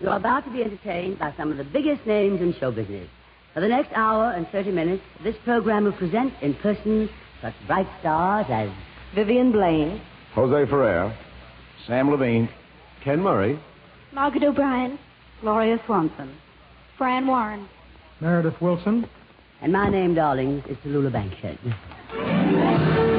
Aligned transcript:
You're 0.00 0.16
about 0.16 0.44
to 0.44 0.50
be 0.50 0.62
entertained 0.62 1.18
by 1.18 1.32
some 1.36 1.50
of 1.50 1.56
the 1.56 1.64
biggest 1.64 2.06
names 2.06 2.40
in 2.40 2.54
show 2.60 2.70
business. 2.70 3.08
For 3.54 3.60
the 3.60 3.68
next 3.68 3.90
hour 3.94 4.32
and 4.32 4.46
30 4.48 4.70
minutes, 4.72 5.02
this 5.24 5.34
program 5.44 5.84
will 5.84 5.92
present 5.92 6.34
in 6.42 6.54
person 6.54 7.08
such 7.40 7.54
bright 7.66 7.88
stars 8.00 8.46
as 8.50 8.68
Vivian 9.14 9.52
Blaine, 9.52 10.00
Jose 10.34 10.70
Ferrer, 10.70 11.16
Sam 11.86 12.08
Levene, 12.08 12.48
Ken 13.02 13.20
Murray, 13.20 13.58
Margaret 14.12 14.44
O'Brien, 14.44 14.98
Gloria 15.40 15.80
Swanson, 15.86 16.34
Fran 16.98 17.26
Warren. 17.26 17.66
Meredith 18.20 18.60
Willson. 18.60 19.08
and 19.62 19.72
my 19.72 19.88
name, 19.88 20.14
darlings, 20.14 20.62
is 20.68 20.76
Tallulah 20.78 21.12
Bankhead. 21.12 23.15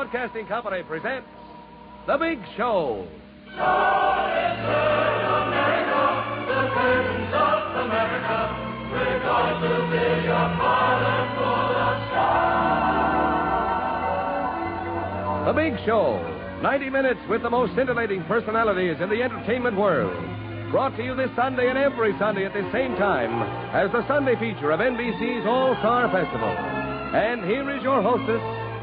Broadcasting 0.00 0.46
Company 0.46 0.82
presents 0.82 1.26
The 2.06 2.16
Big 2.16 2.38
Show. 2.56 3.06
The 15.44 15.52
Big 15.52 15.76
Show. 15.84 16.16
90 16.62 16.88
minutes 16.88 17.20
with 17.28 17.42
the 17.42 17.50
most 17.50 17.74
scintillating 17.76 18.24
personalities 18.24 18.96
in 19.02 19.10
the 19.10 19.22
entertainment 19.22 19.76
world. 19.76 20.16
Brought 20.70 20.96
to 20.96 21.04
you 21.04 21.14
this 21.14 21.28
Sunday 21.36 21.68
and 21.68 21.76
every 21.76 22.18
Sunday 22.18 22.46
at 22.46 22.54
the 22.54 22.66
same 22.72 22.96
time 22.96 23.42
as 23.74 23.92
the 23.92 24.08
Sunday 24.08 24.34
feature 24.36 24.70
of 24.70 24.80
NBC's 24.80 25.44
All 25.46 25.76
Star 25.80 26.10
Festival. 26.10 26.48
And 26.48 27.44
here 27.44 27.70
is 27.76 27.82
your 27.82 28.00
hostess, 28.00 28.40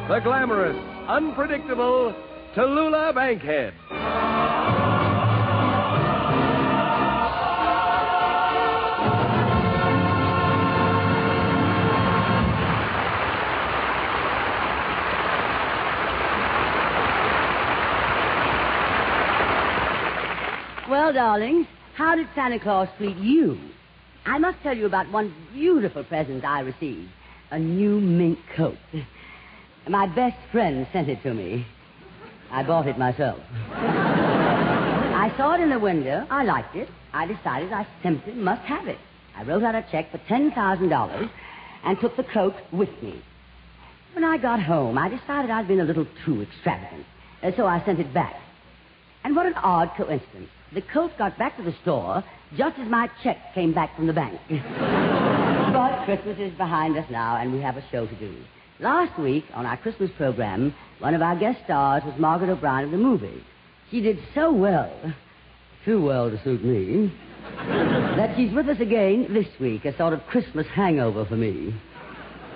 the 0.09 0.19
glamorous, 0.19 0.77
unpredictable 1.08 2.13
Tallulah 2.53 3.16
Bankhead. 3.16 3.73
Well, 20.89 21.14
darlings, 21.14 21.67
how 21.95 22.16
did 22.16 22.27
Santa 22.36 22.59
Claus 22.59 22.89
treat 22.97 23.16
you? 23.17 23.58
I 24.25 24.39
must 24.39 24.61
tell 24.61 24.75
you 24.75 24.86
about 24.86 25.09
one 25.11 25.33
beautiful 25.53 26.03
present 26.03 26.44
I 26.44 26.61
received 26.61 27.09
a 27.52 27.59
new 27.59 27.99
mink 28.02 28.39
coat. 28.55 28.77
My 29.89 30.05
best 30.05 30.38
friend 30.52 30.85
sent 30.91 31.07
it 31.07 31.23
to 31.23 31.33
me. 31.33 31.65
I 32.52 32.64
bought 32.64 32.87
it 32.87 32.98
myself. 32.98 33.39
I 33.71 35.33
saw 35.37 35.55
it 35.55 35.61
in 35.61 35.70
the 35.70 35.80
window. 35.80 36.27
I 36.30 36.43
liked 36.43 36.75
it. 36.75 36.89
I 37.14 37.25
decided 37.25 37.71
I 37.71 37.87
simply 38.03 38.33
must 38.33 38.64
have 38.64 38.87
it. 38.87 38.98
I 39.36 39.43
wrote 39.43 39.64
out 39.64 39.75
a 39.75 39.86
check 39.92 40.11
for 40.11 40.17
$10,000 40.17 41.30
and 41.83 41.99
took 41.99 42.17
the 42.17 42.23
coat 42.23 42.55
with 42.71 42.89
me. 43.02 43.21
When 44.14 44.23
I 44.23 44.37
got 44.37 44.61
home, 44.61 44.98
I 44.98 45.09
decided 45.09 45.52
I'd 45.52 45.67
been 45.67 45.80
a 45.80 45.86
little 45.86 46.08
too 46.25 46.42
extravagant, 46.42 47.05
and 47.42 47.54
so 47.55 47.65
I 47.65 47.83
sent 47.86 47.99
it 47.99 48.14
back. 48.14 48.36
And 49.23 49.36
what 49.36 49.45
an 49.45 49.54
odd 49.55 49.92
coincidence. 49.95 50.49
The 50.73 50.81
coat 50.81 51.11
got 51.17 51.37
back 51.37 51.55
to 51.58 51.64
the 51.64 51.75
store 51.83 52.23
just 52.58 52.80
as 52.80 52.89
my 52.89 53.09
check 53.23 53.37
came 53.54 53.73
back 53.73 53.95
from 53.95 54.08
the 54.08 54.14
bank. 54.14 54.39
but 54.49 56.05
Christmas 56.05 56.37
is 56.39 56.58
behind 56.58 56.98
us 56.98 57.05
now, 57.09 57.37
and 57.37 57.54
we 57.54 57.61
have 57.61 57.77
a 57.77 57.83
show 57.92 58.08
to 58.08 58.15
do. 58.15 58.36
Last 58.80 59.17
week, 59.20 59.43
on 59.55 59.65
our 59.65 59.76
Christmas 59.77 60.11
program, 60.17 60.76
one 60.99 61.15
of 61.15 61.21
our 61.23 61.36
guest 61.36 61.64
stars 61.64 62.04
was 62.04 62.14
Margaret 62.20 62.52
O'Brien 62.52 62.86
of 62.86 62.92
the 62.92 62.98
movie. 62.98 63.43
She 63.89 64.02
did 64.02 64.20
so 64.36 64.54
well, 64.54 64.93
too 65.83 65.99
well 66.04 66.30
to 66.30 66.43
suit 66.43 66.64
me, 66.64 67.11
that 67.58 68.36
she's 68.37 68.54
with 68.54 68.70
us 68.70 68.80
again 68.80 69.33
this 69.33 69.48
week, 69.60 69.86
a 69.86 69.98
sort 69.98 70.14
of 70.14 70.23
Christmas 70.27 70.67
hangover 70.67 71.26
for 71.26 71.36
me. 71.36 71.73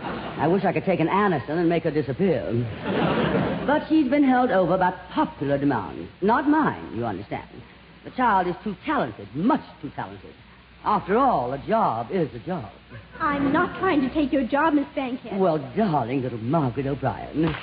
I 0.04 0.48
wish 0.48 0.64
I 0.64 0.74
could 0.74 0.86
take 0.86 1.00
an 1.00 1.08
Anderson 1.08 1.58
and 1.58 1.68
make 1.68 1.84
her 1.84 1.92
disappear. 1.92 2.44
But 3.66 3.88
she's 3.90 4.08
been 4.08 4.24
held 4.24 4.52
over 4.52 4.78
by 4.78 4.92
popular 5.14 5.58
demand. 5.58 6.08
Not 6.22 6.48
mine, 6.48 6.96
you 6.96 7.04
understand. 7.04 7.50
The 8.04 8.12
child 8.12 8.46
is 8.48 8.56
too 8.64 8.76
talented, 8.86 9.28
much 9.36 9.62
too 9.82 9.92
talented. 9.96 10.34
After 10.84 11.18
all, 11.18 11.54
a 11.54 11.60
job 11.68 12.08
is 12.12 12.28
a 12.34 12.40
job. 12.40 12.70
I'm 13.20 13.54
not 13.54 13.78
trying 13.80 14.02
to 14.02 14.12
take 14.14 14.34
your 14.34 14.44
job, 14.44 14.74
Miss 14.74 14.88
Bankhead. 14.96 15.40
Well, 15.40 15.60
darling 15.78 16.24
little 16.24 16.40
Margaret 16.40 16.88
O'Brien. 16.88 17.54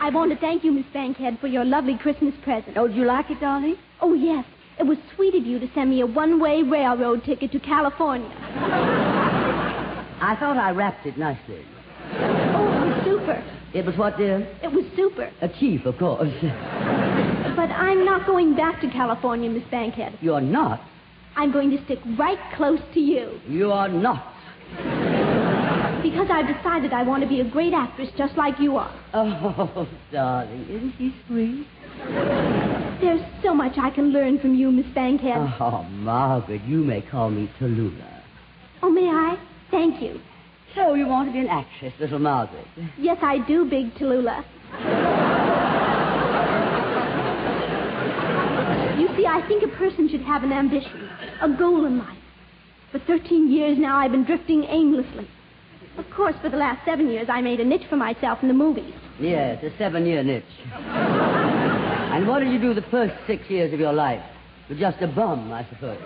I 0.00 0.10
want 0.12 0.32
to 0.32 0.36
thank 0.38 0.64
you, 0.64 0.72
Miss 0.72 0.84
Bankhead, 0.92 1.38
for 1.40 1.46
your 1.46 1.64
lovely 1.64 1.96
Christmas 1.96 2.34
present. 2.42 2.76
Oh, 2.76 2.88
did 2.88 2.96
you 2.96 3.06
like 3.06 3.30
it, 3.30 3.40
darling? 3.40 3.76
Oh, 4.02 4.12
yes. 4.12 4.44
It 4.78 4.82
was 4.82 4.98
sweet 5.14 5.34
of 5.34 5.46
you 5.46 5.58
to 5.60 5.68
send 5.74 5.88
me 5.88 6.02
a 6.02 6.06
one-way 6.06 6.62
railroad 6.62 7.24
ticket 7.24 7.52
to 7.52 7.60
California. 7.60 8.28
I 10.20 10.36
thought 10.38 10.58
I 10.58 10.72
wrapped 10.72 11.06
it 11.06 11.16
nicely. 11.16 11.64
Oh, 12.14 12.66
it 12.68 12.86
was 12.86 13.04
super. 13.04 13.42
It 13.74 13.86
was 13.86 13.96
what, 13.96 14.18
dear? 14.18 14.46
It 14.62 14.70
was 14.70 14.84
super. 14.94 15.30
A 15.40 15.48
chief, 15.48 15.86
of 15.86 15.98
course. 15.98 16.32
But 17.54 17.70
I'm 17.70 18.04
not 18.06 18.26
going 18.26 18.56
back 18.56 18.80
to 18.80 18.88
California, 18.88 19.50
Miss 19.50 19.62
Bankhead. 19.70 20.18
You're 20.22 20.40
not. 20.40 20.80
I'm 21.36 21.52
going 21.52 21.70
to 21.70 21.84
stick 21.84 21.98
right 22.18 22.38
close 22.56 22.80
to 22.94 23.00
you. 23.00 23.38
You 23.46 23.70
are 23.70 23.88
not. 23.88 24.34
Because 26.02 26.28
I've 26.30 26.48
decided 26.48 26.92
I 26.94 27.02
want 27.02 27.22
to 27.22 27.28
be 27.28 27.40
a 27.40 27.44
great 27.48 27.74
actress 27.74 28.08
just 28.16 28.36
like 28.38 28.58
you 28.58 28.78
are. 28.78 28.92
Oh, 29.12 29.86
darling, 30.12 30.66
isn't 30.68 30.92
he 30.92 31.14
sweet? 31.26 31.66
There's 33.00 33.20
so 33.42 33.54
much 33.54 33.76
I 33.78 33.90
can 33.90 34.12
learn 34.12 34.38
from 34.40 34.54
you, 34.54 34.72
Miss 34.72 34.86
Bankhead. 34.94 35.36
Oh, 35.60 35.82
Margaret, 35.90 36.62
you 36.64 36.82
may 36.82 37.02
call 37.02 37.30
me 37.30 37.50
Tallulah. 37.60 38.22
Oh, 38.82 38.90
may 38.90 39.08
I? 39.08 39.38
Thank 39.70 40.02
you. 40.02 40.20
So 40.74 40.94
you 40.94 41.06
want 41.06 41.28
to 41.28 41.32
be 41.32 41.40
an 41.40 41.48
actress, 41.48 41.92
little 42.00 42.18
Margaret? 42.18 42.66
Yes, 42.98 43.18
I 43.22 43.38
do, 43.46 43.64
Big 43.68 43.94
Tallulah. 43.94 44.42
You 48.98 49.08
see, 49.16 49.26
I 49.26 49.44
think 49.46 49.62
a 49.62 49.76
person 49.76 50.08
should 50.08 50.22
have 50.22 50.44
an 50.44 50.52
ambition, 50.52 51.08
a 51.42 51.48
goal 51.50 51.84
in 51.84 51.98
life. 51.98 52.16
For 52.90 52.98
13 53.00 53.50
years 53.52 53.78
now, 53.78 53.98
I've 53.98 54.12
been 54.12 54.24
drifting 54.24 54.64
aimlessly. 54.64 55.28
Of 55.98 56.08
course, 56.10 56.34
for 56.40 56.48
the 56.48 56.56
last 56.56 56.84
seven 56.86 57.08
years, 57.10 57.28
I 57.28 57.42
made 57.42 57.60
a 57.60 57.64
niche 57.64 57.86
for 57.90 57.96
myself 57.96 58.38
in 58.40 58.48
the 58.48 58.54
movies. 58.54 58.94
Yes, 59.20 59.62
a 59.62 59.76
seven-year 59.76 60.22
niche. 60.22 60.44
and 60.72 62.26
what 62.26 62.40
did 62.40 62.50
you 62.50 62.58
do 62.58 62.72
the 62.72 62.86
first 62.90 63.14
six 63.26 63.48
years 63.50 63.74
of 63.74 63.80
your 63.80 63.92
life? 63.92 64.22
You're 64.68 64.78
just 64.78 65.02
a 65.02 65.06
bum, 65.06 65.52
I 65.52 65.66
suppose. 65.68 65.98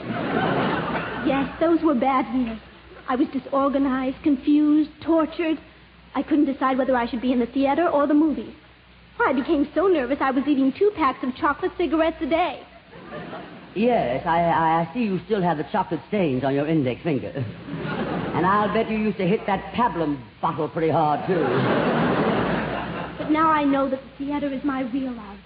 Yes, 1.24 1.48
those 1.60 1.80
were 1.82 1.94
bad 1.94 2.26
years. 2.34 2.58
I 3.08 3.16
was 3.16 3.28
disorganized, 3.28 4.22
confused, 4.22 4.90
tortured. 5.00 5.58
I 6.14 6.22
couldn't 6.22 6.46
decide 6.46 6.78
whether 6.78 6.96
I 6.96 7.06
should 7.08 7.20
be 7.20 7.32
in 7.32 7.38
the 7.38 7.46
theater 7.46 7.88
or 7.88 8.06
the 8.06 8.14
movies. 8.14 8.54
Why, 9.16 9.30
I 9.30 9.32
became 9.32 9.68
so 9.74 9.86
nervous 9.86 10.18
I 10.20 10.30
was 10.30 10.44
eating 10.46 10.72
two 10.72 10.90
packs 10.96 11.22
of 11.22 11.34
chocolate 11.36 11.72
cigarettes 11.78 12.16
a 12.20 12.26
day. 12.26 12.62
Yes, 13.74 14.26
I, 14.26 14.40
I 14.42 14.80
I 14.80 14.94
see 14.94 15.00
you 15.04 15.20
still 15.26 15.42
have 15.42 15.58
the 15.58 15.66
chocolate 15.70 16.00
stains 16.08 16.44
on 16.44 16.54
your 16.54 16.66
index 16.66 17.02
finger. 17.02 17.28
And 17.28 18.46
I'll 18.46 18.72
bet 18.72 18.90
you 18.90 18.96
used 18.96 19.18
to 19.18 19.26
hit 19.26 19.46
that 19.46 19.72
pablum 19.74 20.18
bottle 20.40 20.68
pretty 20.68 20.90
hard, 20.90 21.26
too. 21.26 21.44
But 23.18 23.30
now 23.30 23.50
I 23.50 23.64
know 23.64 23.88
that 23.88 24.00
the 24.02 24.24
theater 24.24 24.52
is 24.52 24.64
my 24.64 24.80
real 24.80 25.12
love. 25.12 25.38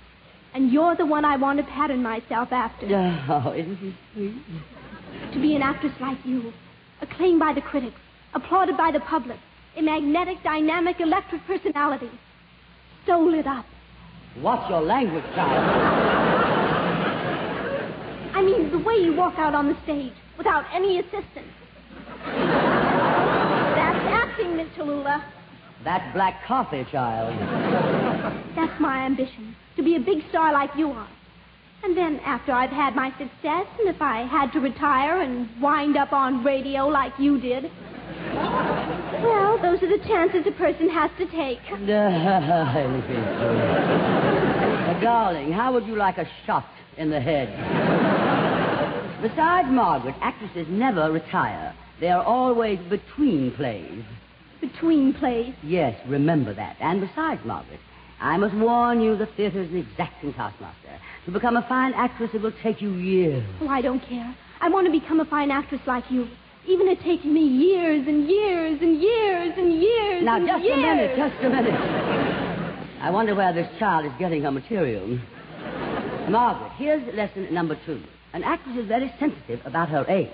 And 0.55 0.73
you're 0.73 0.97
the 0.97 1.07
one 1.07 1.25
I 1.25 1.37
want 1.37 1.59
to 1.59 1.65
pattern 1.65 2.03
myself 2.03 2.53
after. 2.53 2.87
Oh, 3.29 3.53
isn't 3.53 3.77
he 3.77 3.95
sweet? 4.15 4.35
To 5.33 5.41
be 5.41 5.55
an 5.55 5.63
actress 5.63 5.93
like 6.01 6.19
you, 6.25 6.53
acclaimed 7.03 7.41
by 7.41 7.53
the 7.53 7.61
critics, 7.61 8.01
applauded 8.35 8.77
by 8.77 8.91
the 8.91 9.01
public, 9.01 9.39
a 9.77 9.83
magnetic, 9.83 10.43
dynamic, 10.43 11.01
electric 11.01 11.45
personality. 11.47 12.11
So 13.07 13.21
lit 13.21 13.47
up. 13.47 13.65
Watch 14.41 14.69
your 14.71 14.83
language, 14.83 15.25
child. 15.35 15.65
I 18.35 18.43
mean, 18.43 18.71
the 18.71 18.79
way 18.79 18.95
you 18.97 19.15
walk 19.15 19.39
out 19.39 19.55
on 19.55 19.69
the 19.69 19.77
stage 19.83 20.13
without 20.39 20.65
any 20.73 20.99
assistance. 20.99 21.53
That's 23.75 24.05
acting, 24.07 24.57
Miss 24.57 24.69
Tallulah. 24.77 25.23
That 25.85 26.13
black 26.15 26.45
coffee, 26.47 26.87
child. 26.93 27.35
That's 28.55 28.81
my 28.81 29.05
ambition, 29.05 29.57
to 29.77 29.83
be 29.83 29.97
a 29.97 30.01
big 30.01 30.23
star 30.29 30.53
like 30.53 30.71
you 30.77 30.91
are. 30.91 31.09
And 31.83 31.97
then, 31.97 32.21
after 32.21 32.53
I've 32.53 32.71
had 32.71 32.95
my 32.95 33.11
success, 33.13 33.67
and 33.79 33.89
if 33.89 34.03
I 34.03 34.27
had 34.27 34.53
to 34.53 34.61
retire 34.61 35.23
and 35.23 35.49
wind 35.63 35.97
up 35.97 36.13
on 36.13 36.45
radio 36.45 36.87
like 36.87 37.13
you 37.19 37.41
did, 37.41 37.71
well, 39.23 39.59
those 39.63 39.83
are 39.83 39.89
the 39.89 40.05
chances 40.07 40.47
a 40.47 40.53
person 40.53 40.91
has 40.91 41.11
to 41.19 41.27
take. 41.27 41.61
Uh, 44.81 44.99
darling, 45.01 45.53
how 45.53 45.73
would 45.73 45.87
you 45.87 45.95
like 45.95 46.19
a 46.19 46.29
shot 46.47 46.67
in 46.97 47.11
the 47.11 47.21
head? 47.21 47.49
Besides 49.23 49.69
Margaret, 49.71 50.17
actresses 50.21 50.67
never 50.69 51.13
retire. 51.13 51.75
They 52.01 52.09
are 52.09 52.25
always 52.25 52.79
between 52.89 53.53
plays. 53.53 54.03
Between 54.61 55.15
plays? 55.15 55.55
Yes, 55.63 55.95
remember 56.09 56.55
that. 56.55 56.77
And 56.81 57.01
besides, 57.01 57.41
Margaret, 57.45 57.79
I 58.21 58.37
must 58.37 58.55
warn 58.55 59.01
you 59.01 59.17
the 59.17 59.27
theater's 59.27 59.71
an 59.71 59.77
exacting 59.77 60.35
taskmaster. 60.35 60.99
To 61.27 61.31
become 61.31 61.57
a 61.57 61.63
fine 61.69 61.93
actress, 61.95 62.31
it 62.35 62.41
will 62.43 62.53
take 62.63 62.81
you 62.81 62.93
years. 62.95 63.45
Oh, 63.61 63.69
I 63.69 63.83
don't 63.83 64.01
care. 64.01 64.35
I 64.61 64.69
want 64.69 64.87
to 64.87 64.93
become 64.93 65.21
a 65.21 65.25
fine 65.25 65.51
actress 65.51 65.81
like 65.87 66.05
you. 66.11 66.29
Even 66.67 66.89
if 66.89 66.99
it 66.99 67.05
takes 67.05 67.25
me 67.25 67.41
years 67.43 68.07
and 68.07 68.29
years 68.29 68.79
and 68.83 69.01
years 69.01 69.53
and 69.57 69.73
years 69.83 70.25
Now, 70.25 70.37
and 70.37 70.47
just 70.47 70.65
years. 70.65 70.77
a 70.79 70.81
minute, 70.81 71.17
just 71.17 71.45
a 71.45 71.49
minute. 71.49 71.75
I 73.01 73.11
wonder 73.11 73.35
where 73.35 73.53
this 73.53 73.69
child 73.79 74.05
is 74.07 74.13
getting 74.19 74.43
her 74.43 74.51
material. 74.51 75.19
Margaret, 76.29 76.73
here's 76.77 77.15
lesson 77.15 77.53
number 77.53 77.79
two. 77.87 78.03
An 78.35 78.45
actress 78.45 78.77
is 78.77 78.87
very 78.87 79.13
sensitive 79.19 79.61
about 79.65 79.89
her 79.89 80.05
age. 80.09 80.29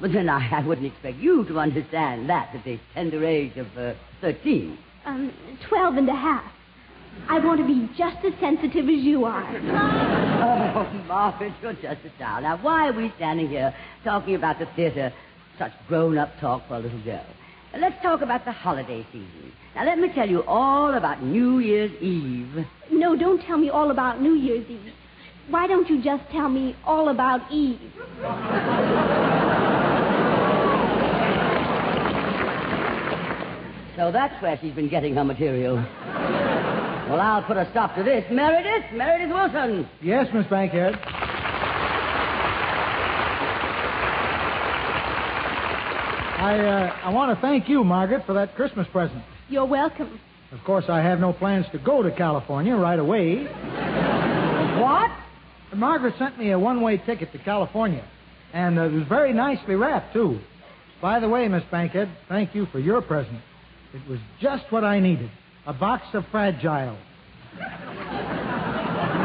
But 0.00 0.12
then 0.12 0.28
I, 0.30 0.48
I 0.60 0.66
wouldn't 0.66 0.86
expect 0.86 1.18
you 1.18 1.44
to 1.44 1.58
understand 1.60 2.28
that 2.30 2.54
at 2.54 2.64
the 2.64 2.78
tender 2.94 3.24
age 3.24 3.56
of 3.58 3.66
uh, 3.76 3.92
13. 4.22 4.78
Um, 5.04 5.32
twelve 5.68 5.96
and 5.96 6.08
a 6.08 6.14
half. 6.14 6.50
I 7.28 7.38
want 7.38 7.60
to 7.60 7.66
be 7.66 7.88
just 7.96 8.24
as 8.24 8.32
sensitive 8.40 8.88
as 8.88 9.02
you 9.04 9.24
are. 9.24 10.20
Oh, 10.42 11.04
Margaret, 11.06 11.52
you're 11.60 11.74
just 11.74 12.00
a 12.04 12.18
child. 12.18 12.44
Now, 12.44 12.56
why 12.62 12.88
are 12.88 12.92
we 12.92 13.12
standing 13.16 13.48
here 13.48 13.74
talking 14.04 14.36
about 14.36 14.58
the 14.58 14.66
theater, 14.74 15.12
such 15.58 15.72
grown-up 15.86 16.30
talk 16.40 16.66
for 16.66 16.76
a 16.76 16.78
little 16.78 17.02
girl? 17.02 17.26
Now, 17.72 17.80
let's 17.80 18.02
talk 18.02 18.22
about 18.22 18.44
the 18.46 18.52
holiday 18.52 19.06
season. 19.12 19.52
Now, 19.74 19.84
let 19.84 19.98
me 19.98 20.10
tell 20.14 20.28
you 20.28 20.42
all 20.44 20.94
about 20.94 21.22
New 21.22 21.58
Year's 21.58 21.92
Eve. 22.00 22.64
No, 22.90 23.16
don't 23.16 23.42
tell 23.42 23.58
me 23.58 23.68
all 23.68 23.90
about 23.90 24.22
New 24.22 24.34
Year's 24.34 24.64
Eve. 24.70 24.92
Why 25.50 25.66
don't 25.66 25.88
you 25.90 26.02
just 26.02 26.22
tell 26.30 26.48
me 26.48 26.74
all 26.84 27.10
about 27.10 27.52
Eve? 27.52 27.78
So 33.96 34.10
that's 34.10 34.40
where 34.42 34.58
she's 34.62 34.72
been 34.72 34.88
getting 34.88 35.14
her 35.16 35.24
material. 35.24 35.84
Well, 37.10 37.20
I'll 37.20 37.42
put 37.42 37.56
a 37.56 37.68
stop 37.72 37.96
to 37.96 38.04
this. 38.04 38.24
Meredith, 38.30 38.92
Meredith 38.92 39.30
Willson. 39.30 39.88
Yes, 40.00 40.28
Miss 40.32 40.46
Bankhead. 40.46 40.94
I, 46.38 46.56
uh, 46.56 46.96
I 47.02 47.10
want 47.10 47.36
to 47.36 47.42
thank 47.42 47.68
you, 47.68 47.82
Margaret, 47.82 48.24
for 48.26 48.34
that 48.34 48.54
Christmas 48.54 48.86
present. 48.92 49.24
You're 49.48 49.64
welcome. 49.64 50.20
Of 50.52 50.62
course, 50.62 50.84
I 50.88 51.00
have 51.00 51.18
no 51.18 51.32
plans 51.32 51.66
to 51.72 51.78
go 51.78 52.00
to 52.00 52.12
California 52.12 52.76
right 52.76 53.00
away. 53.00 53.42
What? 54.80 55.10
Margaret 55.74 56.14
sent 56.16 56.38
me 56.38 56.52
a 56.52 56.60
one-way 56.60 56.98
ticket 56.98 57.32
to 57.32 57.38
California, 57.38 58.04
and 58.52 58.78
uh, 58.78 58.82
it 58.82 58.92
was 58.92 59.08
very 59.08 59.32
nicely 59.32 59.74
wrapped, 59.74 60.12
too. 60.12 60.38
By 61.02 61.18
the 61.18 61.28
way, 61.28 61.48
Miss 61.48 61.64
Bankhead, 61.72 62.08
thank 62.28 62.54
you 62.54 62.66
for 62.66 62.78
your 62.78 63.02
present. 63.02 63.40
It 63.92 64.08
was 64.08 64.20
just 64.40 64.70
what 64.70 64.84
I 64.84 65.00
needed. 65.00 65.32
A 65.66 65.72
box 65.74 66.04
of 66.14 66.24
Fragile. 66.30 66.96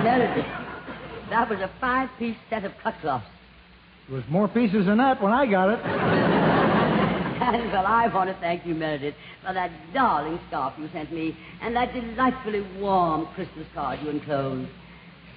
Meredith, 0.04 0.46
that 1.30 1.50
was 1.50 1.60
a 1.60 1.72
five-piece 1.80 2.36
set 2.50 2.66
of 2.66 2.74
cut 2.84 2.96
cloths. 3.02 3.26
There 4.08 4.18
was 4.18 4.26
more 4.30 4.48
pieces 4.48 4.86
than 4.86 4.98
that 4.98 5.22
when 5.22 5.32
I 5.32 5.46
got 5.46 5.70
it. 5.70 5.80
And, 7.42 7.72
well, 7.72 7.86
I 7.86 8.08
want 8.14 8.30
to 8.30 8.36
thank 8.40 8.66
you, 8.66 8.76
Meredith, 8.76 9.16
for 9.46 9.54
that 9.54 9.72
darling 9.94 10.40
scarf 10.48 10.74
you 10.78 10.90
sent 10.92 11.12
me 11.12 11.38
and 11.62 11.76
that 11.76 11.94
delightfully 11.94 12.62
warm 12.80 13.28
Christmas 13.34 13.68
card 13.74 14.00
you 14.04 14.10
enclosed. 14.10 14.70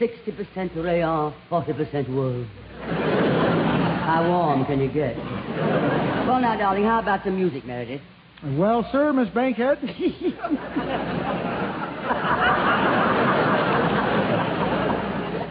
60% 0.00 0.84
rayon, 0.84 1.32
40% 1.50 2.08
wool. 2.14 2.44
How 2.80 4.26
warm 4.28 4.64
can 4.66 4.80
you 4.80 4.88
get? 4.88 5.16
Well, 5.16 6.40
now, 6.40 6.56
darling, 6.56 6.84
how 6.84 7.00
about 7.00 7.24
some 7.24 7.36
music, 7.36 7.64
Meredith? 7.64 8.02
Well, 8.44 8.88
sir, 8.92 9.12
Miss 9.12 9.28
Bankhead. 9.30 9.78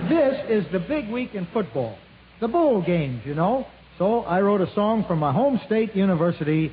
this 0.09 0.39
is 0.49 0.65
the 0.71 0.79
big 0.79 1.09
week 1.09 1.35
in 1.35 1.45
football. 1.51 1.97
The 2.39 2.47
bowl 2.47 2.81
games, 2.81 3.23
you 3.25 3.35
know. 3.35 3.67
So 3.97 4.21
I 4.21 4.39
wrote 4.39 4.61
a 4.61 4.73
song 4.73 5.03
from 5.05 5.19
my 5.19 5.33
home 5.33 5.59
state 5.65 5.95
university, 5.97 6.71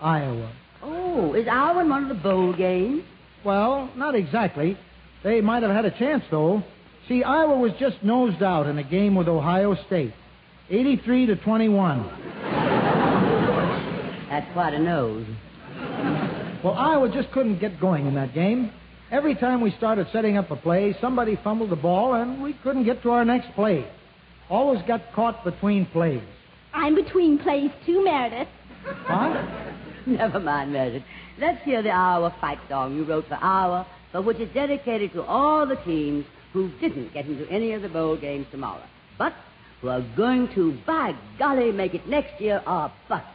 Iowa. 0.00 0.52
Oh, 0.82 1.34
is 1.34 1.46
Iowa 1.46 1.86
one 1.86 2.02
of 2.02 2.08
the 2.08 2.22
bowl 2.22 2.52
games? 2.54 3.04
Well, 3.44 3.88
not 3.96 4.16
exactly. 4.16 4.76
They 5.22 5.40
might 5.40 5.62
have 5.62 5.70
had 5.70 5.84
a 5.84 5.96
chance, 5.96 6.24
though. 6.28 6.64
See, 7.08 7.22
Iowa 7.22 7.56
was 7.56 7.70
just 7.78 8.02
nosed 8.02 8.42
out 8.42 8.66
in 8.66 8.78
a 8.78 8.82
game 8.82 9.14
with 9.14 9.28
Ohio 9.28 9.76
State. 9.86 10.12
83 10.70 11.26
to 11.26 11.36
21. 11.36 12.04
That's 14.28 14.50
quite 14.54 14.72
a 14.72 14.78
nose. 14.78 15.26
Well, 16.62 16.74
Iowa 16.74 17.08
just 17.08 17.32
couldn't 17.32 17.58
get 17.58 17.80
going 17.80 18.06
in 18.06 18.14
that 18.14 18.34
game. 18.34 18.70
Every 19.10 19.34
time 19.34 19.60
we 19.60 19.72
started 19.72 20.06
setting 20.12 20.36
up 20.36 20.50
a 20.50 20.56
play, 20.56 20.96
somebody 21.00 21.36
fumbled 21.42 21.70
the 21.70 21.76
ball 21.76 22.14
and 22.14 22.42
we 22.42 22.52
couldn't 22.62 22.84
get 22.84 23.02
to 23.02 23.10
our 23.10 23.24
next 23.24 23.52
play. 23.54 23.84
Always 24.48 24.80
got 24.86 25.00
caught 25.12 25.44
between 25.44 25.86
plays. 25.86 26.22
I'm 26.72 26.94
between 26.94 27.38
plays 27.38 27.70
too, 27.84 28.04
Meredith. 28.04 28.48
What? 29.06 29.44
Never 30.06 30.38
mind, 30.40 30.72
Meredith. 30.72 31.02
Let's 31.38 31.62
hear 31.64 31.82
the 31.82 31.90
Iowa 31.90 32.34
fight 32.40 32.58
song 32.68 32.96
you 32.96 33.04
wrote 33.04 33.26
for 33.26 33.38
Iowa, 33.40 33.86
but 34.12 34.24
which 34.24 34.38
is 34.38 34.52
dedicated 34.54 35.12
to 35.14 35.22
all 35.22 35.66
the 35.66 35.76
teams 35.76 36.24
who 36.52 36.70
didn't 36.80 37.12
get 37.12 37.26
into 37.26 37.48
any 37.50 37.72
of 37.72 37.82
the 37.82 37.88
bowl 37.88 38.16
games 38.16 38.46
tomorrow, 38.50 38.84
but 39.18 39.32
who 39.80 39.88
are 39.88 40.04
going 40.16 40.48
to, 40.54 40.78
by 40.86 41.14
golly, 41.38 41.72
make 41.72 41.94
it 41.94 42.06
next 42.06 42.40
year 42.40 42.62
or 42.66 42.92
bust. 43.08 43.26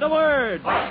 the 0.00 0.08
word. 0.08 0.89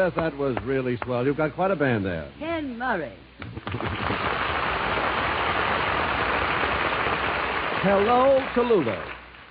Meredith, 0.00 0.16
that 0.16 0.38
was 0.38 0.56
really 0.64 0.98
swell. 1.04 1.26
You've 1.26 1.36
got 1.36 1.54
quite 1.54 1.70
a 1.70 1.76
band 1.76 2.06
there. 2.06 2.26
Ken 2.38 2.78
Murray. 2.78 3.12
Hello, 7.82 8.40
Tallulah. 8.54 9.04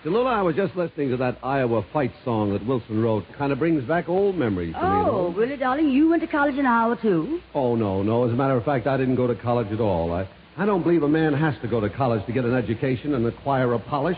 Tallulah, 0.03 0.33
I 0.33 0.41
was 0.41 0.55
just 0.55 0.75
listening 0.75 1.11
to 1.11 1.17
that 1.17 1.37
Iowa 1.43 1.85
fight 1.93 2.11
song 2.25 2.53
that 2.53 2.65
Willson 2.65 2.99
wrote. 2.99 3.25
Kind 3.37 3.51
of 3.51 3.59
brings 3.59 3.83
back 3.83 4.09
old 4.09 4.37
memories 4.37 4.73
to 4.73 4.81
me. 4.81 4.87
Oh, 4.87 5.33
really, 5.37 5.55
darling? 5.55 5.89
You 5.89 6.09
went 6.09 6.23
to 6.23 6.27
college 6.27 6.55
in 6.55 6.65
Iowa, 6.65 6.97
too? 6.99 7.41
Oh, 7.53 7.75
no, 7.75 8.01
no. 8.01 8.25
As 8.25 8.31
a 8.31 8.35
matter 8.35 8.57
of 8.57 8.65
fact, 8.65 8.87
I 8.87 8.97
didn't 8.97 9.17
go 9.17 9.27
to 9.27 9.35
college 9.35 9.71
at 9.71 9.79
all. 9.79 10.11
I, 10.13 10.27
I 10.57 10.65
don't 10.65 10.81
believe 10.81 11.03
a 11.03 11.07
man 11.07 11.33
has 11.35 11.53
to 11.61 11.67
go 11.67 11.79
to 11.79 11.91
college 11.91 12.25
to 12.25 12.31
get 12.31 12.43
an 12.43 12.55
education 12.55 13.13
and 13.13 13.23
acquire 13.27 13.73
a 13.73 13.79
polish. 13.79 14.17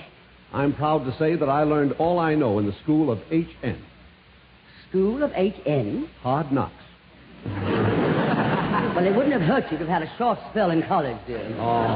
I'm 0.53 0.73
proud 0.73 1.03
to 1.03 1.17
say 1.17 1.35
that 1.35 1.49
I 1.49 1.63
learned 1.63 1.91
all 1.99 2.19
I 2.19 2.35
know 2.35 2.57
in 2.59 2.67
the 2.67 2.75
school 2.83 3.11
of 3.11 3.19
H.N. 3.29 3.83
School 4.91 5.23
of 5.23 5.31
H.N.? 5.33 6.09
Hard 6.21 6.51
knocks. 6.51 6.73
Well, 8.91 9.05
it 9.05 9.15
wouldn't 9.15 9.31
have 9.31 9.41
hurt 9.41 9.71
you 9.71 9.77
to 9.77 9.85
have 9.85 10.01
had 10.01 10.03
a 10.03 10.17
short 10.17 10.37
spell 10.49 10.69
in 10.69 10.83
college, 10.83 11.15
dear. 11.25 11.39
Oh, 11.57 11.87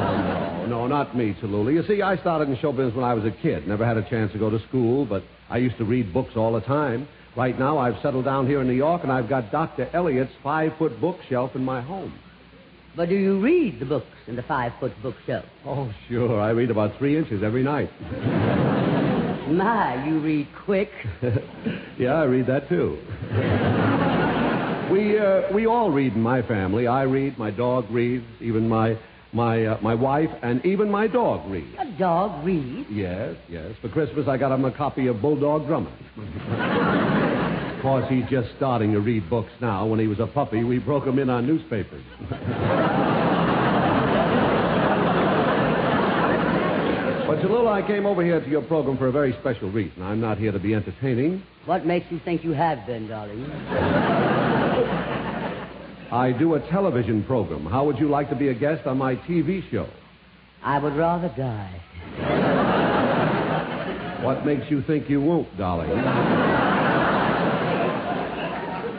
no, 0.61 0.65
no, 0.65 0.87
not 0.87 1.15
me, 1.15 1.33
Tallulah. 1.41 1.73
You 1.73 1.83
see, 1.85 2.01
I 2.01 2.15
started 2.15 2.47
in 2.47 2.57
show 2.59 2.71
business 2.71 2.95
when 2.95 3.03
I 3.03 3.13
was 3.13 3.25
a 3.25 3.31
kid. 3.31 3.67
Never 3.67 3.85
had 3.85 3.97
a 3.97 4.09
chance 4.09 4.31
to 4.31 4.39
go 4.39 4.49
to 4.49 4.59
school, 4.69 5.05
but 5.05 5.21
I 5.49 5.57
used 5.57 5.77
to 5.79 5.83
read 5.83 6.13
books 6.13 6.37
all 6.37 6.53
the 6.53 6.61
time. 6.61 7.05
Right 7.35 7.59
now, 7.59 7.77
I've 7.79 8.01
settled 8.01 8.23
down 8.23 8.47
here 8.47 8.61
in 8.61 8.67
New 8.67 8.73
York, 8.73 9.03
and 9.03 9.11
I've 9.11 9.27
got 9.27 9.51
Dr. 9.51 9.89
Eliot's 9.93 10.31
five-foot 10.41 11.01
bookshelf 11.01 11.53
in 11.53 11.65
my 11.65 11.81
home. 11.81 12.17
But 12.95 13.09
do 13.09 13.15
you 13.15 13.41
read 13.41 13.81
the 13.81 13.85
books 13.85 14.07
in 14.27 14.37
the 14.37 14.43
five-foot 14.43 14.93
bookshelf? 15.03 15.43
Oh, 15.65 15.93
sure. 16.07 16.39
I 16.39 16.51
read 16.51 16.71
about 16.71 16.97
three 16.97 17.17
inches 17.17 17.43
every 17.43 17.61
night. 17.61 17.91
My, 19.47 20.05
you 20.07 20.19
read 20.19 20.47
quick. 20.65 20.89
yeah, 21.99 22.13
I 22.15 22.23
read 22.23 22.47
that 22.47 22.67
too. 22.67 22.97
we 24.91 25.19
uh, 25.19 25.53
we 25.53 25.67
all 25.67 25.91
read 25.91 26.13
in 26.13 26.21
my 26.21 26.41
family. 26.41 26.87
I 26.87 27.03
read, 27.03 27.37
my 27.37 27.51
dog 27.51 27.85
reads, 27.91 28.25
even 28.39 28.67
my 28.67 28.97
my 29.33 29.65
uh, 29.65 29.77
my 29.81 29.93
wife 29.93 30.31
and 30.41 30.65
even 30.65 30.89
my 30.89 31.07
dog 31.07 31.47
reads. 31.49 31.75
A 31.77 31.85
dog 31.97 32.43
reads? 32.43 32.89
Yes, 32.89 33.35
yes. 33.47 33.73
For 33.81 33.89
Christmas, 33.89 34.27
I 34.27 34.37
got 34.37 34.51
him 34.51 34.65
a 34.65 34.71
copy 34.71 35.07
of 35.07 35.21
Bulldog 35.21 35.67
Drummond. 35.67 35.95
of 37.75 37.81
course, 37.83 38.05
he's 38.09 38.25
just 38.29 38.49
starting 38.57 38.93
to 38.93 38.99
read 38.99 39.29
books 39.29 39.51
now. 39.61 39.85
When 39.85 39.99
he 39.99 40.07
was 40.07 40.19
a 40.19 40.27
puppy, 40.27 40.63
we 40.63 40.79
broke 40.79 41.05
him 41.05 41.19
in 41.19 41.29
on 41.29 41.45
newspapers. 41.45 42.03
Tallulah, 47.41 47.83
I 47.83 47.87
came 47.87 48.05
over 48.05 48.23
here 48.23 48.39
to 48.39 48.49
your 48.49 48.61
program 48.61 48.97
for 48.97 49.07
a 49.07 49.11
very 49.11 49.33
special 49.39 49.71
reason. 49.71 50.01
I'm 50.01 50.21
not 50.21 50.37
here 50.37 50.51
to 50.51 50.59
be 50.59 50.73
entertaining. 50.73 51.43
What 51.65 51.85
makes 51.85 52.11
you 52.11 52.19
think 52.19 52.43
you 52.43 52.51
have 52.51 52.85
been, 52.85 53.07
darling? 53.07 53.45
I 56.11 56.31
do 56.37 56.55
a 56.55 56.59
television 56.69 57.23
program. 57.23 57.65
How 57.65 57.85
would 57.85 57.99
you 57.99 58.09
like 58.09 58.29
to 58.29 58.35
be 58.35 58.49
a 58.49 58.53
guest 58.53 58.87
on 58.87 58.97
my 58.97 59.15
TV 59.15 59.69
show? 59.71 59.87
I 60.63 60.79
would 60.79 60.95
rather 60.95 61.29
die. 61.35 61.81
What 64.25 64.43
makes 64.43 64.71
you 64.71 64.81
think 64.81 65.07
you 65.07 65.21
won't, 65.21 65.55
darling? 65.55 65.87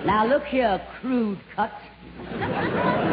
Now, 0.07 0.25
look 0.25 0.45
here, 0.45 0.81
crude 1.01 1.41
cut. 1.57 1.73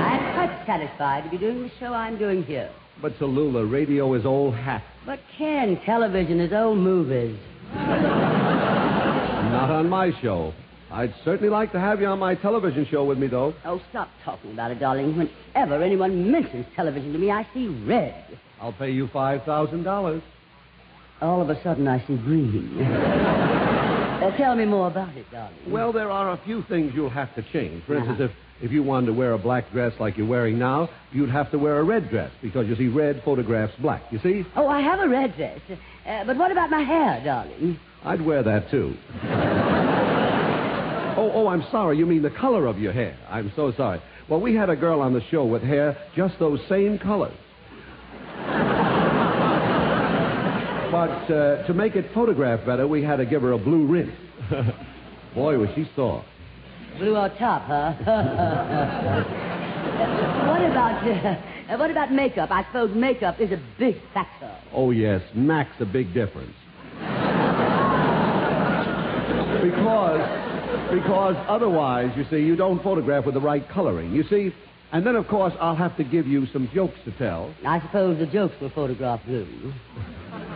Satisfied 0.65 1.25
to 1.25 1.29
be 1.29 1.37
doing 1.37 1.63
the 1.63 1.71
show 1.79 1.93
I'm 1.93 2.17
doing 2.17 2.43
here. 2.43 2.71
But 3.01 3.17
Tallulah, 3.19 3.69
radio 3.69 4.13
is 4.13 4.25
old 4.25 4.55
hat. 4.55 4.83
But, 5.05 5.19
Ken, 5.37 5.79
television 5.85 6.39
is 6.39 6.53
old 6.53 6.77
movies. 6.77 7.37
Not 7.73 9.69
on 9.69 9.89
my 9.89 10.11
show. 10.21 10.53
I'd 10.91 11.13
certainly 11.25 11.49
like 11.49 11.71
to 11.71 11.79
have 11.79 11.99
you 12.01 12.07
on 12.07 12.19
my 12.19 12.35
television 12.35 12.85
show 12.89 13.03
with 13.03 13.17
me, 13.17 13.27
though. 13.27 13.53
Oh, 13.65 13.81
stop 13.89 14.09
talking 14.23 14.51
about 14.53 14.71
it, 14.71 14.79
darling. 14.79 15.17
Whenever 15.17 15.81
anyone 15.83 16.31
mentions 16.31 16.65
television 16.75 17.11
to 17.13 17.19
me, 17.19 17.31
I 17.31 17.47
see 17.53 17.67
red. 17.67 18.39
I'll 18.61 18.73
pay 18.73 18.91
you 18.91 19.07
$5,000. 19.07 20.21
All 21.21 21.41
of 21.41 21.49
a 21.49 21.61
sudden, 21.63 21.87
I 21.87 21.99
see 22.07 22.15
green. 22.17 22.79
uh, 22.81 24.37
tell 24.37 24.55
me 24.55 24.65
more 24.65 24.87
about 24.87 25.15
it, 25.17 25.29
darling. 25.31 25.57
Well, 25.67 25.91
there 25.91 26.11
are 26.11 26.31
a 26.31 26.37
few 26.45 26.63
things 26.69 26.93
you'll 26.93 27.09
have 27.09 27.33
to 27.35 27.41
change. 27.51 27.83
For 27.85 27.95
instance, 27.97 28.19
if, 28.21 28.31
if 28.63 28.71
you 28.71 28.81
wanted 28.81 29.07
to 29.07 29.13
wear 29.13 29.33
a 29.33 29.37
black 29.37 29.69
dress 29.73 29.91
like 29.99 30.17
you're 30.17 30.25
wearing 30.25 30.57
now, 30.57 30.89
you'd 31.11 31.29
have 31.29 31.51
to 31.51 31.59
wear 31.59 31.79
a 31.79 31.83
red 31.83 32.09
dress 32.09 32.31
because, 32.41 32.65
you 32.65 32.77
see, 32.77 32.87
red 32.87 33.21
photographs 33.25 33.73
black. 33.79 34.03
You 34.09 34.19
see? 34.23 34.45
Oh, 34.55 34.69
I 34.69 34.79
have 34.79 35.01
a 35.01 35.09
red 35.09 35.35
dress. 35.35 35.59
Uh, 36.07 36.23
but 36.23 36.37
what 36.37 36.49
about 36.49 36.69
my 36.69 36.81
hair, 36.81 37.21
darling? 37.25 37.77
I'd 38.05 38.21
wear 38.21 38.41
that, 38.41 38.71
too. 38.71 38.95
oh, 41.17 41.31
oh, 41.33 41.47
I'm 41.47 41.65
sorry. 41.71 41.97
You 41.97 42.05
mean 42.05 42.21
the 42.21 42.29
color 42.29 42.65
of 42.65 42.79
your 42.79 42.93
hair. 42.93 43.17
I'm 43.29 43.51
so 43.53 43.73
sorry. 43.73 44.01
Well, 44.29 44.39
we 44.39 44.55
had 44.55 44.69
a 44.69 44.77
girl 44.77 45.01
on 45.01 45.13
the 45.13 45.21
show 45.29 45.43
with 45.43 45.61
hair 45.61 45.97
just 46.15 46.39
those 46.39 46.61
same 46.69 46.97
colors. 46.99 47.35
But 50.89 51.33
uh, 51.33 51.67
to 51.67 51.73
make 51.73 51.97
it 51.97 52.13
photograph 52.13 52.65
better, 52.65 52.87
we 52.87 53.03
had 53.03 53.17
to 53.17 53.25
give 53.25 53.41
her 53.41 53.51
a 53.51 53.57
blue 53.57 53.85
rinse. 53.87 54.15
Boy, 55.35 55.57
was 55.57 55.67
she 55.75 55.89
sore. 55.97 56.23
Blue 56.97 57.15
on 57.15 57.35
top, 57.37 57.63
huh? 57.63 57.93
what 60.47 60.61
about 60.61 61.03
uh, 61.07 61.77
what 61.77 61.89
about 61.89 62.11
makeup? 62.11 62.51
I 62.51 62.63
suppose 62.65 62.95
makeup 62.95 63.39
is 63.39 63.51
a 63.51 63.61
big 63.79 63.95
factor. 64.13 64.51
Oh, 64.73 64.91
yes, 64.91 65.21
Mac's 65.33 65.79
a 65.79 65.85
big 65.85 66.13
difference. 66.13 66.53
because, 69.63 70.21
because 70.93 71.35
otherwise, 71.47 72.11
you 72.15 72.25
see, 72.29 72.37
you 72.45 72.55
don't 72.55 72.81
photograph 72.83 73.25
with 73.25 73.33
the 73.33 73.41
right 73.41 73.67
coloring. 73.69 74.11
You 74.11 74.23
see, 74.29 74.53
and 74.91 75.05
then, 75.05 75.15
of 75.15 75.27
course, 75.27 75.53
I'll 75.59 75.75
have 75.75 75.97
to 75.97 76.03
give 76.03 76.27
you 76.27 76.45
some 76.53 76.69
jokes 76.73 76.99
to 77.05 77.11
tell. 77.17 77.53
I 77.65 77.81
suppose 77.81 78.19
the 78.19 78.27
jokes 78.27 78.55
were 78.61 78.69
photographed 78.69 79.25
blue. 79.25 79.73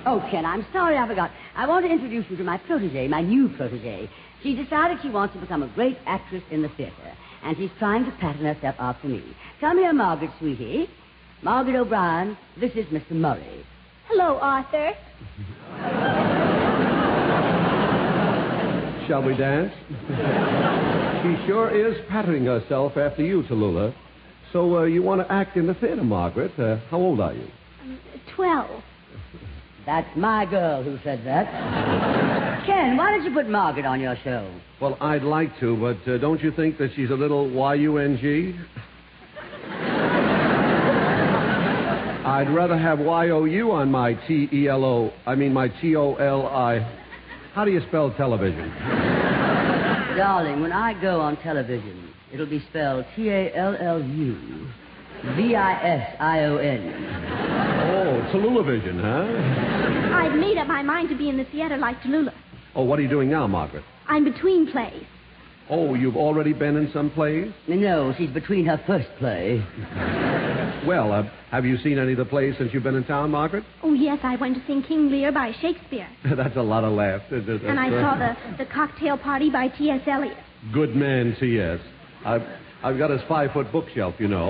Oh, 0.10 0.26
Ken, 0.32 0.46
I'm 0.46 0.66
sorry 0.72 0.98
I 0.98 1.06
forgot. 1.06 1.32
I 1.54 1.68
want 1.68 1.86
to 1.86 1.92
introduce 1.92 2.24
you 2.30 2.38
to 2.38 2.44
my 2.46 2.58
protege, 2.60 3.10
my 3.10 3.20
new 3.20 3.50
protege. 3.50 4.10
She 4.42 4.56
decided 4.56 5.00
she 5.02 5.10
wants 5.10 5.34
to 5.36 5.42
become 5.42 5.64
a 5.64 5.68
great 5.68 5.98
actress 6.06 6.44
in 6.50 6.62
the 6.62 6.70
theater, 6.70 7.12
and 7.44 7.58
she's 7.58 7.72
trying 7.78 8.06
to 8.06 8.12
pattern 8.12 8.46
herself 8.46 8.76
after 8.80 9.10
me. 9.10 9.22
Come 9.60 9.80
here, 9.80 9.92
Margaret, 9.92 10.32
sweetie. 10.40 10.90
Margaret 11.42 11.76
O'Brien, 11.76 12.38
this 12.58 12.72
is 12.72 12.86
Mr. 12.86 13.12
Murray. 13.12 13.66
Hello, 14.08 14.40
Arthur. 14.40 14.94
Shall 19.10 19.24
we 19.24 19.36
dance? 19.36 19.74
she 21.22 21.48
sure 21.48 21.70
is 21.70 21.98
patterning 22.08 22.46
herself 22.46 22.96
after 22.96 23.24
you, 23.26 23.44
Tallulah. 23.44 23.94
So 24.54 24.78
uh, 24.78 24.84
you 24.84 25.04
want 25.04 25.20
to 25.20 25.30
act 25.30 25.58
in 25.58 25.68
the 25.68 25.74
theater, 25.74 26.06
Margaret? 26.06 26.58
Uh, 26.58 26.78
how 26.90 26.96
old 26.96 27.20
are 27.20 27.34
you? 27.34 27.48
Um, 27.82 28.00
Twelve. 28.34 28.84
That's 29.88 30.18
my 30.18 30.46
girl 30.46 30.84
who 30.84 31.00
said 31.02 31.26
that. 31.26 32.66
Ken, 32.66 32.98
why 32.98 33.12
don't 33.12 33.24
you 33.24 33.32
put 33.32 33.48
Margaret 33.48 33.86
on 33.86 34.02
your 34.02 34.18
show? 34.22 34.52
Well, 34.82 34.98
I'd 35.00 35.24
like 35.24 35.58
to, 35.62 35.78
but 35.78 36.12
uh, 36.12 36.18
don't 36.18 36.44
you 36.44 36.52
think 36.52 36.78
that 36.80 36.90
she's 36.94 37.10
a 37.10 37.14
little 37.16 37.50
Y-U-N-G? 37.50 38.54
I'd 42.28 42.50
rather 42.54 42.78
have 42.78 43.00
Y-O-U 43.00 43.72
on 43.72 43.90
my 43.90 44.14
T-E-L-O. 44.28 45.14
I 45.26 45.36
mean, 45.36 45.54
my 45.54 45.70
T-O-L-I. 45.70 46.80
How 47.54 47.64
do 47.64 47.72
you 47.72 47.80
spell 47.88 48.12
television? 48.12 48.70
Darling, 50.18 50.60
when 50.60 50.74
I 50.74 51.02
go 51.02 51.22
on 51.22 51.38
television, 51.38 52.14
it'll 52.34 52.46
be 52.46 52.60
spelled 52.70 53.06
T-A-L-L-U. 53.16 54.68
V-I-S-I-O-N. 55.24 56.82
Oh, 57.90 58.32
Tallulah 58.32 58.66
Vision, 58.66 59.00
huh? 59.00 60.16
I've 60.16 60.38
made 60.38 60.58
up 60.58 60.68
my 60.68 60.82
mind 60.82 61.10
to 61.10 61.18
be 61.18 61.30
in 61.30 61.38
the 61.38 61.46
theater 61.46 61.78
like 61.78 62.00
Tallulah. 62.02 62.34
Oh, 62.76 62.84
what 62.84 63.00
are 63.00 63.02
you 63.02 63.10
doing 63.10 63.30
now, 63.30 63.48
Margaret? 63.48 63.84
I'm 64.08 64.24
between 64.24 64.72
plays. 64.72 65.04
Oh, 65.70 65.96
you've 65.96 66.16
already 66.16 66.54
been 66.54 66.78
in 66.78 66.90
some 66.94 67.10
plays? 67.10 67.52
No, 67.68 68.14
she's 68.18 68.30
between 68.30 68.66
her 68.66 68.82
first 68.88 69.10
play. 69.20 69.62
Well, 70.86 71.12
uh, 71.12 71.24
have 71.52 71.66
you 71.66 71.78
seen 71.80 72.00
any 72.00 72.14
of 72.14 72.18
the 72.18 72.26
plays 72.26 72.56
since 72.58 72.74
you've 72.74 72.84
been 72.84 72.96
in 72.96 73.04
town, 73.04 73.32
Margaret? 73.32 73.66
Oh, 73.84 73.94
yes, 73.94 74.20
I 74.24 74.38
went 74.38 74.56
to 74.56 74.62
see 74.66 74.82
King 74.88 75.10
Lear 75.12 75.34
by 75.34 75.52
Shakespeare. 75.60 76.08
That's 76.36 76.56
a 76.56 76.62
lot 76.62 76.86
of 76.86 76.94
laughs. 76.94 77.26
And 77.32 77.80
I 77.80 77.90
saw 77.90 78.16
the, 78.16 78.64
the 78.64 78.66
cocktail 78.72 79.18
party 79.18 79.50
by 79.50 79.68
T.S. 79.68 80.02
Eliot. 80.08 80.38
Good 80.72 80.96
man, 80.96 81.36
T.S. 81.38 81.80
I've, 82.26 82.44
I've 82.84 82.98
got 82.98 83.10
his 83.10 83.22
five-foot 83.28 83.72
bookshelf, 83.72 84.16
you 84.20 84.28
know, 84.28 84.50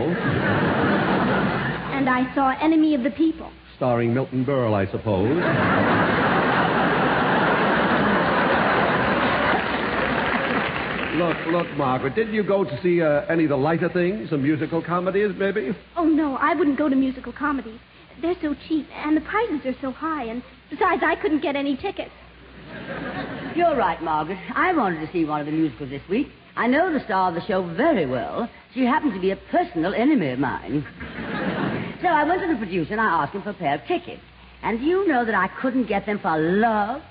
And 1.93 2.09
I 2.09 2.33
saw 2.35 2.49
Enemy 2.61 2.93
of 2.95 3.03
the 3.03 3.11
People. 3.11 3.51
starring 3.75 4.13
Milton 4.13 4.43
Berle, 4.45 4.73
I 4.73 4.85
suppose. 4.91 5.37
Look, 11.17 11.37
look, 11.47 11.67
Margaret, 11.77 12.13
didn't 12.13 12.35
you 12.35 12.43
go 12.43 12.63
to 12.63 12.81
see 12.83 13.01
uh, 13.01 13.21
any 13.27 13.45
of 13.45 13.49
the 13.49 13.57
lighter 13.57 13.89
things, 13.89 14.29
some 14.29 14.43
musical 14.43 14.83
comedies, 14.83 15.31
maybe? 15.35 15.75
Oh, 15.95 16.05
no, 16.05 16.35
I 16.35 16.53
wouldn't 16.53 16.77
go 16.77 16.89
to 16.89 16.95
musical 16.95 17.33
comedies. 17.33 17.79
They're 18.21 18.35
so 18.39 18.53
cheap, 18.67 18.87
and 18.93 19.17
the 19.17 19.21
prices 19.21 19.61
are 19.65 19.75
so 19.81 19.89
high, 19.91 20.25
and 20.25 20.43
besides, 20.69 21.01
I 21.03 21.15
couldn't 21.15 21.41
get 21.41 21.55
any 21.55 21.75
tickets. 21.75 22.11
You're 23.55 23.75
right, 23.75 23.99
Margaret. 24.03 24.37
I 24.53 24.73
wanted 24.73 25.03
to 25.07 25.11
see 25.11 25.25
one 25.25 25.39
of 25.39 25.47
the 25.47 25.53
musicals 25.53 25.89
this 25.89 26.03
week, 26.07 26.27
I 26.57 26.65
know 26.65 26.91
the 26.91 27.03
star 27.05 27.29
of 27.29 27.35
the 27.35 27.45
show 27.45 27.61
very 27.75 28.07
well. 28.07 28.49
She 28.73 28.83
happens 28.83 29.13
to 29.13 29.21
be 29.21 29.29
a 29.29 29.35
personal 29.35 29.93
enemy 29.93 30.31
of 30.31 30.39
mine. 30.39 30.83
so 32.01 32.07
I 32.07 32.23
went 32.23 32.41
to 32.41 32.47
the 32.47 32.55
producer 32.55 32.93
and 32.93 33.01
I 33.01 33.23
asked 33.23 33.33
him 33.33 33.43
for 33.43 33.51
a 33.51 33.53
pair 33.53 33.75
of 33.75 33.81
tickets. 33.87 34.23
And 34.63 34.79
do 34.79 34.85
you 34.85 35.07
know 35.07 35.23
that 35.23 35.35
I 35.35 35.49
couldn't 35.61 35.85
get 35.85 36.07
them 36.07 36.17
for 36.17 36.35
love 36.35 37.03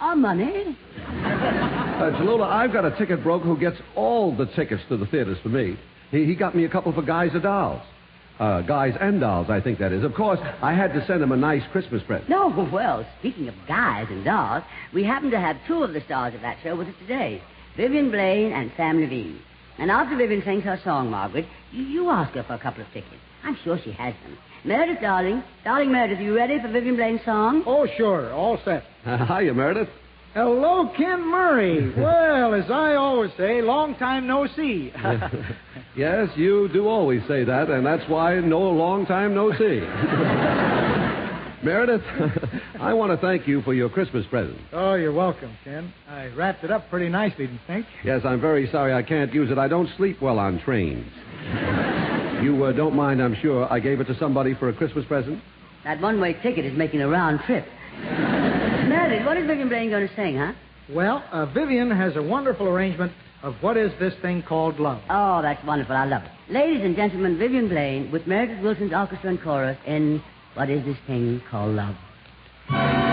or 0.00 0.14
money? 0.14 0.78
Uh, 0.96 2.12
Tallulah, 2.12 2.48
I've 2.48 2.72
got 2.72 2.84
a 2.84 2.96
ticket 2.96 3.24
broker 3.24 3.44
who 3.44 3.58
gets 3.58 3.76
all 3.96 4.36
the 4.36 4.46
tickets 4.46 4.82
to 4.88 4.96
the 4.96 5.06
theaters 5.06 5.38
for 5.42 5.48
me. 5.48 5.76
He, 6.12 6.24
he 6.24 6.36
got 6.36 6.54
me 6.54 6.64
a 6.64 6.68
couple 6.68 6.92
for 6.92 7.02
Guys 7.02 7.30
and 7.32 7.42
Dolls. 7.42 7.82
Uh, 8.38 8.62
guys 8.62 8.94
and 9.00 9.20
Dolls, 9.20 9.50
I 9.50 9.60
think 9.60 9.78
that 9.80 9.92
is. 9.92 10.04
Of 10.04 10.14
course, 10.14 10.38
I 10.62 10.72
had 10.74 10.94
to 10.94 11.04
send 11.06 11.22
him 11.22 11.32
a 11.32 11.36
nice 11.36 11.62
Christmas 11.70 12.02
present. 12.04 12.30
No, 12.30 12.48
well, 12.72 13.04
speaking 13.18 13.48
of 13.48 13.54
guys 13.66 14.06
and 14.10 14.24
dolls, 14.24 14.62
we 14.94 15.04
happen 15.04 15.30
to 15.32 15.40
have 15.40 15.56
two 15.66 15.82
of 15.82 15.92
the 15.92 16.00
stars 16.02 16.34
of 16.34 16.40
that 16.40 16.58
show 16.62 16.76
with 16.76 16.88
us 16.88 16.94
today 17.00 17.42
Vivian 17.76 18.10
Blaine 18.10 18.52
and 18.52 18.70
Sam 18.76 18.98
Levene. 18.98 19.38
And 19.78 19.90
after 19.90 20.16
Vivian 20.16 20.42
sings 20.44 20.64
her 20.64 20.78
song, 20.84 21.10
Margaret, 21.10 21.46
you, 21.72 21.84
you 21.84 22.10
ask 22.10 22.32
her 22.34 22.42
for 22.42 22.54
a 22.54 22.58
couple 22.58 22.82
of 22.82 22.88
tickets. 22.88 23.14
I'm 23.42 23.56
sure 23.64 23.78
she 23.82 23.92
has 23.92 24.14
them. 24.22 24.38
Meredith, 24.64 25.00
darling. 25.00 25.42
Darling 25.64 25.90
Meredith, 25.90 26.18
are 26.18 26.22
you 26.22 26.36
ready 26.36 26.60
for 26.60 26.68
Vivian 26.68 26.96
Blaine's 26.96 27.24
song? 27.24 27.64
Oh, 27.66 27.86
sure. 27.96 28.32
All 28.32 28.58
set. 28.64 28.84
Uh, 29.04 29.26
hiya, 29.26 29.52
Meredith. 29.52 29.88
Hello, 30.32 30.88
Ken 30.96 31.28
Murray. 31.28 31.92
well, 31.96 32.54
as 32.54 32.70
I 32.70 32.94
always 32.94 33.32
say, 33.36 33.60
long 33.62 33.96
time 33.96 34.28
no 34.28 34.46
see. 34.46 34.92
Yes, 35.94 36.30
you 36.36 36.70
do 36.72 36.88
always 36.88 37.20
say 37.28 37.44
that, 37.44 37.68
and 37.68 37.84
that's 37.84 38.08
why 38.08 38.40
no 38.40 38.60
long 38.60 39.04
time 39.04 39.34
no 39.34 39.52
see. 39.52 39.80
Meredith, 41.62 42.02
I 42.80 42.92
want 42.92 43.12
to 43.12 43.18
thank 43.24 43.46
you 43.46 43.62
for 43.62 43.72
your 43.72 43.88
Christmas 43.88 44.26
present. 44.26 44.58
oh, 44.72 44.94
you're 44.94 45.12
welcome, 45.12 45.56
Ken. 45.62 45.92
I 46.08 46.26
wrapped 46.28 46.64
it 46.64 46.72
up 46.72 46.90
pretty 46.90 47.08
nicely, 47.08 47.46
do 47.46 47.52
you 47.52 47.58
think? 47.68 47.86
Yes, 48.04 48.22
I'm 48.24 48.40
very 48.40 48.68
sorry 48.70 48.92
I 48.92 49.02
can't 49.02 49.32
use 49.32 49.50
it. 49.50 49.58
I 49.58 49.68
don't 49.68 49.88
sleep 49.96 50.20
well 50.20 50.38
on 50.38 50.60
trains. 50.60 51.06
You 52.42 52.64
uh, 52.64 52.72
don't 52.72 52.96
mind, 52.96 53.22
I'm 53.22 53.36
sure. 53.40 53.72
I 53.72 53.78
gave 53.78 54.00
it 54.00 54.06
to 54.08 54.18
somebody 54.18 54.54
for 54.54 54.68
a 54.68 54.72
Christmas 54.72 55.04
present. 55.06 55.40
That 55.84 56.00
one-way 56.00 56.32
ticket 56.42 56.64
is 56.64 56.76
making 56.76 57.00
a 57.00 57.06
round 57.06 57.38
trip. 57.46 57.64
Meredith, 58.02 59.24
what 59.24 59.36
is 59.36 59.46
Vivian 59.46 59.68
Blaine 59.68 59.90
going 59.90 60.08
to 60.08 60.14
sing, 60.16 60.38
huh? 60.38 60.52
Well, 60.90 61.22
uh, 61.30 61.46
Vivian 61.46 61.88
has 61.92 62.16
a 62.16 62.22
wonderful 62.22 62.66
arrangement 62.66 63.12
of 63.44 63.54
what 63.60 63.76
is 63.76 63.92
this 64.00 64.14
thing 64.22 64.42
called 64.42 64.80
love. 64.80 65.00
Oh, 65.08 65.40
that's 65.40 65.64
wonderful. 65.64 65.94
I 65.94 66.04
love 66.04 66.24
it. 66.24 66.52
Ladies 66.52 66.82
and 66.82 66.96
gentlemen, 66.96 67.38
Vivian 67.38 67.68
Blaine 67.68 68.10
with 68.10 68.26
Meredith 68.26 68.60
Willson's 68.60 68.92
orchestra 68.92 69.30
and 69.30 69.40
chorus 69.40 69.78
in 69.86 70.20
What 70.54 70.68
Is 70.68 70.84
This 70.84 70.98
Thing 71.06 71.40
Called 71.50 71.76
Love? 71.76 73.11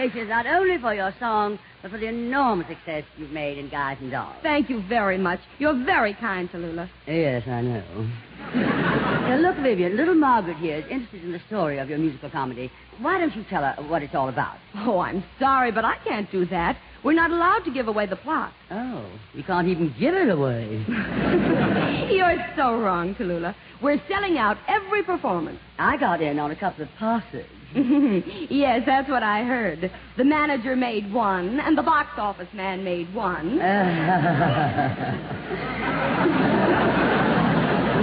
Congratulations, 0.00 0.30
not 0.30 0.46
only 0.46 0.78
for 0.78 0.94
your 0.94 1.14
song, 1.20 1.58
but 1.82 1.90
for 1.90 1.98
the 1.98 2.06
enormous 2.06 2.66
success 2.68 3.04
you've 3.18 3.32
made 3.32 3.58
in 3.58 3.68
Guys 3.68 3.98
and 4.00 4.10
Dolls. 4.10 4.34
Thank 4.42 4.70
you 4.70 4.82
very 4.88 5.18
much. 5.18 5.40
You're 5.58 5.74
very 5.84 6.14
kind, 6.14 6.50
Tallulah. 6.50 6.88
Yes, 7.06 7.42
I 7.46 7.60
know. 7.60 8.10
now, 8.54 9.36
look, 9.36 9.56
Vivian, 9.58 9.98
little 9.98 10.14
Margaret 10.14 10.56
here 10.56 10.78
is 10.78 10.84
interested 10.90 11.22
in 11.22 11.32
the 11.32 11.40
story 11.48 11.78
of 11.78 11.90
your 11.90 11.98
musical 11.98 12.30
comedy. 12.30 12.72
Why 13.00 13.18
don't 13.18 13.34
you 13.36 13.44
tell 13.50 13.62
her 13.62 13.74
what 13.88 14.02
it's 14.02 14.14
all 14.14 14.30
about? 14.30 14.56
Oh, 14.74 15.00
I'm 15.00 15.22
sorry, 15.38 15.70
but 15.70 15.84
I 15.84 15.96
can't 16.02 16.30
do 16.32 16.46
that. 16.46 16.78
We're 17.04 17.12
not 17.12 17.30
allowed 17.30 17.64
to 17.64 17.70
give 17.70 17.88
away 17.88 18.06
the 18.06 18.16
plot. 18.16 18.54
Oh, 18.70 19.06
you 19.34 19.42
can't 19.42 19.68
even 19.68 19.94
give 20.00 20.14
it 20.14 20.30
away. 20.30 20.82
You're 22.10 22.46
so 22.56 22.80
wrong, 22.80 23.14
Tallulah. 23.16 23.54
We're 23.82 24.00
selling 24.08 24.38
out 24.38 24.56
every 24.66 25.02
performance. 25.02 25.58
I 25.78 25.98
got 25.98 26.22
in 26.22 26.38
on 26.38 26.50
a 26.50 26.56
couple 26.56 26.84
of 26.84 26.90
passes. 26.98 27.46
yes, 28.50 28.82
that's 28.86 29.08
what 29.08 29.22
I 29.22 29.44
heard. 29.44 29.90
The 30.16 30.24
manager 30.24 30.76
made 30.76 31.12
one, 31.12 31.60
and 31.60 31.76
the 31.76 31.82
box 31.82 32.10
office 32.18 32.48
man 32.52 32.82
made 32.84 33.12
one. 33.14 33.56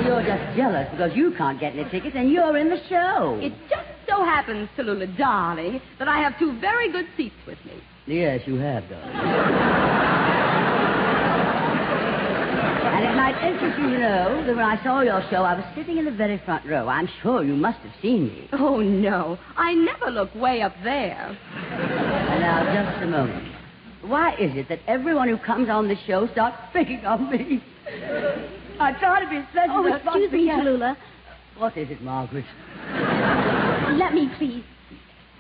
You're 0.06 0.24
just 0.24 0.56
jealous 0.56 0.88
because 0.92 1.16
you 1.16 1.34
can't 1.38 1.60
get 1.60 1.74
any 1.74 1.90
tickets 1.90 2.16
and 2.16 2.32
you're 2.32 2.58
in 2.58 2.70
the 2.70 2.80
show. 2.88 3.40
It 3.42 3.54
just 3.70 3.88
so 4.08 4.18
so 4.18 4.24
happens, 4.24 4.70
Tallulah, 4.76 5.16
darling, 5.18 5.82
that 6.00 6.08
I 6.08 6.20
have 6.20 6.40
two 6.40 6.60
very 6.60 6.92
good 6.92 7.06
seats 7.16 7.36
with 7.46 7.58
me. 7.66 7.74
Yes, 8.08 8.42
you 8.48 8.56
have, 8.56 8.90
darling. 8.90 10.24
and 12.98 13.06
it 13.06 13.16
might 13.16 13.38
interest 13.48 13.78
you 13.78 13.92
to 13.92 14.00
know 14.00 14.44
that 14.48 14.56
when 14.56 14.66
I 14.66 14.84
saw 14.84 15.02
your 15.02 15.22
show, 15.30 15.44
I 15.44 15.54
was 15.54 15.64
sitting 15.76 16.00
in 16.00 16.06
the 16.06 16.12
very 16.12 16.40
front 16.44 16.66
row. 16.66 16.88
I'm 16.88 17.08
sure 17.22 17.44
you 17.44 17.56
must 17.56 17.78
have 17.82 17.94
seen 18.02 18.26
me. 18.26 18.50
Oh, 18.54 18.80
no. 18.80 19.38
I 19.56 19.76
never 19.76 20.10
look 20.10 20.34
way 20.34 20.64
up 20.64 20.74
there. 20.84 21.38
And 21.62 22.42
now, 22.42 22.64
just 22.74 23.04
a 23.04 23.08
moment. 23.08 23.54
Why 24.02 24.34
is 24.38 24.56
it 24.56 24.68
that 24.70 24.80
everyone 24.88 25.30
who 25.30 25.38
comes 25.38 25.70
on 25.70 25.88
the 25.88 25.96
show 26.08 26.28
starts 26.32 26.58
picking 26.74 27.06
on 27.06 27.30
me? 27.30 27.64
I 28.80 28.94
try 28.94 29.24
to 29.24 29.30
be 29.30 29.46
pleasant 29.52 29.78
Oh, 29.78 29.86
excuse 29.94 30.32
me. 30.32 30.48
Tallulah. 30.48 30.98
What 31.58 31.78
is 31.78 31.92
it, 31.92 32.02
Margaret? 32.02 32.46
Let 34.00 34.16
me, 34.16 34.28
please. 34.40 34.64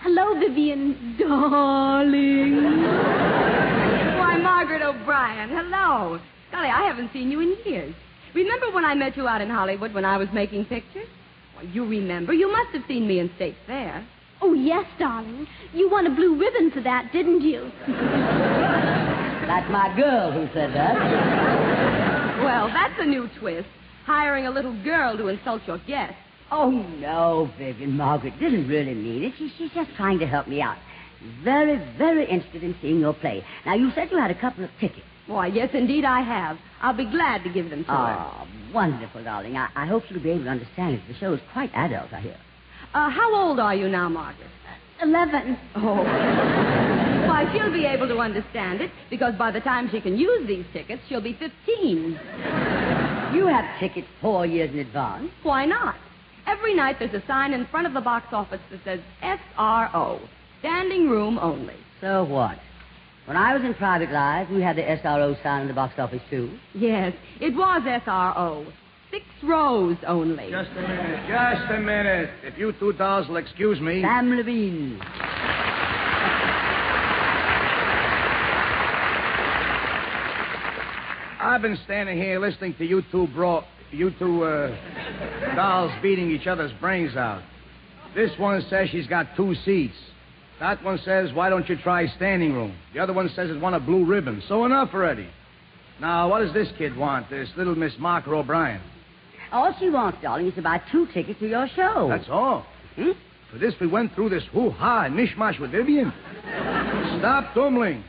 Hello, 0.01 0.39
Vivian, 0.39 1.15
darling. 1.17 2.83
Why, 4.19 4.37
Margaret 4.37 4.83
O'Brien, 4.83 5.49
hello. 5.49 6.19
Golly, 6.51 6.69
I 6.69 6.87
haven't 6.87 7.11
seen 7.13 7.31
you 7.31 7.39
in 7.41 7.55
years. 7.65 7.93
Remember 8.33 8.71
when 8.71 8.85
I 8.85 8.93
met 8.93 9.17
you 9.17 9.27
out 9.27 9.41
in 9.41 9.49
Hollywood 9.49 9.93
when 9.93 10.05
I 10.05 10.17
was 10.17 10.27
making 10.33 10.65
pictures? 10.65 11.07
Well, 11.55 11.65
you 11.65 11.85
remember. 11.85 12.33
You 12.33 12.51
must 12.51 12.69
have 12.73 12.83
seen 12.87 13.07
me 13.07 13.19
in 13.19 13.31
State 13.35 13.55
Fair. 13.65 14.05
Oh, 14.41 14.53
yes, 14.53 14.85
darling. 14.99 15.47
You 15.73 15.89
won 15.89 16.05
a 16.05 16.13
blue 16.13 16.37
ribbon 16.37 16.71
for 16.71 16.81
that, 16.81 17.11
didn't 17.11 17.41
you? 17.41 17.71
That's 19.47 19.71
my 19.71 19.93
girl 19.95 20.31
who 20.31 20.47
said 20.53 20.73
that. 20.75 20.95
Well, 22.43 22.67
that's 22.67 22.93
a 22.99 23.05
new 23.05 23.29
twist. 23.39 23.67
Hiring 24.05 24.45
a 24.45 24.51
little 24.51 24.75
girl 24.83 25.17
to 25.17 25.27
insult 25.29 25.61
your 25.65 25.79
guests. 25.79 26.17
Oh, 26.51 26.69
no, 26.69 27.49
Vivian. 27.57 27.97
Margaret 27.97 28.37
didn't 28.39 28.67
really 28.67 28.93
mean 28.93 29.23
it. 29.23 29.33
She, 29.37 29.51
she's 29.57 29.71
just 29.71 29.89
trying 29.95 30.19
to 30.19 30.27
help 30.27 30.47
me 30.47 30.61
out. 30.61 30.77
Very, 31.43 31.77
very 31.97 32.29
interested 32.29 32.63
in 32.63 32.75
seeing 32.81 32.99
your 32.99 33.13
play. 33.13 33.43
Now, 33.65 33.73
you 33.75 33.89
said 33.95 34.09
you 34.11 34.17
had 34.17 34.31
a 34.31 34.39
couple 34.39 34.63
of 34.63 34.69
tickets. 34.79 35.06
Why, 35.27 35.47
yes, 35.47 35.69
indeed, 35.73 36.05
I 36.05 36.21
have. 36.21 36.57
I'll 36.81 36.95
be 36.95 37.05
glad 37.05 37.43
to 37.43 37.49
give 37.49 37.69
them 37.69 37.83
to 37.83 37.91
her. 37.91 37.95
Oh, 38.19 38.47
wonderful, 38.73 39.23
darling. 39.23 39.57
I, 39.57 39.69
I 39.75 39.85
hope 39.85 40.03
you'll 40.09 40.23
be 40.23 40.31
able 40.31 40.45
to 40.45 40.49
understand 40.49 40.95
it. 40.95 41.01
The 41.07 41.15
show 41.15 41.33
is 41.33 41.41
quite 41.53 41.69
adult, 41.73 42.13
I 42.13 42.21
hear. 42.21 42.37
Uh, 42.93 43.09
how 43.09 43.35
old 43.35 43.59
are 43.59 43.75
you 43.75 43.89
now, 43.89 44.07
Margaret? 44.07 44.47
Eleven. 45.01 45.57
Oh. 45.75 46.03
Why, 47.27 47.45
she'll 47.53 47.71
be 47.71 47.85
able 47.85 48.07
to 48.07 48.17
understand 48.19 48.81
it 48.81 48.89
because 49.09 49.35
by 49.35 49.51
the 49.51 49.59
time 49.59 49.89
she 49.91 49.99
can 50.01 50.17
use 50.17 50.47
these 50.47 50.65
tickets, 50.73 51.03
she'll 51.07 51.21
be 51.21 51.33
15. 51.33 52.19
You 53.33 53.47
have 53.47 53.79
tickets 53.79 54.07
four 54.21 54.45
years 54.45 54.71
in 54.71 54.79
advance. 54.79 55.29
Why 55.43 55.65
not? 55.65 55.95
Every 56.47 56.73
night 56.73 56.95
there's 56.99 57.13
a 57.13 57.25
sign 57.27 57.53
in 57.53 57.65
front 57.67 57.85
of 57.85 57.93
the 57.93 58.01
box 58.01 58.27
office 58.31 58.61
that 58.71 58.79
says 58.85 59.01
SRO, 59.21 60.19
standing 60.59 61.09
room 61.09 61.37
only. 61.37 61.75
So 61.99 62.23
what? 62.23 62.57
When 63.27 63.35
I 63.35 63.53
was 63.53 63.61
in 63.65 63.73
private 63.73 64.09
life, 64.09 64.49
we 64.49 64.61
had 64.61 64.77
the 64.77 64.83
SRO 64.83 65.35
sign 65.43 65.63
in 65.63 65.67
the 65.67 65.73
box 65.73 65.99
office, 65.99 66.21
too. 66.29 66.49
Yes, 66.73 67.13
it 67.41 67.53
was 67.53 67.81
SRO. 67.81 68.65
Six 69.11 69.25
rows 69.43 69.97
only. 70.07 70.49
Just 70.49 70.69
a 70.71 70.81
minute. 70.81 71.27
Just 71.27 71.71
a 71.71 71.77
minute. 71.77 72.29
If 72.43 72.57
you 72.57 72.71
two 72.79 72.93
dolls 72.93 73.27
will 73.27 73.35
excuse 73.35 73.81
me. 73.81 74.01
Sam 74.01 74.29
Levene. 74.31 74.97
I've 81.41 81.61
been 81.61 81.77
standing 81.83 82.17
here 82.17 82.39
listening 82.39 82.75
to 82.75 82.85
you 82.85 83.03
two 83.11 83.27
bro, 83.27 83.65
you 83.91 84.11
two 84.19 84.43
uh, 84.45 85.55
dolls 85.55 85.91
beating 86.01 86.31
each 86.31 86.47
other's 86.47 86.71
brains 86.79 87.17
out. 87.17 87.41
This 88.15 88.31
one 88.37 88.65
says 88.69 88.89
she's 88.89 89.07
got 89.07 89.35
two 89.35 89.53
seats. 89.65 89.95
That 90.59 90.83
one 90.83 90.99
says, 91.05 91.31
why 91.33 91.49
don't 91.49 91.69
you 91.69 91.77
try 91.77 92.07
standing 92.07 92.53
room? 92.53 92.75
The 92.93 92.99
other 92.99 93.13
one 93.13 93.29
says 93.35 93.49
it 93.49 93.59
won 93.59 93.75
a 93.75 93.79
blue 93.79 94.05
ribbon. 94.05 94.41
So 94.47 94.65
enough 94.65 94.89
already. 94.93 95.29
Now, 95.99 96.29
what 96.29 96.39
does 96.39 96.53
this 96.53 96.67
kid 96.77 96.95
want, 96.95 97.29
this 97.29 97.49
little 97.55 97.75
Miss 97.75 97.93
Marker 97.99 98.35
O'Brien? 98.35 98.81
All 99.51 99.73
she 99.79 99.89
wants, 99.89 100.19
darling, 100.21 100.47
is 100.47 100.55
to 100.55 100.61
buy 100.61 100.81
two 100.91 101.07
tickets 101.13 101.39
to 101.39 101.47
your 101.47 101.67
show. 101.75 102.07
That's 102.09 102.29
all. 102.29 102.65
Hmm? 102.95 103.11
For 103.51 103.57
this, 103.57 103.73
we 103.79 103.87
went 103.87 104.13
through 104.13 104.29
this 104.29 104.43
hoo-ha 104.51 105.03
and 105.03 105.15
mishmash 105.15 105.59
with 105.59 105.71
Vivian. 105.71 106.11
Stop 107.19 107.53
tumbling. 107.53 108.03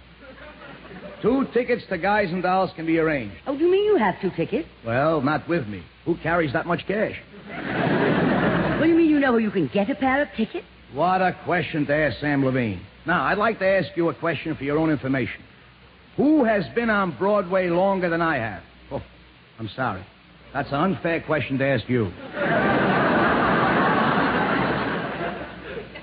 Two 1.22 1.46
tickets 1.52 1.84
to 1.90 1.98
Guys 1.98 2.30
and 2.30 2.42
Dolls 2.42 2.70
can 2.76 2.86
be 2.86 2.98
arranged. 2.98 3.36
Oh, 3.46 3.56
do 3.56 3.64
you 3.64 3.70
mean 3.70 3.84
you 3.84 3.96
have 3.96 4.20
two 4.20 4.30
tickets? 4.30 4.68
Well, 4.84 5.20
not 5.20 5.48
with 5.48 5.66
me. 5.66 5.82
Who 6.04 6.16
carries 6.16 6.52
that 6.54 6.66
much 6.66 6.86
cash? 6.86 7.16
What 8.78 8.84
do 8.84 8.88
you 8.88 8.96
mean 8.96 9.10
you 9.10 9.20
know 9.20 9.32
where 9.32 9.40
you 9.40 9.50
can 9.50 9.68
get 9.68 9.90
a 9.90 9.94
pair 9.94 10.22
of 10.22 10.28
tickets? 10.36 10.66
What 10.98 11.22
a 11.22 11.32
question 11.44 11.86
to 11.86 11.94
ask 11.94 12.18
Sam 12.18 12.42
Levene. 12.42 12.80
Now, 13.06 13.22
I'd 13.26 13.38
like 13.38 13.60
to 13.60 13.64
ask 13.64 13.96
you 13.96 14.08
a 14.08 14.14
question 14.14 14.56
for 14.56 14.64
your 14.64 14.78
own 14.78 14.90
information. 14.90 15.40
Who 16.16 16.42
has 16.42 16.64
been 16.74 16.90
on 16.90 17.16
Broadway 17.16 17.68
longer 17.68 18.10
than 18.10 18.20
I 18.20 18.38
have? 18.38 18.64
Oh, 18.90 19.00
I'm 19.60 19.68
sorry. 19.76 20.04
That's 20.52 20.70
an 20.70 20.74
unfair 20.74 21.20
question 21.20 21.56
to 21.58 21.64
ask 21.64 21.88
you. 21.88 22.06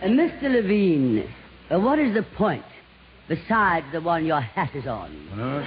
Uh, 0.02 0.08
Mr. 0.08 0.44
Levene, 0.44 1.30
uh, 1.70 1.78
what 1.78 2.00
is 2.00 2.14
the 2.14 2.24
point 2.38 2.64
besides 3.28 3.88
the 3.92 4.00
one 4.00 4.26
your 4.26 4.40
hat 4.40 4.74
is 4.74 4.88
on? 4.88 5.12
Huh? 5.34 5.62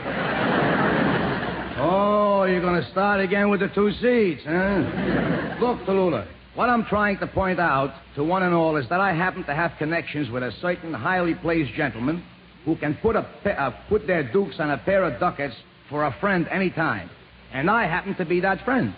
Oh, 1.82 2.44
you're 2.44 2.62
going 2.62 2.82
to 2.82 2.90
start 2.92 3.20
again 3.20 3.50
with 3.50 3.60
the 3.60 3.68
two 3.68 3.92
seats, 3.92 4.40
huh? 4.46 5.58
Look, 5.60 5.80
Tallulah, 5.80 6.26
what 6.58 6.68
I'm 6.68 6.84
trying 6.86 7.18
to 7.18 7.26
point 7.28 7.60
out 7.60 7.94
to 8.16 8.24
one 8.24 8.42
and 8.42 8.52
all 8.52 8.76
is 8.78 8.88
that 8.88 8.98
I 8.98 9.14
happen 9.14 9.44
to 9.44 9.54
have 9.54 9.70
connections 9.78 10.28
with 10.28 10.42
a 10.42 10.50
certain 10.60 10.92
highly 10.92 11.36
placed 11.36 11.72
gentleman 11.74 12.24
who 12.64 12.74
can 12.74 12.96
put, 12.96 13.14
a, 13.14 13.20
uh, 13.20 13.70
put 13.88 14.08
their 14.08 14.24
dukes 14.32 14.56
on 14.58 14.72
a 14.72 14.78
pair 14.78 15.04
of 15.04 15.20
ducats 15.20 15.54
for 15.88 16.04
a 16.04 16.16
friend 16.18 16.48
any 16.50 16.70
time. 16.70 17.10
And 17.52 17.70
I 17.70 17.84
happen 17.86 18.16
to 18.16 18.24
be 18.24 18.40
that 18.40 18.64
friend. 18.64 18.92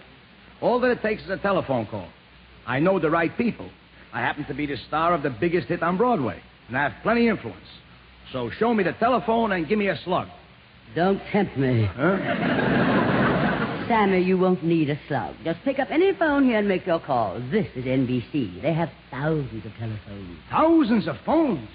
All 0.63 0.81
that 0.81 0.91
it 0.91 1.03
takes 1.03 1.23
is 1.25 1.29
a 1.29 1.37
telephone 1.37 1.85
call. 1.85 2.09
I 2.67 2.81
know 2.81 2.99
the 2.99 3.11
right 3.11 3.37
people. 3.37 3.69
I 4.11 4.21
happen 4.21 4.47
to 4.47 4.55
be 4.55 4.65
the 4.65 4.79
star 4.89 5.13
of 5.13 5.23
the 5.23 5.29
biggest 5.29 5.69
hit 5.69 5.83
on 5.83 5.99
Broadway, 5.99 6.41
and 6.69 6.79
I 6.79 6.85
have 6.85 7.03
plenty 7.03 7.29
of 7.29 7.37
influence. 7.37 7.61
So 8.33 8.49
show 8.59 8.73
me 8.73 8.85
the 8.85 8.95
telephone 8.95 9.53
and 9.53 9.69
give 9.69 9.79
me 9.79 9.89
a 9.89 9.99
slug. 10.03 10.29
Don't 10.97 11.21
tempt 11.31 11.59
me. 11.59 11.85
Huh? 11.95 13.20
Sammy, 13.91 14.21
you 14.21 14.39
won't 14.39 14.63
need 14.63 14.89
a 14.89 14.97
slug. 15.09 15.35
Just 15.43 15.65
pick 15.65 15.81
up 15.81 15.89
any 15.91 16.13
phone 16.13 16.45
here 16.45 16.59
and 16.59 16.69
make 16.69 16.87
your 16.87 17.01
call. 17.01 17.41
This 17.51 17.67
is 17.75 17.85
NBC. 17.85 18.63
They 18.63 18.73
have 18.73 18.89
thousands 19.11 19.67
of 19.67 19.73
telephones. 19.81 20.39
Thousands 20.49 21.09
of 21.09 21.17
phones. 21.27 21.69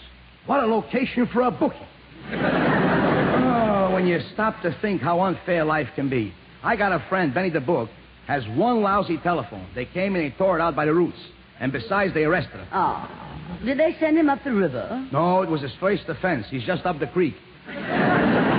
What 0.46 0.64
a 0.64 0.66
location 0.66 1.28
for 1.34 1.42
a 1.42 1.52
bookie. 1.52 1.76
oh, 2.32 3.90
when 3.94 4.08
you 4.08 4.22
stop 4.34 4.62
to 4.62 4.74
think 4.82 5.02
how 5.02 5.20
unfair 5.24 5.66
life 5.66 5.90
can 5.96 6.10
be. 6.10 6.34
I 6.64 6.78
got 6.78 6.94
a 6.94 7.06
friend, 7.10 7.34
Benny 7.34 7.50
the 7.50 7.60
Book, 7.60 7.90
has 8.28 8.48
one 8.48 8.82
lousy 8.82 9.18
telephone. 9.18 9.68
They 9.76 9.84
came 9.84 10.16
and 10.16 10.24
they 10.24 10.34
tore 10.38 10.58
it 10.58 10.62
out 10.62 10.74
by 10.74 10.86
the 10.86 10.94
roots. 10.94 11.20
And 11.60 11.74
besides, 11.74 12.14
they 12.14 12.24
arrested 12.24 12.62
him. 12.62 12.68
Oh. 12.72 13.60
Did 13.66 13.78
they 13.78 13.94
send 14.00 14.18
him 14.18 14.30
up 14.30 14.42
the 14.46 14.54
river? 14.54 15.06
No, 15.12 15.42
it 15.42 15.50
was 15.50 15.62
his 15.62 15.74
first 15.82 16.04
offense. 16.08 16.46
He's 16.50 16.64
just 16.64 16.86
up 16.86 16.98
the 16.98 17.08
creek. 17.08 17.36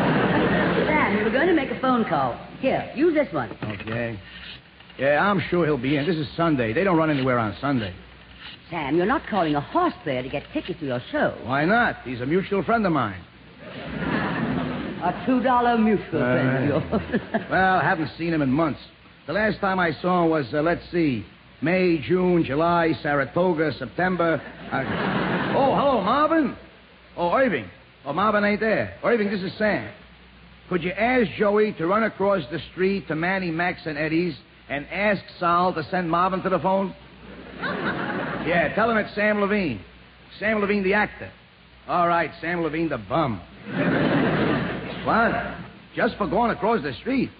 Sam, 1.46 1.54
you 1.54 1.60
were 1.60 1.66
going 1.66 1.68
to 1.68 1.74
make 1.74 1.78
a 1.78 1.80
phone 1.80 2.04
call. 2.04 2.38
Here, 2.60 2.90
use 2.94 3.14
this 3.14 3.32
one. 3.32 3.50
Okay. 3.62 4.18
Yeah, 4.98 5.20
I'm 5.30 5.40
sure 5.50 5.64
he'll 5.66 5.76
be 5.78 5.96
in. 5.96 6.06
This 6.06 6.16
is 6.16 6.26
Sunday. 6.36 6.72
They 6.72 6.84
don't 6.84 6.96
run 6.96 7.10
anywhere 7.10 7.38
on 7.38 7.54
Sunday. 7.60 7.94
Sam, 8.70 8.96
you're 8.96 9.06
not 9.06 9.22
calling 9.28 9.54
a 9.54 9.60
horse 9.60 9.92
player 10.02 10.22
to 10.22 10.28
get 10.28 10.42
tickets 10.52 10.80
to 10.80 10.86
your 10.86 11.00
show. 11.12 11.36
Why 11.44 11.64
not? 11.64 11.96
He's 12.04 12.20
a 12.20 12.26
mutual 12.26 12.62
friend 12.64 12.84
of 12.86 12.92
mine. 12.92 13.20
A 15.02 15.22
two-dollar 15.26 15.78
mutual 15.78 16.04
friend 16.20 16.72
of 16.72 16.82
Uh, 16.92 16.98
yours. 16.98 17.20
well, 17.50 17.76
I 17.78 17.84
haven't 17.84 18.10
seen 18.18 18.32
him 18.32 18.42
in 18.42 18.50
months. 18.50 18.80
The 19.26 19.32
last 19.34 19.60
time 19.60 19.78
I 19.78 19.92
saw 20.00 20.24
him 20.24 20.30
was, 20.30 20.46
uh, 20.54 20.62
let's 20.62 20.82
see, 20.90 21.24
May, 21.60 21.98
June, 21.98 22.42
July, 22.44 22.92
Saratoga, 23.02 23.72
September. 23.78 24.40
Uh, 24.72 25.54
oh, 25.56 25.74
hello, 25.76 26.00
Marvin. 26.02 26.56
Oh, 27.16 27.32
Irving. 27.34 27.68
Oh, 28.04 28.12
Marvin 28.12 28.44
ain't 28.44 28.60
there. 28.60 28.96
Irving, 29.04 29.30
this 29.30 29.42
is 29.42 29.52
Sam. 29.58 29.90
Could 30.68 30.82
you 30.82 30.90
ask 30.90 31.30
Joey 31.38 31.72
to 31.74 31.86
run 31.86 32.02
across 32.02 32.42
the 32.50 32.58
street 32.72 33.06
to 33.08 33.14
Manny, 33.14 33.50
Max, 33.50 33.82
and 33.86 33.96
Eddie's 33.96 34.36
and 34.68 34.86
ask 34.90 35.22
Sal 35.38 35.72
to 35.74 35.84
send 35.90 36.10
Marvin 36.10 36.42
to 36.42 36.48
the 36.48 36.58
phone? 36.58 36.94
yeah, 37.60 38.72
tell 38.74 38.90
him 38.90 38.96
it's 38.96 39.14
Sam 39.14 39.36
Levene. 39.36 39.80
Sam 40.40 40.58
Levene, 40.58 40.82
the 40.82 40.94
actor. 40.94 41.30
All 41.86 42.08
right, 42.08 42.32
Sam 42.40 42.58
Levene, 42.58 42.88
the 42.88 42.98
bum. 42.98 43.40
what? 45.06 45.54
Just 45.94 46.16
for 46.18 46.26
going 46.26 46.50
across 46.50 46.82
the 46.82 46.94
street? 46.94 47.30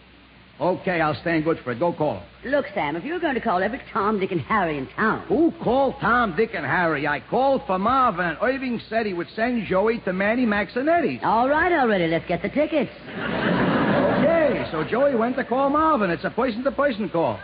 Okay, 0.58 1.00
I'll 1.02 1.14
stand 1.20 1.44
good 1.44 1.58
for 1.62 1.72
it. 1.72 1.78
Go 1.78 1.92
call 1.92 2.18
him. 2.20 2.50
Look, 2.50 2.64
Sam, 2.74 2.96
if 2.96 3.04
you're 3.04 3.20
going 3.20 3.34
to 3.34 3.40
call 3.42 3.62
every 3.62 3.80
Tom, 3.92 4.18
Dick, 4.18 4.32
and 4.32 4.40
Harry 4.40 4.78
in 4.78 4.86
town. 4.88 5.26
Who 5.28 5.52
called 5.62 5.96
Tom, 6.00 6.34
Dick, 6.34 6.50
and 6.54 6.64
Harry? 6.64 7.06
I 7.06 7.20
called 7.20 7.62
for 7.66 7.78
Marvin, 7.78 8.24
and 8.24 8.38
Irving 8.40 8.80
said 8.88 9.04
he 9.04 9.12
would 9.12 9.28
send 9.36 9.66
Joey 9.66 9.98
to 10.00 10.14
Manny, 10.14 10.46
Max, 10.46 10.74
and 10.76 10.88
Eddie's. 10.88 11.20
All 11.22 11.48
right, 11.48 11.72
already. 11.72 12.06
Let's 12.08 12.26
get 12.26 12.40
the 12.40 12.48
tickets. 12.48 12.90
Okay, 13.08 14.66
so 14.72 14.82
Joey 14.84 15.14
went 15.14 15.36
to 15.36 15.44
call 15.44 15.68
Marvin. 15.68 16.08
It's 16.10 16.24
a 16.24 16.30
person-to-person 16.30 17.10
call. 17.10 17.38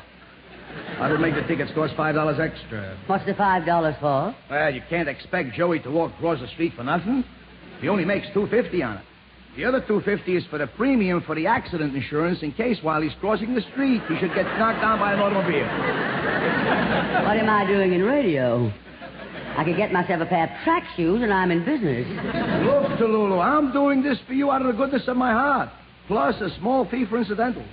I 0.99 1.11
would 1.11 1.21
make 1.21 1.35
the 1.35 1.43
tickets 1.43 1.71
cost 1.75 1.95
five 1.97 2.15
dollars 2.15 2.39
extra. 2.41 2.97
What's 3.07 3.27
the 3.27 3.35
five 3.35 3.67
dollars 3.67 3.95
for? 4.01 4.35
Well, 4.49 4.73
you 4.73 4.81
can't 4.89 5.09
expect 5.09 5.53
Joey 5.55 5.81
to 5.81 5.91
walk 5.91 6.13
across 6.15 6.41
the 6.41 6.49
street 6.49 6.73
for 6.75 6.83
nothing. 6.85 7.25
He 7.83 7.89
only 7.89 8.07
makes 8.07 8.27
two 8.33 8.47
fifty 8.47 8.83
on 8.83 8.97
it. 8.97 9.05
The 9.57 9.67
other 9.67 9.85
two 9.87 10.01
fifty 10.01 10.35
is 10.37 10.45
for 10.47 10.57
the 10.59 10.67
premium 10.67 11.21
for 11.27 11.35
the 11.35 11.47
accident 11.47 11.95
insurance 11.95 12.43
in 12.43 12.53
case 12.53 12.79
while 12.81 13.03
he's 13.03 13.13
crossing 13.21 13.55
the 13.55 13.61
street 13.73 14.01
he 14.09 14.19
should 14.19 14.35
get 14.35 14.47
knocked 14.59 14.81
down 14.81 14.99
by 14.99 15.13
an 15.13 15.21
automobile. 15.21 15.69
What 17.23 17.37
am 17.37 17.49
I 17.49 17.67
doing 17.67 17.93
in 17.93 18.03
radio? 18.03 18.73
I 19.57 19.65
could 19.65 19.77
get 19.77 19.93
myself 19.93 20.23
a 20.23 20.27
pair 20.27 20.45
of 20.45 20.65
track 20.65 20.85
shoes 20.97 21.23
and 21.23 21.33
I'm 21.33 21.51
in 21.51 21.65
business. 21.65 22.07
Look, 22.65 22.99
Tallulah, 22.99 23.45
I'm 23.45 23.73
doing 23.73 24.03
this 24.03 24.19
for 24.27 24.33
you 24.33 24.51
out 24.51 24.63
of 24.63 24.69
the 24.69 24.73
goodness 24.73 25.03
of 25.07 25.17
my 25.17 25.33
heart. 25.33 25.69
Plus 26.09 26.35
a 26.41 26.49
small 26.59 26.87
fee 26.87 27.05
for 27.05 27.19
incidentals. 27.19 27.69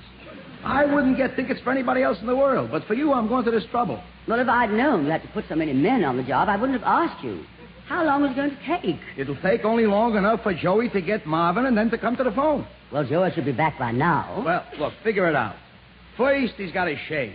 I 0.63 0.85
wouldn't 0.85 1.15
get 1.15 1.37
tickets 1.37 1.61
for 1.61 1.71
anybody 1.71 2.03
else 2.03 2.17
in 2.19 2.27
the 2.27 2.35
world, 2.35 2.69
but 2.71 2.85
for 2.85 2.93
you, 2.93 3.13
I'm 3.13 3.29
going 3.29 3.45
to 3.45 3.51
this 3.51 3.63
trouble. 3.71 4.03
Well, 4.27 4.39
if 4.39 4.49
I'd 4.49 4.71
known 4.71 5.05
you 5.05 5.11
had 5.11 5.21
to 5.21 5.27
put 5.29 5.45
so 5.47 5.55
many 5.55 5.71
men 5.71 6.03
on 6.03 6.17
the 6.17 6.23
job, 6.23 6.49
I 6.49 6.57
wouldn't 6.57 6.81
have 6.81 6.87
asked 6.87 7.23
you. 7.23 7.43
How 7.89 8.06
long 8.06 8.23
is 8.23 8.32
it 8.32 8.36
going 8.36 8.52
to 8.52 8.82
take? 8.82 9.02
It'll 9.17 9.41
take 9.41 9.65
only 9.65 9.88
long 9.88 10.15
enough 10.15 10.43
for 10.43 10.54
Joey 10.54 10.89
to 10.89 11.02
get 11.02 11.25
Marvin 11.25 11.65
and 11.65 11.75
then 11.75 11.89
to 11.89 11.97
come 11.97 12.15
to 12.17 12.23
the 12.23 12.32
phone. 12.32 12.67
Well, 12.93 13.04
Joey 13.04 13.32
should 13.34 13.45
be 13.45 13.52
back 13.52 13.80
by 13.80 13.91
now. 13.91 14.43
Well, 14.45 14.63
look, 14.78 14.93
figure 15.04 15.28
it 15.28 15.36
out. 15.36 15.56
First, 16.15 16.54
he's 16.56 16.71
got 16.71 16.86
to 16.86 16.95
shave. 17.08 17.34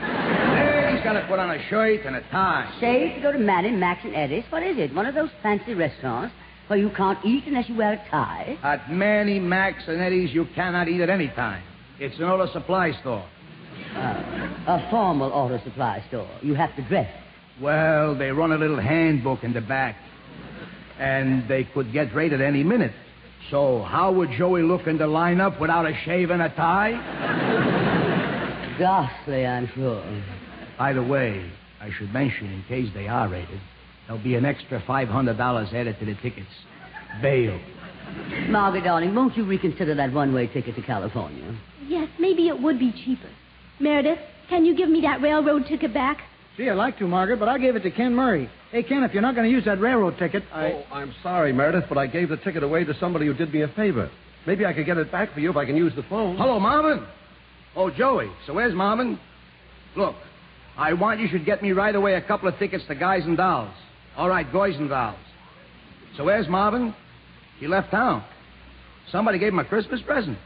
Then 0.00 0.96
he's 0.96 1.04
got 1.04 1.12
to 1.12 1.24
put 1.28 1.38
on 1.38 1.50
a 1.50 1.68
shirt 1.68 2.04
and 2.04 2.16
a 2.16 2.22
tie. 2.22 2.68
Shave 2.80 3.14
to 3.14 3.20
go 3.20 3.30
to 3.30 3.38
Manny, 3.38 3.70
Max, 3.70 4.04
and 4.04 4.16
Eddie's. 4.16 4.42
What 4.50 4.64
is 4.64 4.78
it? 4.78 4.92
One 4.92 5.06
of 5.06 5.14
those 5.14 5.30
fancy 5.44 5.74
restaurants 5.74 6.34
where 6.66 6.78
you 6.78 6.90
can't 6.90 7.24
eat 7.24 7.44
unless 7.46 7.68
you 7.68 7.76
wear 7.76 7.92
a 7.92 8.10
tie? 8.10 8.58
At 8.64 8.90
Manny, 8.90 9.38
Max, 9.38 9.84
and 9.86 10.00
Eddie's, 10.00 10.34
you 10.34 10.46
cannot 10.56 10.88
eat 10.88 11.00
at 11.00 11.08
any 11.08 11.28
time. 11.28 11.62
It's 12.00 12.18
an 12.18 12.24
auto 12.24 12.52
supply 12.52 12.98
store. 13.00 13.24
Uh, 13.94 13.98
a 14.66 14.88
formal 14.90 15.30
auto 15.32 15.62
supply 15.62 16.04
store. 16.08 16.28
You 16.42 16.54
have 16.54 16.74
to 16.74 16.82
dress. 16.82 17.08
Well, 17.60 18.14
they 18.16 18.30
run 18.30 18.52
a 18.52 18.58
little 18.58 18.78
handbook 18.78 19.42
in 19.42 19.52
the 19.52 19.60
back. 19.60 19.96
And 20.98 21.48
they 21.48 21.64
could 21.64 21.92
get 21.92 22.14
raided 22.14 22.40
any 22.40 22.64
minute. 22.64 22.92
So 23.50 23.82
how 23.82 24.12
would 24.12 24.30
Joey 24.32 24.62
look 24.62 24.86
in 24.86 24.98
the 24.98 25.06
lineup 25.06 25.60
without 25.60 25.86
a 25.86 25.94
shave 26.04 26.30
and 26.30 26.42
a 26.42 26.48
tie? 26.50 26.92
Ghastly, 28.78 29.46
I'm 29.46 29.68
sure. 29.74 30.04
By 30.78 30.92
the 30.92 31.02
way, 31.02 31.50
I 31.80 31.90
should 31.90 32.12
mention, 32.12 32.52
in 32.52 32.62
case 32.64 32.90
they 32.94 33.08
are 33.08 33.28
raided, 33.28 33.60
there'll 34.06 34.22
be 34.22 34.34
an 34.34 34.44
extra 34.44 34.80
$500 34.82 35.72
added 35.72 35.98
to 35.98 36.04
the 36.04 36.14
tickets. 36.16 36.48
Bail. 37.22 37.58
Margaret, 38.48 38.84
darling, 38.84 39.14
won't 39.14 39.36
you 39.36 39.44
reconsider 39.44 39.94
that 39.94 40.12
one-way 40.12 40.46
ticket 40.48 40.74
to 40.76 40.82
California? 40.82 41.56
Yes, 41.86 42.08
maybe 42.18 42.48
it 42.48 42.60
would 42.60 42.78
be 42.78 42.92
cheaper. 42.92 43.30
Meredith, 43.80 44.18
can 44.48 44.64
you 44.64 44.76
give 44.76 44.88
me 44.88 45.00
that 45.02 45.20
railroad 45.20 45.66
ticket 45.66 45.94
back? 45.94 46.22
Gee, 46.58 46.68
I'd 46.68 46.74
like 46.74 46.98
to, 46.98 47.06
Margaret, 47.06 47.38
but 47.38 47.48
I 47.48 47.56
gave 47.56 47.76
it 47.76 47.84
to 47.84 47.90
Ken 47.92 48.12
Murray. 48.12 48.50
Hey, 48.72 48.82
Ken, 48.82 49.04
if 49.04 49.12
you're 49.12 49.22
not 49.22 49.36
going 49.36 49.48
to 49.48 49.50
use 49.50 49.64
that 49.66 49.80
railroad 49.80 50.18
ticket, 50.18 50.42
I. 50.52 50.72
Oh, 50.72 50.84
I'm 50.92 51.14
sorry, 51.22 51.52
Meredith, 51.52 51.84
but 51.88 51.96
I 51.96 52.08
gave 52.08 52.30
the 52.30 52.36
ticket 52.36 52.64
away 52.64 52.82
to 52.82 52.98
somebody 52.98 53.26
who 53.26 53.32
did 53.32 53.54
me 53.54 53.62
a 53.62 53.68
favor. 53.68 54.10
Maybe 54.44 54.66
I 54.66 54.72
could 54.72 54.84
get 54.84 54.98
it 54.98 55.12
back 55.12 55.32
for 55.32 55.38
you 55.38 55.50
if 55.50 55.56
I 55.56 55.64
can 55.64 55.76
use 55.76 55.94
the 55.94 56.02
phone. 56.02 56.36
Hello, 56.36 56.58
Marvin. 56.58 57.06
Oh, 57.76 57.90
Joey. 57.90 58.28
So 58.44 58.54
where's 58.54 58.74
Marvin? 58.74 59.20
Look, 59.94 60.16
I 60.76 60.94
want 60.94 61.20
you 61.20 61.28
should 61.28 61.44
get 61.44 61.62
me 61.62 61.70
right 61.70 61.94
away 61.94 62.14
a 62.14 62.22
couple 62.22 62.48
of 62.48 62.58
tickets 62.58 62.84
to 62.88 62.96
Guys 62.96 63.24
and 63.24 63.36
Dolls. 63.36 63.72
All 64.16 64.28
right, 64.28 64.52
Guys 64.52 64.74
and 64.74 64.88
Dolls. 64.88 65.14
So 66.16 66.24
where's 66.24 66.48
Marvin? 66.48 66.92
He 67.60 67.68
left 67.68 67.92
town. 67.92 68.24
Somebody 69.12 69.38
gave 69.38 69.52
him 69.52 69.60
a 69.60 69.64
Christmas 69.64 70.02
present. 70.02 70.36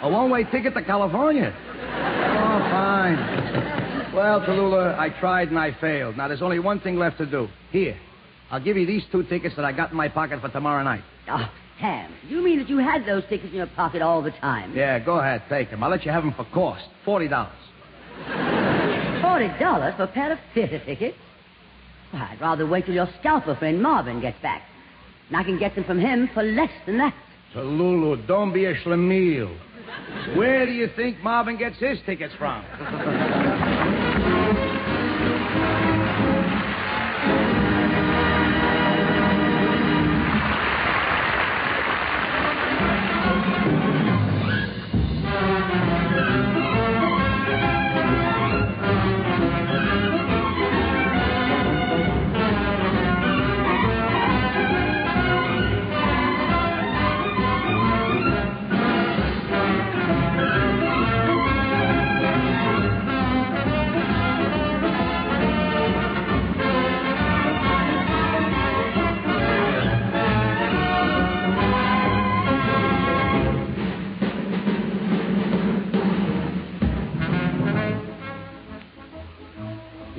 A 0.00 0.08
one-way 0.08 0.44
ticket 0.44 0.72
to 0.72 0.82
California. 0.82 1.54
Oh, 1.54 2.58
fine. 2.70 3.81
Well, 4.14 4.40
Tallulah, 4.42 4.98
I 4.98 5.08
tried 5.20 5.48
and 5.48 5.58
I 5.58 5.72
failed. 5.80 6.16
Now, 6.16 6.28
there's 6.28 6.42
only 6.42 6.58
one 6.58 6.80
thing 6.80 6.96
left 6.96 7.18
to 7.18 7.26
do. 7.26 7.48
Here. 7.70 7.98
I'll 8.50 8.62
give 8.62 8.76
you 8.76 8.86
these 8.86 9.02
two 9.10 9.22
tickets 9.24 9.56
that 9.56 9.64
I 9.64 9.72
got 9.72 9.90
in 9.90 9.96
my 9.96 10.08
pocket 10.08 10.40
for 10.42 10.50
tomorrow 10.50 10.82
night. 10.84 11.02
Oh, 11.28 11.50
Sam, 11.80 12.12
you 12.28 12.42
mean 12.42 12.58
that 12.58 12.68
you 12.68 12.78
had 12.78 13.06
those 13.06 13.22
tickets 13.30 13.50
in 13.50 13.56
your 13.56 13.66
pocket 13.68 14.02
all 14.02 14.20
the 14.20 14.30
time? 14.32 14.76
Yeah, 14.76 14.98
go 14.98 15.18
ahead, 15.18 15.42
take 15.48 15.70
them. 15.70 15.82
I'll 15.82 15.90
let 15.90 16.04
you 16.04 16.12
have 16.12 16.22
them 16.22 16.34
for 16.34 16.44
cost. 16.52 16.84
Forty 17.04 17.28
dollars. 17.28 17.52
Forty 19.22 19.48
dollars 19.58 19.94
for 19.96 20.04
a 20.04 20.08
pair 20.12 20.32
of 20.32 20.38
theater 20.52 20.78
tickets? 20.84 21.16
Why, 22.10 22.28
I'd 22.32 22.40
rather 22.40 22.66
wait 22.66 22.84
till 22.84 22.94
your 22.94 23.08
scalper 23.20 23.56
friend 23.56 23.82
Marvin 23.82 24.20
gets 24.20 24.40
back. 24.42 24.62
And 25.28 25.36
I 25.38 25.44
can 25.44 25.58
get 25.58 25.74
them 25.74 25.84
from 25.84 25.98
him 25.98 26.28
for 26.34 26.42
less 26.42 26.70
than 26.84 26.98
that. 26.98 27.14
Tallulah, 27.54 28.26
don't 28.26 28.52
be 28.52 28.66
a 28.66 28.74
schlemiel. 28.74 29.56
Where 30.36 30.66
do 30.66 30.72
you 30.72 30.88
think 30.94 31.20
Marvin 31.22 31.56
gets 31.56 31.78
his 31.78 31.98
tickets 32.04 32.34
from? 32.38 32.62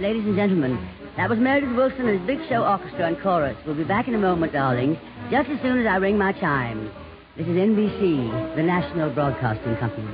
Ladies 0.04 0.26
and 0.26 0.36
gentlemen, 0.36 0.86
that 1.16 1.30
was 1.30 1.40
Meredith 1.40 1.78
Willson 1.78 2.02
and 2.02 2.20
his 2.20 2.28
Big 2.28 2.50
Show 2.50 2.66
Orchestra 2.66 3.08
and 3.08 3.18
Chorus. 3.22 3.56
We'll 3.66 3.78
be 3.78 3.86
back 3.86 4.10
in 4.10 4.16
a 4.16 4.18
moment, 4.18 4.52
darling, 4.52 5.00
just 5.32 5.50
as 5.50 5.62
soon 5.62 5.80
as 5.80 5.88
I 5.88 5.96
ring 5.96 6.18
my 6.18 6.34
chime. 6.34 6.92
This 7.38 7.48
is 7.48 7.56
NBC, 7.56 8.58
the 8.58 8.64
National 8.64 9.10
Broadcasting 9.12 9.78
Company. 9.78 10.14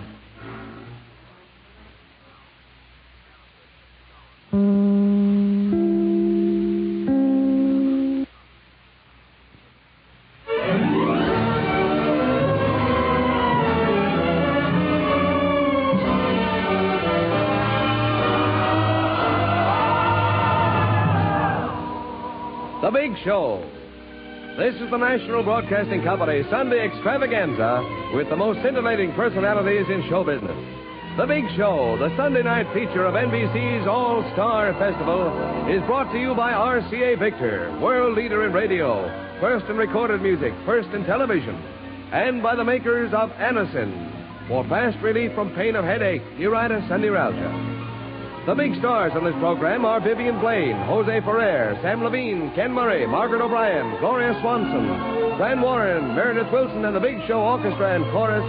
Show. 23.24 23.64
This 24.58 24.76
is 24.76 24.90
the 24.90 24.98
National 24.98 25.44
Broadcasting 25.44 26.04
Company 26.04 26.44
Sunday 26.50 26.86
extravaganza 26.86 27.84
with 28.14 28.30
the 28.30 28.36
most 28.36 28.62
scintillating 28.64 29.14
personalities 29.14 29.86
in 29.90 30.08
show 30.10 30.24
business. 30.24 30.56
The 31.18 31.26
Big 31.26 31.44
Show, 31.58 31.98
the 32.00 32.16
Sunday 32.16 32.44
night 32.44 32.68
feature 32.74 33.06
of 33.06 33.16
NBC's 33.16 33.88
All 33.88 34.24
Star 34.34 34.72
Festival, 34.80 35.28
is 35.68 35.82
brought 35.84 36.12
to 36.14 36.20
you 36.20 36.34
by 36.34 36.54
RCA 36.54 37.20
Victor, 37.20 37.78
world 37.82 38.16
leader 38.16 38.46
in 38.46 38.54
radio, 38.54 39.04
first 39.42 39.66
in 39.66 39.76
recorded 39.76 40.22
music, 40.22 40.54
first 40.66 40.90
in 40.90 41.04
television, 41.04 41.56
and 42.12 42.42
by 42.42 42.56
the 42.56 42.64
makers 42.64 43.14
of 43.14 43.30
Anacin 43.32 44.48
for 44.48 44.64
fast 44.68 44.98
relief 45.04 45.34
from 45.36 45.54
pain 45.56 45.76
of 45.76 45.86
headache, 45.86 46.24
neuritis, 46.38 46.84
and 46.90 47.02
neuralgia. 47.02 47.69
The 48.46 48.56
big 48.56 48.74
stars 48.80 49.12
on 49.16 49.26
this 49.26 49.36
program 49.36 49.86
are 49.86 50.00
Vivian 50.00 50.40
Blaine, 50.40 50.76
Jose 50.88 51.22
Ferrer, 51.22 51.78
Sam 51.84 52.00
Levene, 52.00 52.56
Ken 52.56 52.72
Murray, 52.72 53.06
Margaret 53.06 53.42
O'Brien, 53.42 54.00
Gloria 54.00 54.36
Swanson, 54.42 54.88
Fran 55.38 55.62
Warren, 55.62 56.16
Meredith 56.16 56.52
Willson, 56.52 56.86
and 56.86 56.96
the 56.96 57.00
Big 57.00 57.18
Show 57.28 57.40
Orchestra 57.40 57.96
and 57.96 58.04
Chorus. 58.12 58.44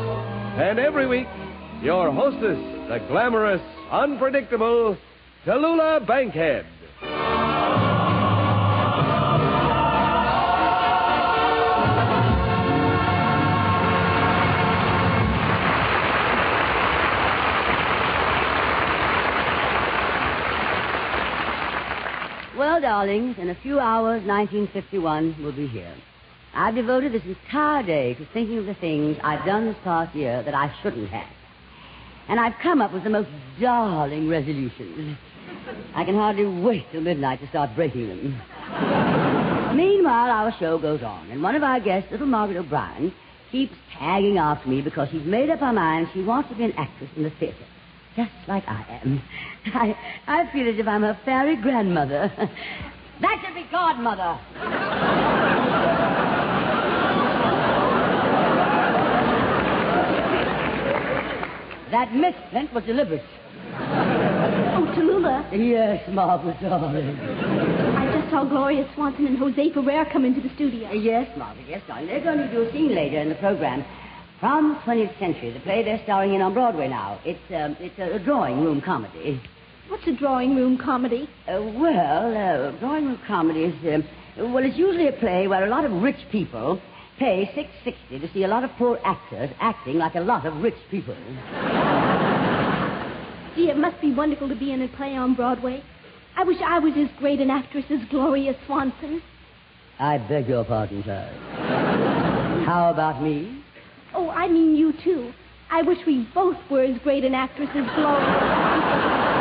And 0.58 0.78
every 0.78 1.06
week, 1.06 1.26
your 1.82 2.10
hostess, 2.12 2.58
the 2.88 3.04
glamorous, 3.08 3.60
unpredictable 3.90 4.96
Tallulah 5.44 6.06
Bankhead. 6.06 6.64
Darlings, 23.00 23.38
in 23.38 23.48
a 23.48 23.54
few 23.54 23.78
hours, 23.80 24.22
1951 24.26 25.42
will 25.42 25.52
be 25.52 25.66
here. 25.66 25.94
I've 26.52 26.74
devoted 26.74 27.12
this 27.12 27.22
entire 27.24 27.82
day 27.82 28.12
to 28.12 28.26
thinking 28.34 28.58
of 28.58 28.66
the 28.66 28.74
things 28.74 29.16
I've 29.22 29.46
done 29.46 29.64
this 29.64 29.76
past 29.82 30.14
year 30.14 30.42
that 30.42 30.52
I 30.52 30.70
shouldn't 30.82 31.08
have. 31.08 31.32
And 32.28 32.38
I've 32.38 32.52
come 32.62 32.82
up 32.82 32.92
with 32.92 33.04
the 33.04 33.08
most 33.08 33.30
darling 33.58 34.28
resolutions. 34.28 35.16
I 35.94 36.04
can 36.04 36.14
hardly 36.14 36.44
wait 36.44 36.84
till 36.92 37.00
midnight 37.00 37.40
to 37.40 37.48
start 37.48 37.74
breaking 37.74 38.08
them. 38.08 38.42
Meanwhile, 39.76 40.30
our 40.30 40.54
show 40.58 40.78
goes 40.78 41.02
on, 41.02 41.30
and 41.30 41.42
one 41.42 41.54
of 41.54 41.62
our 41.62 41.80
guests, 41.80 42.10
little 42.10 42.26
Margaret 42.26 42.58
O'Brien, 42.58 43.14
keeps 43.50 43.72
tagging 43.98 44.36
after 44.36 44.68
me 44.68 44.82
because 44.82 45.08
she's 45.10 45.24
made 45.24 45.48
up 45.48 45.60
her 45.60 45.72
mind 45.72 46.08
she 46.12 46.22
wants 46.22 46.50
to 46.50 46.54
be 46.54 46.64
an 46.64 46.72
actress 46.72 47.08
in 47.16 47.22
the 47.22 47.30
theater. 47.30 47.64
Just 48.20 48.48
like 48.48 48.64
I 48.68 49.00
am. 49.02 49.22
I, 49.72 49.96
I 50.26 50.52
feel 50.52 50.68
as 50.68 50.78
if 50.78 50.86
I'm 50.86 51.00
her 51.00 51.18
fairy 51.24 51.56
grandmother. 51.56 52.30
that 53.20 53.42
should 53.42 53.54
be 53.54 53.64
godmother. 53.70 54.38
that 61.90 62.14
misprint 62.14 62.74
was 62.74 62.84
deliberate. 62.84 63.24
Oh, 63.72 64.92
Tallulah, 64.94 65.48
Yes, 65.52 66.06
Margaret, 66.12 66.60
darling. 66.60 67.18
I 67.96 68.20
just 68.20 68.30
saw 68.30 68.44
Gloria 68.44 68.86
Swanson 68.94 69.28
and 69.28 69.38
Jose 69.38 69.72
Ferrer 69.72 70.04
come 70.12 70.26
into 70.26 70.42
the 70.42 70.54
studio. 70.56 70.92
Yes, 70.92 71.26
Margaret, 71.38 71.64
yes, 71.66 71.80
darling. 71.88 72.06
They're 72.08 72.20
going 72.22 72.38
to 72.38 72.50
do 72.50 72.62
a 72.62 72.72
scene 72.72 72.94
later 72.94 73.18
in 73.18 73.30
the 73.30 73.34
program. 73.36 73.82
From 74.40 74.76
20th 74.86 75.18
Century, 75.18 75.52
the 75.52 75.60
play 75.60 75.82
they're 75.84 76.00
starring 76.04 76.32
in 76.32 76.40
on 76.40 76.54
Broadway 76.54 76.88
now. 76.88 77.20
It's, 77.26 77.38
um, 77.50 77.76
it's 77.78 77.98
a, 77.98 78.16
a 78.16 78.18
drawing 78.18 78.64
room 78.64 78.80
comedy. 78.80 79.38
What's 79.88 80.06
a 80.06 80.16
drawing 80.16 80.56
room 80.56 80.78
comedy? 80.78 81.28
Uh, 81.46 81.60
well, 81.74 82.34
uh, 82.34 82.70
drawing 82.78 83.04
room 83.06 83.20
comedy 83.26 83.64
is, 83.64 83.74
um, 84.38 84.52
well, 84.54 84.64
it's 84.64 84.78
usually 84.78 85.08
a 85.08 85.12
play 85.12 85.46
where 85.46 85.66
a 85.66 85.68
lot 85.68 85.84
of 85.84 85.92
rich 85.92 86.16
people 86.32 86.80
pay 87.18 87.50
six 87.54 87.68
sixty 87.84 88.18
to 88.18 88.32
see 88.32 88.44
a 88.44 88.48
lot 88.48 88.64
of 88.64 88.70
poor 88.78 88.98
actors 89.04 89.50
acting 89.60 89.98
like 89.98 90.14
a 90.14 90.20
lot 90.20 90.46
of 90.46 90.56
rich 90.62 90.78
people. 90.90 91.14
Gee, 93.56 93.68
it 93.68 93.76
must 93.76 94.00
be 94.00 94.14
wonderful 94.14 94.48
to 94.48 94.56
be 94.56 94.72
in 94.72 94.80
a 94.80 94.88
play 94.88 95.16
on 95.16 95.34
Broadway. 95.34 95.82
I 96.34 96.44
wish 96.44 96.56
I 96.64 96.78
was 96.78 96.94
as 96.96 97.08
great 97.18 97.40
an 97.40 97.50
actress 97.50 97.84
as 97.90 97.98
Gloria 98.08 98.54
Swanson. 98.64 99.20
I 99.98 100.16
beg 100.16 100.48
your 100.48 100.64
pardon, 100.64 101.02
sir. 101.04 101.28
How 102.64 102.90
about 102.90 103.22
me? 103.22 103.59
Oh, 104.14 104.30
I 104.30 104.48
mean 104.48 104.76
you 104.76 104.92
too. 105.04 105.32
I 105.70 105.82
wish 105.82 105.98
we 106.06 106.26
both 106.34 106.56
were 106.70 106.82
as 106.82 106.98
great 107.02 107.24
an 107.24 107.34
actress 107.34 107.68
as 107.70 107.84
Gloria. 107.94 109.40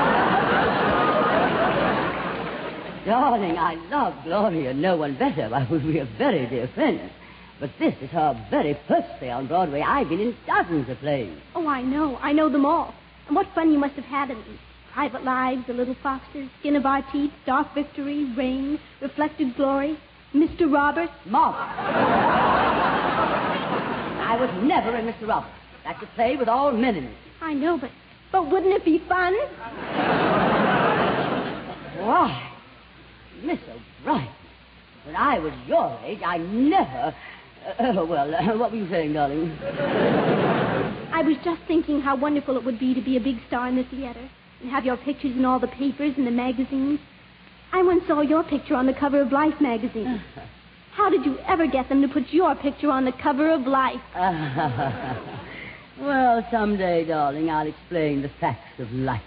Darling, 3.05 3.57
I 3.57 3.75
love 3.89 4.13
Gloria, 4.23 4.71
and 4.71 4.81
no 4.81 4.95
one 4.95 5.17
better. 5.17 5.49
Why, 5.49 5.65
would 5.71 5.83
we 5.83 5.99
are 5.99 6.07
very 6.17 6.45
dear 6.47 6.67
friends. 6.75 7.11
But 7.59 7.71
this 7.79 7.95
is 8.01 8.09
her 8.11 8.47
very 8.49 8.77
first 8.87 9.07
play 9.17 9.31
on 9.31 9.47
Broadway. 9.47 9.81
I've 9.81 10.07
been 10.09 10.19
in 10.19 10.37
dozens 10.45 10.87
of 10.89 10.99
plays. 10.99 11.35
Oh, 11.55 11.67
I 11.67 11.81
know. 11.81 12.17
I 12.21 12.31
know 12.31 12.49
them 12.49 12.65
all. 12.65 12.93
And 13.27 13.35
what 13.35 13.47
fun 13.55 13.71
you 13.71 13.79
must 13.79 13.95
have 13.95 14.05
had 14.05 14.29
in 14.29 14.37
them. 14.37 14.59
Private 14.93 15.23
Lives, 15.23 15.65
The 15.67 15.73
Little 15.73 15.95
Foxes, 16.01 16.49
Skin 16.59 16.75
of 16.75 16.85
Our 16.85 17.01
Teeth, 17.11 17.31
Dark 17.45 17.73
Victory, 17.73 18.25
Rain, 18.35 18.79
Reflected 19.01 19.55
Glory, 19.55 19.97
Mr. 20.33 20.71
Roberts. 20.71 21.13
Mom. 21.25 21.55
I 24.29 24.35
was 24.39 24.49
never 24.63 24.95
in 24.95 25.07
Mr. 25.07 25.27
Roberts. 25.27 25.51
That's 25.83 26.03
a 26.03 26.05
play 26.13 26.35
with 26.35 26.47
all 26.47 26.71
men 26.71 26.95
in 26.95 27.05
it. 27.05 27.17
I 27.41 27.55
know, 27.55 27.79
but 27.79 27.89
but 28.31 28.51
wouldn't 28.51 28.71
it 28.71 28.85
be 28.85 28.99
fun? 29.09 29.33
Why, 31.97 32.51
Miss 33.41 33.57
O'Brien, 34.03 34.29
when 35.05 35.15
I 35.15 35.39
was 35.39 35.53
your 35.65 35.99
age, 36.05 36.19
I 36.23 36.37
never. 36.37 37.15
Uh, 37.79 38.05
well, 38.05 38.35
uh, 38.35 38.55
what 38.55 38.71
were 38.71 38.77
you 38.77 38.87
saying, 38.91 39.13
darling? 39.13 39.51
I 41.11 41.23
was 41.25 41.35
just 41.43 41.61
thinking 41.67 41.99
how 41.99 42.15
wonderful 42.15 42.55
it 42.55 42.63
would 42.63 42.79
be 42.79 42.93
to 42.93 43.01
be 43.01 43.17
a 43.17 43.19
big 43.19 43.37
star 43.47 43.67
in 43.67 43.77
the 43.77 43.83
theater 43.85 44.29
and 44.61 44.69
have 44.69 44.85
your 44.85 44.97
pictures 44.97 45.35
in 45.35 45.43
all 45.43 45.59
the 45.59 45.67
papers 45.67 46.13
and 46.17 46.27
the 46.27 46.31
magazines. 46.31 46.99
I 47.73 47.81
once 47.81 48.03
saw 48.05 48.21
your 48.21 48.43
picture 48.43 48.75
on 48.75 48.85
the 48.85 48.93
cover 48.93 49.21
of 49.21 49.31
Life 49.31 49.59
magazine. 49.59 50.21
How 50.93 51.09
did 51.09 51.25
you 51.25 51.37
ever 51.47 51.67
get 51.67 51.89
them 51.89 52.01
to 52.01 52.07
put 52.07 52.23
your 52.31 52.55
picture 52.55 52.89
on 52.91 53.05
the 53.05 53.11
cover 53.11 53.51
of 53.51 53.61
Life? 53.61 54.01
well, 55.99 56.45
someday, 56.51 57.05
darling, 57.05 57.49
I'll 57.49 57.67
explain 57.67 58.21
the 58.21 58.29
facts 58.39 58.79
of 58.79 58.91
life. 58.91 59.21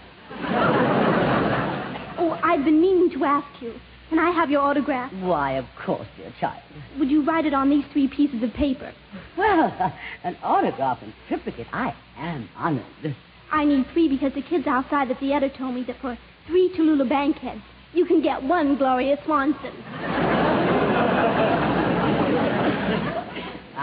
Oh, 2.17 2.39
I've 2.43 2.63
been 2.63 2.79
meaning 2.79 3.09
to 3.17 3.25
ask 3.25 3.61
you. 3.61 3.73
Can 4.09 4.19
I 4.19 4.31
have 4.31 4.51
your 4.51 4.61
autograph? 4.61 5.11
Why, 5.13 5.53
of 5.53 5.65
course, 5.83 6.07
dear 6.17 6.31
child. 6.39 6.61
Would 6.99 7.09
you 7.09 7.25
write 7.25 7.45
it 7.45 7.53
on 7.53 7.69
these 7.69 7.85
three 7.91 8.07
pieces 8.07 8.43
of 8.43 8.53
paper? 8.53 8.93
Well, 9.37 9.73
an 10.23 10.37
autograph 10.43 10.99
and 11.01 11.13
triplicate. 11.27 11.67
I 11.73 11.95
am 12.17 12.47
honored. 12.55 13.15
I 13.51 13.65
need 13.65 13.85
three 13.93 14.07
because 14.07 14.33
the 14.33 14.43
kids 14.43 14.67
outside 14.67 15.09
the 15.09 15.15
theater 15.15 15.49
told 15.49 15.73
me 15.73 15.83
that 15.85 15.99
for 15.99 16.17
three 16.47 16.69
Tallulah 16.77 17.09
Bankheads, 17.09 17.63
you 17.93 18.05
can 18.05 18.21
get 18.21 18.43
one 18.43 18.77
Gloria 18.77 19.17
Swanson. 19.25 20.32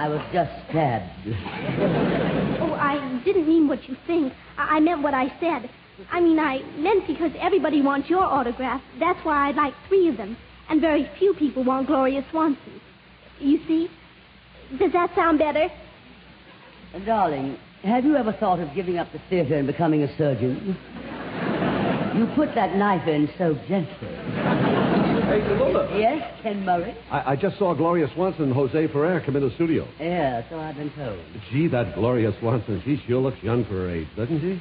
I 0.01 0.09
was 0.09 0.23
just 0.33 0.51
stabbed. 0.71 1.11
Oh, 2.63 2.73
I 2.73 3.21
didn't 3.23 3.47
mean 3.47 3.69
what 3.69 3.87
you 3.87 3.99
think. 4.07 4.33
I, 4.57 4.77
I 4.77 4.81
meant 4.81 5.03
what 5.03 5.13
I 5.13 5.29
said. 5.39 5.69
I 6.11 6.21
mean, 6.23 6.39
I 6.39 6.63
meant 6.79 7.07
because 7.07 7.33
everybody 7.39 7.83
wants 7.83 8.09
your 8.09 8.23
autograph. 8.23 8.81
That's 8.99 9.23
why 9.27 9.51
I'd 9.51 9.57
like 9.57 9.75
three 9.89 10.09
of 10.09 10.17
them. 10.17 10.39
And 10.71 10.81
very 10.81 11.07
few 11.19 11.35
people 11.35 11.65
want 11.65 11.87
Gloria 11.87 12.25
Swanson. 12.31 12.81
You 13.41 13.59
see? 13.69 13.91
Does 14.79 14.91
that 14.93 15.15
sound 15.15 15.39
better? 15.39 15.69
Darling, 17.05 17.59
have 17.83 18.07
you 18.07 18.17
ever 18.17 18.33
thought 18.33 18.59
of 18.59 18.75
giving 18.75 18.97
up 18.97 19.13
the 19.13 19.21
theater 19.29 19.57
and 19.57 19.67
becoming 19.67 20.03
a 20.03 20.17
surgeon? 20.17 20.79
You 22.17 22.27
put 22.35 22.55
that 22.55 22.75
knife 22.75 23.07
in 23.07 23.29
so 23.37 23.53
gently. 23.69 24.09
Hey. 25.31 26.01
Yes, 26.01 26.40
Ken 26.43 26.64
Murray? 26.64 26.97
I, 27.11 27.33
I 27.33 27.37
just 27.37 27.57
saw 27.57 27.73
Gloria 27.75 28.09
Swanson 28.14 28.45
and 28.45 28.53
Jose 28.53 28.88
Ferrer 28.88 29.21
come 29.21 29.37
in 29.37 29.43
the 29.47 29.55
studio. 29.55 29.87
Yeah, 30.01 30.43
so 30.51 30.59
I've 30.59 30.77
been 30.77 30.90
told. 30.93 31.21
Gee, 31.53 31.69
that 31.69 31.95
Gloria 31.95 32.33
Swanson, 32.40 32.83
she 32.85 33.01
sure 33.07 33.21
looks 33.21 33.40
young 33.43 33.64
for 33.64 33.75
her 33.75 33.90
age, 33.90 34.09
doesn't 34.16 34.40
she? 34.40 34.61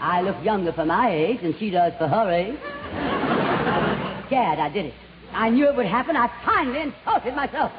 I 0.00 0.20
look 0.20 0.36
younger 0.44 0.72
for 0.72 0.84
my 0.84 1.10
age 1.10 1.40
than 1.42 1.58
she 1.58 1.70
does 1.70 1.92
for 1.98 2.06
her 2.06 2.30
age. 2.30 2.54
Gad, 4.30 4.60
I 4.60 4.70
did 4.72 4.86
it. 4.86 4.94
I 5.32 5.50
knew 5.50 5.66
it 5.68 5.74
would 5.74 5.86
happen. 5.86 6.16
I 6.16 6.30
finally 6.44 6.80
insulted 6.82 7.34
myself. 7.34 7.72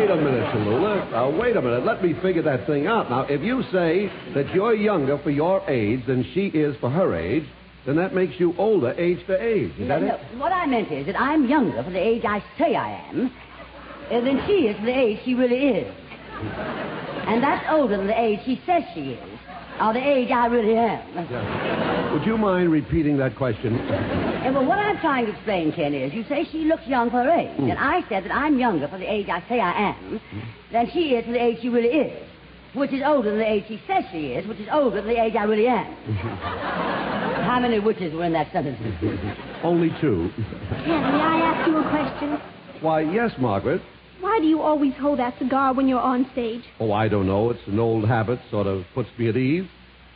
Wait 0.00 0.10
a 0.10 0.16
minute, 0.16 0.44
Tallulah. 0.54 1.10
Now, 1.10 1.38
wait 1.38 1.56
a 1.56 1.62
minute. 1.62 1.84
Let 1.84 2.02
me 2.02 2.14
figure 2.22 2.42
that 2.42 2.66
thing 2.66 2.86
out. 2.86 3.10
Now, 3.10 3.22
if 3.22 3.42
you 3.42 3.62
say 3.70 4.10
that 4.34 4.52
you're 4.54 4.74
younger 4.74 5.18
for 5.18 5.30
your 5.30 5.68
age 5.68 6.06
than 6.06 6.24
she 6.32 6.46
is 6.46 6.74
for 6.80 6.88
her 6.88 7.14
age, 7.14 7.44
then 7.86 7.96
that 7.96 8.14
makes 8.14 8.38
you 8.38 8.54
older 8.56 8.92
age 8.92 9.24
for 9.26 9.36
age. 9.36 9.72
Is 9.78 9.88
that 9.88 10.00
no, 10.00 10.14
it? 10.14 10.20
no, 10.32 10.38
what 10.38 10.52
I 10.52 10.66
meant 10.66 10.90
is 10.90 11.06
that 11.06 11.20
I'm 11.20 11.46
younger 11.48 11.82
for 11.82 11.90
the 11.90 11.98
age 11.98 12.24
I 12.24 12.42
say 12.58 12.76
I 12.76 13.08
am 13.08 13.30
uh, 14.10 14.20
than 14.20 14.42
she 14.46 14.68
is 14.68 14.76
for 14.78 14.86
the 14.86 14.98
age 14.98 15.20
she 15.24 15.34
really 15.34 15.68
is. 15.68 15.94
And 17.26 17.42
that's 17.42 17.66
older 17.70 17.96
than 17.96 18.06
the 18.06 18.18
age 18.18 18.40
she 18.44 18.60
says 18.64 18.82
she 18.94 19.12
is, 19.12 19.29
or 19.80 19.92
the 19.94 20.06
age 20.06 20.30
I 20.30 20.46
really 20.46 20.76
am. 20.76 22.12
Would 22.12 22.26
you 22.26 22.36
mind 22.36 22.70
repeating 22.70 23.16
that 23.18 23.36
question? 23.36 23.78
And 23.78 24.54
well, 24.54 24.64
what 24.66 24.78
I'm 24.78 24.98
trying 24.98 25.26
to 25.26 25.32
explain, 25.32 25.72
Ken, 25.72 25.94
is 25.94 26.12
you 26.12 26.24
say 26.28 26.46
she 26.50 26.64
looks 26.64 26.86
young 26.86 27.10
for 27.10 27.22
her 27.22 27.30
age, 27.30 27.58
and 27.58 27.72
hmm. 27.72 27.78
I 27.78 28.04
said 28.08 28.24
that 28.24 28.34
I'm 28.34 28.58
younger 28.58 28.88
for 28.88 28.98
the 28.98 29.10
age 29.10 29.28
I 29.28 29.42
say 29.48 29.60
I 29.60 29.90
am 29.90 30.20
than 30.72 30.90
she 30.92 31.14
is 31.14 31.24
for 31.24 31.32
the 31.32 31.42
age 31.42 31.58
she 31.62 31.68
really 31.68 31.88
is, 31.88 32.28
which 32.74 32.92
is 32.92 33.02
older 33.04 33.30
than 33.30 33.38
the 33.38 33.50
age 33.50 33.64
she 33.68 33.80
says 33.86 34.04
she 34.12 34.32
is, 34.32 34.46
which 34.46 34.58
is 34.58 34.68
older 34.70 34.96
than 34.96 35.06
the 35.06 35.20
age 35.20 35.34
I 35.34 35.44
really 35.44 35.66
am. 35.66 35.94
How 37.44 37.58
many 37.60 37.78
witches 37.78 38.12
were 38.12 38.24
in 38.24 38.32
that 38.32 38.52
sentence? 38.52 38.78
Only 39.62 39.90
two. 40.00 40.30
Ken, 40.84 40.86
may 40.86 41.20
I 41.20 41.40
ask 41.40 41.68
you 41.68 41.76
a 41.78 41.88
question? 41.88 42.40
Why, 42.82 43.00
yes, 43.00 43.32
Margaret. 43.38 43.82
Why 44.20 44.38
do 44.38 44.46
you 44.46 44.60
always 44.60 44.92
hold 45.00 45.18
that 45.18 45.38
cigar 45.38 45.72
when 45.72 45.88
you're 45.88 45.98
on 46.00 46.28
stage? 46.32 46.62
Oh, 46.78 46.92
I 46.92 47.08
don't 47.08 47.26
know. 47.26 47.50
It's 47.50 47.66
an 47.66 47.78
old 47.78 48.06
habit, 48.06 48.38
sort 48.50 48.66
of 48.66 48.84
puts 48.94 49.08
me 49.18 49.28
at 49.28 49.36
ease. 49.36 49.66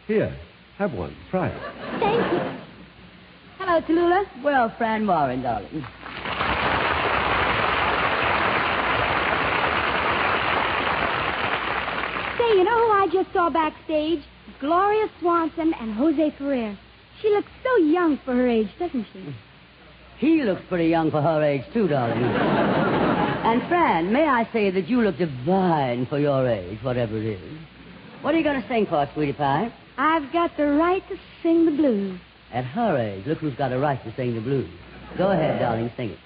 Here, 0.07 0.37
have 0.77 0.93
one. 0.93 1.17
Try 1.31 1.49
it. 1.49 1.63
Thank 2.01 2.33
you. 2.33 2.39
Hello, 3.59 3.81
Tallulah. 3.81 4.25
Well, 4.45 4.75
Fran 4.77 5.07
Warren, 5.07 5.43
darling. 5.43 5.71
Say, 12.39 12.59
you 12.59 12.65
know 12.65 12.77
who 12.77 12.93
I 12.93 13.09
just 13.11 13.33
saw 13.33 13.49
backstage? 13.49 14.21
Gloria 14.61 15.07
Swanson 15.21 15.73
and 15.81 15.95
Jose 15.95 16.35
Ferrer. 16.37 16.77
She 17.23 17.29
looks 17.31 17.51
so 17.63 17.77
young 17.85 18.19
for 18.25 18.35
her 18.35 18.47
age, 18.47 18.69
doesn't 18.79 19.07
she? 19.13 19.35
He 20.25 20.43
looks 20.43 20.63
pretty 20.71 20.87
young 20.87 21.11
for 21.11 21.21
her 21.21 21.43
age, 21.43 21.65
too, 21.75 21.87
darling. 21.87 22.25
and, 22.25 23.61
Fran, 23.69 24.11
may 24.11 24.27
I 24.27 24.49
say 24.55 24.71
that 24.71 24.89
you 24.89 25.03
look 25.03 25.19
divine 25.19 26.07
for 26.07 26.19
your 26.19 26.49
age, 26.49 26.79
whatever 26.83 27.19
it 27.19 27.27
is. 27.27 27.59
What 28.23 28.35
are 28.35 28.39
you 28.39 28.43
going 28.43 28.63
to 28.63 28.67
sing 28.67 28.87
for 28.87 29.07
sweetie 29.13 29.35
pie? 29.35 29.71
I've 29.99 30.33
got 30.33 30.57
the 30.57 30.69
right 30.69 31.07
to 31.11 31.17
sing 31.43 31.67
the 31.67 31.73
blues. 31.73 32.19
At 32.55 32.65
her 32.65 32.97
age, 32.97 33.27
look 33.27 33.37
who's 33.37 33.55
got 33.57 33.75
a 33.75 33.79
right 33.79 34.03
to 34.03 34.15
sing 34.17 34.35
the 34.35 34.41
blues. 34.41 34.71
Go 35.19 35.31
ahead, 35.31 35.61
darling, 35.61 35.93
sing 35.95 36.09
it. 36.13 36.19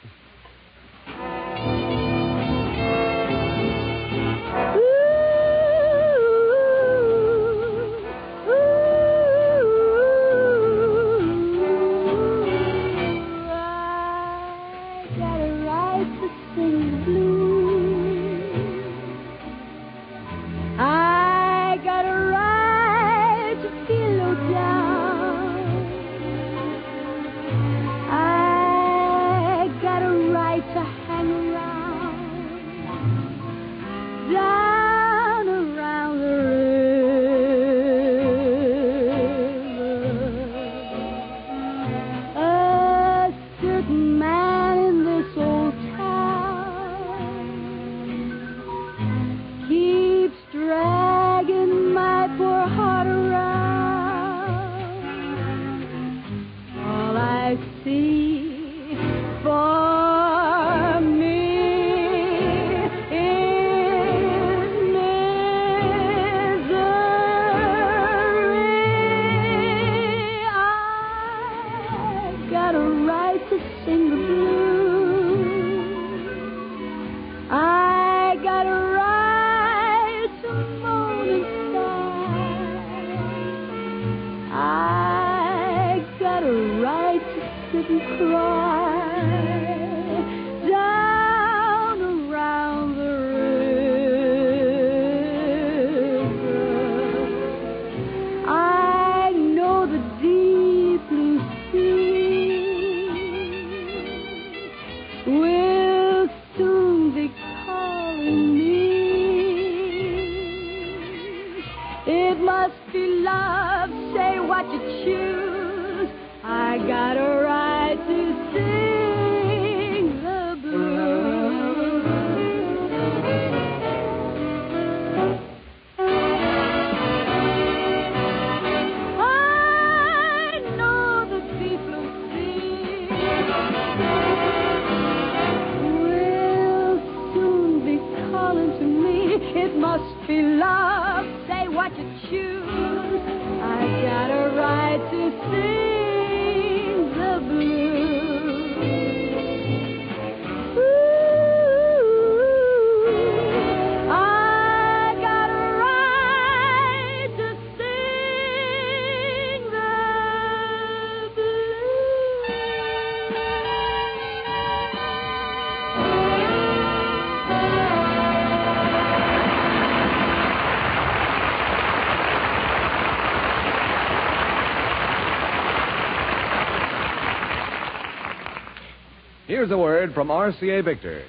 Here's 179.58 179.72
a 179.72 179.76
word 179.76 180.14
from 180.14 180.28
RCA 180.28 180.84
Victor. 180.84 181.24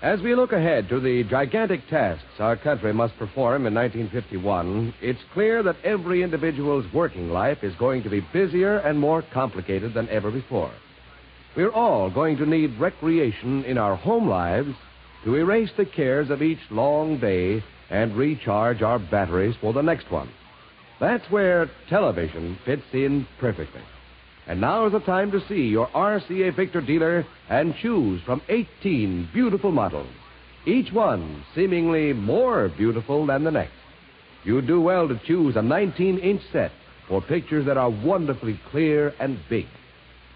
As 0.00 0.22
we 0.22 0.34
look 0.34 0.52
ahead 0.52 0.88
to 0.88 1.00
the 1.00 1.22
gigantic 1.24 1.86
tasks 1.90 2.24
our 2.38 2.56
country 2.56 2.94
must 2.94 3.18
perform 3.18 3.66
in 3.66 3.74
1951, 3.74 4.94
it's 5.02 5.20
clear 5.34 5.62
that 5.64 5.76
every 5.84 6.22
individual's 6.22 6.90
working 6.94 7.28
life 7.28 7.62
is 7.62 7.74
going 7.74 8.04
to 8.04 8.08
be 8.08 8.26
busier 8.32 8.78
and 8.78 8.98
more 8.98 9.20
complicated 9.34 9.92
than 9.92 10.08
ever 10.08 10.30
before. 10.30 10.72
We're 11.54 11.74
all 11.74 12.08
going 12.08 12.38
to 12.38 12.46
need 12.46 12.80
recreation 12.80 13.64
in 13.64 13.76
our 13.76 13.96
home 13.96 14.26
lives 14.26 14.74
to 15.24 15.34
erase 15.34 15.72
the 15.76 15.84
cares 15.84 16.30
of 16.30 16.40
each 16.40 16.70
long 16.70 17.20
day 17.20 17.62
and 17.90 18.16
recharge 18.16 18.80
our 18.80 18.98
batteries 18.98 19.56
for 19.60 19.74
the 19.74 19.82
next 19.82 20.10
one. 20.10 20.30
That's 21.00 21.30
where 21.30 21.70
television 21.90 22.58
fits 22.64 22.86
in 22.94 23.26
perfectly. 23.38 23.82
And 24.46 24.60
now 24.60 24.86
is 24.86 24.92
the 24.92 25.00
time 25.00 25.30
to 25.30 25.46
see 25.48 25.62
your 25.62 25.88
RCA 25.88 26.54
Victor 26.54 26.80
dealer 26.80 27.26
and 27.48 27.74
choose 27.76 28.20
from 28.22 28.42
18 28.48 29.30
beautiful 29.32 29.72
models, 29.72 30.12
each 30.66 30.92
one 30.92 31.44
seemingly 31.54 32.12
more 32.12 32.68
beautiful 32.68 33.26
than 33.26 33.44
the 33.44 33.50
next. 33.50 33.72
You 34.44 34.60
do 34.60 34.80
well 34.80 35.08
to 35.08 35.18
choose 35.26 35.56
a 35.56 35.62
19 35.62 36.18
inch 36.18 36.42
set 36.52 36.72
for 37.08 37.22
pictures 37.22 37.64
that 37.66 37.78
are 37.78 37.90
wonderfully 37.90 38.60
clear 38.70 39.14
and 39.18 39.38
big. 39.48 39.66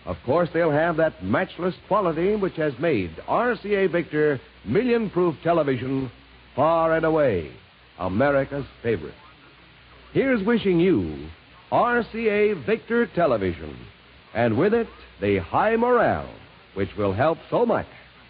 Of 0.06 0.16
course, 0.24 0.48
they'll 0.54 0.70
have 0.70 0.96
that 0.96 1.22
matchless 1.22 1.74
quality 1.86 2.34
which 2.34 2.56
has 2.56 2.72
made 2.78 3.14
RCA 3.28 3.92
Victor 3.92 4.40
million 4.64 5.10
proof 5.10 5.36
television 5.42 6.10
far 6.56 6.96
and 6.96 7.04
away 7.04 7.52
America's 7.98 8.64
favorite. 8.82 9.14
Here's 10.12 10.42
wishing 10.42 10.80
you 10.80 11.28
RCA 11.70 12.64
Victor 12.64 13.06
television, 13.06 13.76
and 14.34 14.58
with 14.58 14.74
it, 14.74 14.88
the 15.20 15.38
high 15.38 15.76
morale, 15.76 16.30
which 16.74 16.94
will 16.96 17.12
help 17.12 17.38
so 17.50 17.66
much 17.66 17.86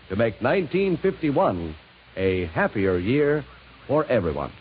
to 0.09 0.17
make 0.17 0.41
1951 0.41 1.75
a 2.17 2.47
happier 2.47 2.99
year 2.99 3.45
for 3.87 4.05
everyone. 4.07 4.53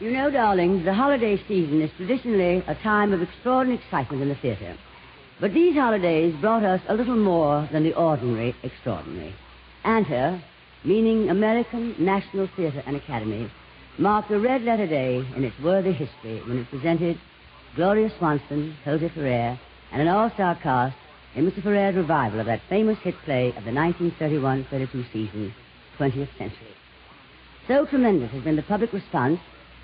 You 0.00 0.12
know, 0.12 0.30
darlings, 0.30 0.84
the 0.84 0.94
holiday 0.94 1.40
season 1.48 1.82
is 1.82 1.90
traditionally 1.96 2.62
a 2.66 2.74
time 2.76 3.12
of 3.12 3.20
extraordinary 3.22 3.82
excitement 3.82 4.22
in 4.22 4.28
the 4.28 4.34
theater. 4.36 4.76
But 5.40 5.54
these 5.54 5.74
holidays 5.74 6.34
brought 6.40 6.64
us 6.64 6.80
a 6.88 6.94
little 6.94 7.16
more 7.16 7.68
than 7.70 7.84
the 7.84 7.94
ordinary 7.94 8.54
extraordinary. 8.62 9.34
ANTA, 9.84 10.42
meaning 10.84 11.30
American 11.30 11.94
National 11.98 12.48
Theater 12.56 12.82
and 12.86 12.96
Academy, 12.96 13.50
marked 13.98 14.30
a 14.30 14.38
red 14.38 14.62
letter 14.62 14.86
day 14.86 15.16
in 15.36 15.44
its 15.44 15.58
worthy 15.60 15.92
history 15.92 16.40
when 16.46 16.58
it 16.58 16.70
presented 16.70 17.18
Gloria 17.74 18.10
Swanson, 18.18 18.76
Jose 18.84 19.08
Ferrer, 19.10 19.58
and 19.92 20.02
an 20.02 20.08
all-star 20.08 20.54
cast 20.56 20.96
in 21.34 21.50
Mr. 21.50 21.62
Ferrer's 21.62 21.96
revival 21.96 22.40
of 22.40 22.46
that 22.46 22.60
famous 22.68 22.98
hit 22.98 23.14
play 23.24 23.52
of 23.56 23.64
the 23.64 23.70
1931-32 23.70 25.12
season, 25.12 25.54
20th 25.98 26.28
Century. 26.38 26.74
So 27.66 27.84
tremendous 27.86 28.30
has 28.32 28.42
been 28.42 28.56
the 28.56 28.62
public 28.62 28.92
response 28.92 29.40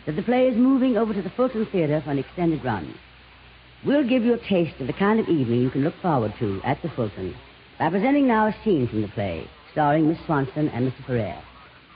that 0.07 0.17
the 0.17 0.23
play 0.23 0.49
is 0.49 0.57
moving 0.57 0.97
over 0.97 1.13
to 1.13 1.23
the 1.23 1.31
Fulton 1.31 1.67
Theater 1.67 2.01
for 2.03 2.11
an 2.11 2.19
extended 2.19 2.65
run. 2.65 2.95
We'll 3.85 4.09
give 4.09 4.25
you 4.25 4.35
a 4.35 4.49
taste 4.49 4.81
of 4.81 4.87
the 4.87 4.93
kind 4.93 5.21
of 5.21 5.29
evening 5.29 5.61
you 5.61 5.71
can 5.71 5.85
look 5.85 6.01
forward 6.01 6.35
to 6.39 6.61
at 6.65 6.81
the 6.83 6.89
Fulton 6.89 7.35
by 7.79 7.91
presenting 7.91 8.27
now 8.27 8.47
a 8.47 8.57
scene 8.65 8.89
from 8.89 9.03
the 9.03 9.09
play 9.09 9.49
starring 9.75 10.09
Miss 10.09 10.19
Swanson 10.25 10.69
and 10.69 10.89
Mr. 10.89 11.05
Ferrer. 11.05 11.43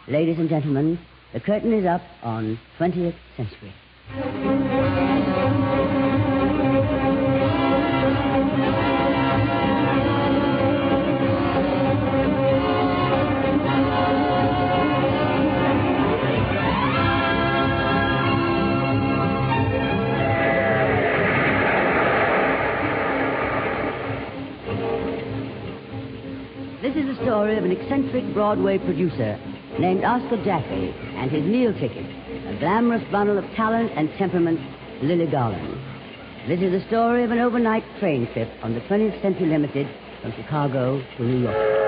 Ladies 0.08 0.36
and 0.40 0.48
gentlemen, 0.48 0.98
the 1.32 1.38
curtain 1.38 1.72
is 1.72 1.86
up 1.86 2.02
on 2.24 2.58
20th 2.76 3.14
Century. 3.36 3.72
Eccentric 27.80 28.32
Broadway 28.34 28.78
producer 28.78 29.38
named 29.78 30.04
Oscar 30.04 30.42
Jaffe 30.44 30.94
and 31.16 31.30
his 31.30 31.44
meal 31.44 31.72
ticket, 31.72 32.04
a 32.46 32.58
glamorous 32.58 33.02
bundle 33.10 33.38
of 33.38 33.44
talent 33.54 33.92
and 33.94 34.10
temperament, 34.18 34.60
Lily 35.02 35.26
Garland. 35.26 35.78
This 36.48 36.60
is 36.60 36.72
the 36.72 36.86
story 36.88 37.24
of 37.24 37.30
an 37.30 37.38
overnight 37.38 37.84
train 38.00 38.26
trip 38.32 38.48
on 38.62 38.74
the 38.74 38.80
20th 38.80 39.20
Century 39.22 39.46
Limited 39.46 39.86
from 40.22 40.32
Chicago 40.32 41.02
to 41.16 41.22
New 41.22 41.42
York. 41.42 41.78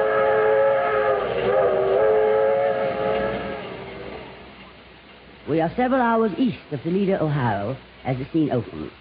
We 5.49 5.61
are 5.61 5.73
several 5.75 6.01
hours 6.01 6.31
east 6.39 6.59
of 6.71 6.83
Toledo, 6.83 7.25
Ohio, 7.25 7.77
as 8.05 8.17
the 8.19 8.27
scene 8.33 8.53
opens. 8.53 8.93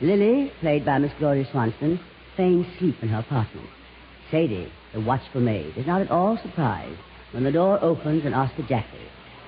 Lily, 0.00 0.52
played 0.60 0.84
by 0.84 0.98
Miss 0.98 1.12
Gloria 1.18 1.48
Swanson, 1.50 1.98
feigns 2.36 2.66
sleep 2.78 2.96
in 3.02 3.08
her 3.08 3.20
apartment. 3.20 3.68
Sadie, 4.30 4.70
the 4.96 5.02
watchful 5.02 5.42
maid, 5.42 5.76
is 5.76 5.86
not 5.86 6.00
at 6.00 6.10
all 6.10 6.38
surprised 6.38 6.98
when 7.32 7.44
the 7.44 7.52
door 7.52 7.78
opens 7.82 8.24
and 8.24 8.34
Oscar 8.34 8.62
Jaffe, 8.62 8.98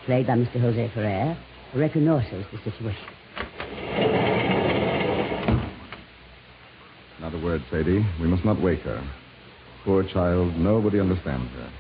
played 0.05 0.27
by 0.27 0.35
Mr. 0.35 0.61
Jose 0.61 0.91
Ferrer, 0.95 1.39
reconnoiters 1.75 2.45
the 2.53 2.59
situation. 2.71 3.09
Not 7.19 7.35
a 7.35 7.39
word, 7.43 7.63
Sadie. 7.71 8.05
We 8.21 8.27
must 8.27 8.45
not 8.45 8.61
wake 8.61 8.81
her. 8.81 9.03
Poor 9.85 10.05
child, 10.05 10.55
nobody 10.57 11.01
understands 11.01 11.51
her. 11.53 11.73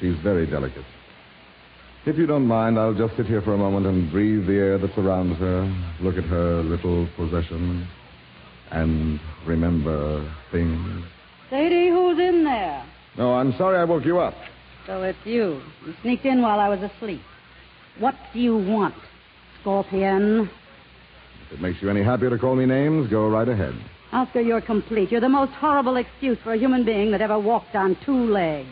She's 0.00 0.16
very 0.18 0.46
delicate. 0.46 0.84
If 2.06 2.18
you 2.18 2.26
don't 2.26 2.46
mind, 2.46 2.78
I'll 2.78 2.94
just 2.94 3.16
sit 3.16 3.26
here 3.26 3.42
for 3.42 3.54
a 3.54 3.58
moment 3.58 3.86
and 3.86 4.10
breathe 4.10 4.46
the 4.46 4.54
air 4.54 4.78
that 4.78 4.92
surrounds 4.96 5.38
her, 5.38 5.72
look 6.00 6.16
at 6.16 6.24
her 6.24 6.64
little 6.64 7.08
possession, 7.16 7.86
and 8.72 9.20
remember 9.46 10.28
things. 10.50 11.04
Sadie, 11.48 11.90
who's 11.90 12.18
in 12.18 12.42
there? 12.42 12.84
No, 13.16 13.34
I'm 13.34 13.56
sorry 13.56 13.78
I 13.78 13.84
woke 13.84 14.04
you 14.04 14.18
up. 14.18 14.34
So 14.86 15.02
it's 15.02 15.18
you. 15.24 15.62
You 15.86 15.94
sneaked 16.02 16.24
in 16.24 16.42
while 16.42 16.60
I 16.60 16.68
was 16.68 16.80
asleep. 16.80 17.22
What 17.98 18.14
do 18.32 18.40
you 18.40 18.56
want, 18.56 18.94
Scorpion? 19.60 20.50
If 21.46 21.52
it 21.52 21.60
makes 21.60 21.80
you 21.80 21.88
any 21.90 22.02
happier 22.02 22.30
to 22.30 22.38
call 22.38 22.56
me 22.56 22.66
names, 22.66 23.08
go 23.08 23.28
right 23.28 23.48
ahead. 23.48 23.74
Oscar, 24.12 24.40
you're 24.40 24.60
complete. 24.60 25.10
You're 25.10 25.20
the 25.20 25.28
most 25.28 25.52
horrible 25.52 25.96
excuse 25.96 26.38
for 26.42 26.52
a 26.52 26.58
human 26.58 26.84
being 26.84 27.10
that 27.12 27.20
ever 27.20 27.38
walked 27.38 27.74
on 27.74 27.96
two 28.04 28.26
legs. 28.30 28.68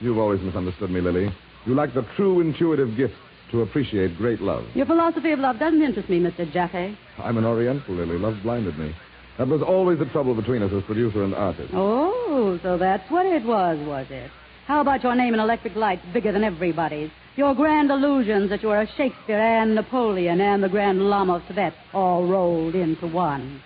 You've 0.00 0.18
always 0.18 0.40
misunderstood 0.40 0.90
me, 0.90 1.00
Lily. 1.00 1.30
You 1.66 1.74
lack 1.74 1.92
the 1.94 2.06
true 2.16 2.40
intuitive 2.40 2.96
gift 2.96 3.14
to 3.50 3.62
appreciate 3.62 4.16
great 4.16 4.40
love. 4.40 4.64
Your 4.74 4.86
philosophy 4.86 5.32
of 5.32 5.38
love 5.38 5.58
doesn't 5.58 5.82
interest 5.82 6.08
me, 6.08 6.20
Mr. 6.20 6.50
Jaffe. 6.52 6.96
I'm 7.18 7.38
an 7.38 7.44
Oriental, 7.44 7.94
Lily. 7.94 8.18
Love 8.18 8.36
blinded 8.42 8.78
me. 8.78 8.94
That 9.38 9.46
was 9.46 9.62
always 9.62 10.00
the 10.00 10.06
trouble 10.06 10.34
between 10.34 10.62
us 10.62 10.72
as 10.72 10.82
producer 10.82 11.22
and 11.22 11.32
artist. 11.32 11.70
Oh, 11.72 12.58
so 12.62 12.76
that's 12.76 13.08
what 13.10 13.24
it 13.24 13.44
was, 13.44 13.78
was 13.86 14.06
it? 14.10 14.30
How 14.66 14.80
about 14.80 15.02
your 15.02 15.14
name 15.14 15.32
in 15.32 15.40
electric 15.40 15.76
lights 15.76 16.02
bigger 16.12 16.32
than 16.32 16.42
everybody's? 16.42 17.10
Your 17.36 17.54
grand 17.54 17.90
illusions 17.90 18.50
that 18.50 18.62
you 18.62 18.68
were 18.68 18.80
a 18.80 18.88
Shakespeare 18.96 19.38
and 19.38 19.76
Napoleon 19.76 20.40
and 20.40 20.62
the 20.62 20.68
Grand 20.68 21.00
Lama 21.00 21.36
of 21.36 21.46
Tibet 21.46 21.72
all 21.94 22.26
rolled 22.26 22.74
into 22.74 23.06
one. 23.06 23.62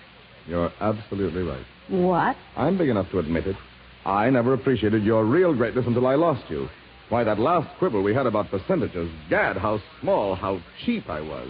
You're 0.46 0.70
absolutely 0.80 1.42
right. 1.42 1.64
What? 1.88 2.36
I'm 2.56 2.76
big 2.76 2.90
enough 2.90 3.10
to 3.10 3.18
admit 3.18 3.46
it. 3.46 3.56
I 4.04 4.28
never 4.28 4.52
appreciated 4.52 5.04
your 5.04 5.24
real 5.24 5.54
greatness 5.54 5.86
until 5.86 6.06
I 6.06 6.16
lost 6.16 6.44
you. 6.50 6.68
Why, 7.08 7.24
that 7.24 7.38
last 7.38 7.68
quibble 7.78 8.02
we 8.02 8.14
had 8.14 8.26
about 8.26 8.50
percentages, 8.50 9.10
gad, 9.30 9.56
how 9.56 9.80
small, 10.00 10.34
how 10.34 10.60
cheap 10.84 11.08
I 11.08 11.20
was. 11.20 11.48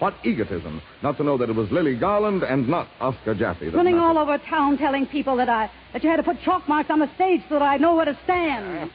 What 0.00 0.14
egotism, 0.24 0.82
not 1.02 1.16
to 1.18 1.24
know 1.24 1.38
that 1.38 1.48
it 1.48 1.54
was 1.54 1.70
Lily 1.70 1.94
Garland 1.96 2.42
and 2.42 2.68
not 2.68 2.88
Oscar 3.00 3.34
Jaffe. 3.34 3.64
that 3.70 3.76
Running 3.76 3.96
mattered. 3.96 4.06
all 4.06 4.18
over 4.18 4.38
town 4.38 4.76
telling 4.76 5.06
people 5.06 5.36
that 5.36 5.48
I 5.48 5.70
that 5.92 6.02
you 6.02 6.10
had 6.10 6.16
to 6.16 6.22
put 6.24 6.40
chalk 6.42 6.68
marks 6.68 6.90
on 6.90 6.98
the 6.98 7.08
stage 7.14 7.42
so 7.48 7.54
that 7.58 7.62
I 7.62 7.76
know 7.76 7.94
where 7.94 8.04
to 8.04 8.18
stand. 8.24 8.90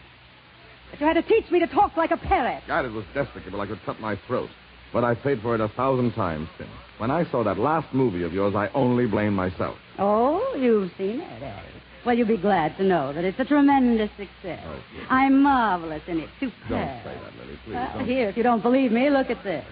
That 0.91 0.99
you 0.99 1.05
had 1.07 1.13
to 1.13 1.21
teach 1.21 1.49
me 1.51 1.59
to 1.59 1.67
talk 1.67 1.95
like 1.95 2.11
a 2.11 2.17
parrot. 2.17 2.63
God, 2.67 2.85
it 2.85 2.91
was 2.91 3.05
despicable. 3.13 3.61
I 3.61 3.67
could 3.67 3.79
cut 3.85 3.99
my 3.99 4.17
throat. 4.27 4.49
But 4.91 5.03
I've 5.03 5.21
paid 5.21 5.41
for 5.41 5.53
it 5.55 5.61
a 5.61 5.67
thousand 5.69 6.13
times 6.13 6.49
since. 6.57 6.69
When 6.97 7.11
I 7.11 7.23
saw 7.29 7.43
that 7.43 7.57
last 7.59 7.93
movie 7.93 8.23
of 8.23 8.33
yours, 8.33 8.55
I 8.55 8.69
only 8.73 9.05
blame 9.05 9.35
myself. 9.35 9.77
Oh, 9.99 10.55
you've 10.59 10.91
seen 10.97 11.21
it, 11.21 11.43
eh? 11.43 11.61
Well, 12.05 12.17
you'll 12.17 12.27
be 12.27 12.37
glad 12.37 12.75
to 12.77 12.83
know 12.83 13.13
that 13.13 13.23
it's 13.23 13.39
a 13.39 13.45
tremendous 13.45 14.09
success. 14.17 14.65
I'm 15.09 15.43
marvelous 15.43 16.01
in 16.07 16.19
it. 16.21 16.29
Superb. 16.39 16.53
Oh, 16.65 16.69
Don't 16.69 17.03
say 17.03 17.17
that, 17.23 17.37
Lily, 17.45 17.59
please. 17.65 17.73
Don't. 17.73 18.05
here, 18.05 18.29
if 18.29 18.37
you 18.37 18.43
don't 18.43 18.63
believe 18.63 18.91
me, 18.91 19.09
look 19.09 19.29
at 19.29 19.43
this. 19.43 19.63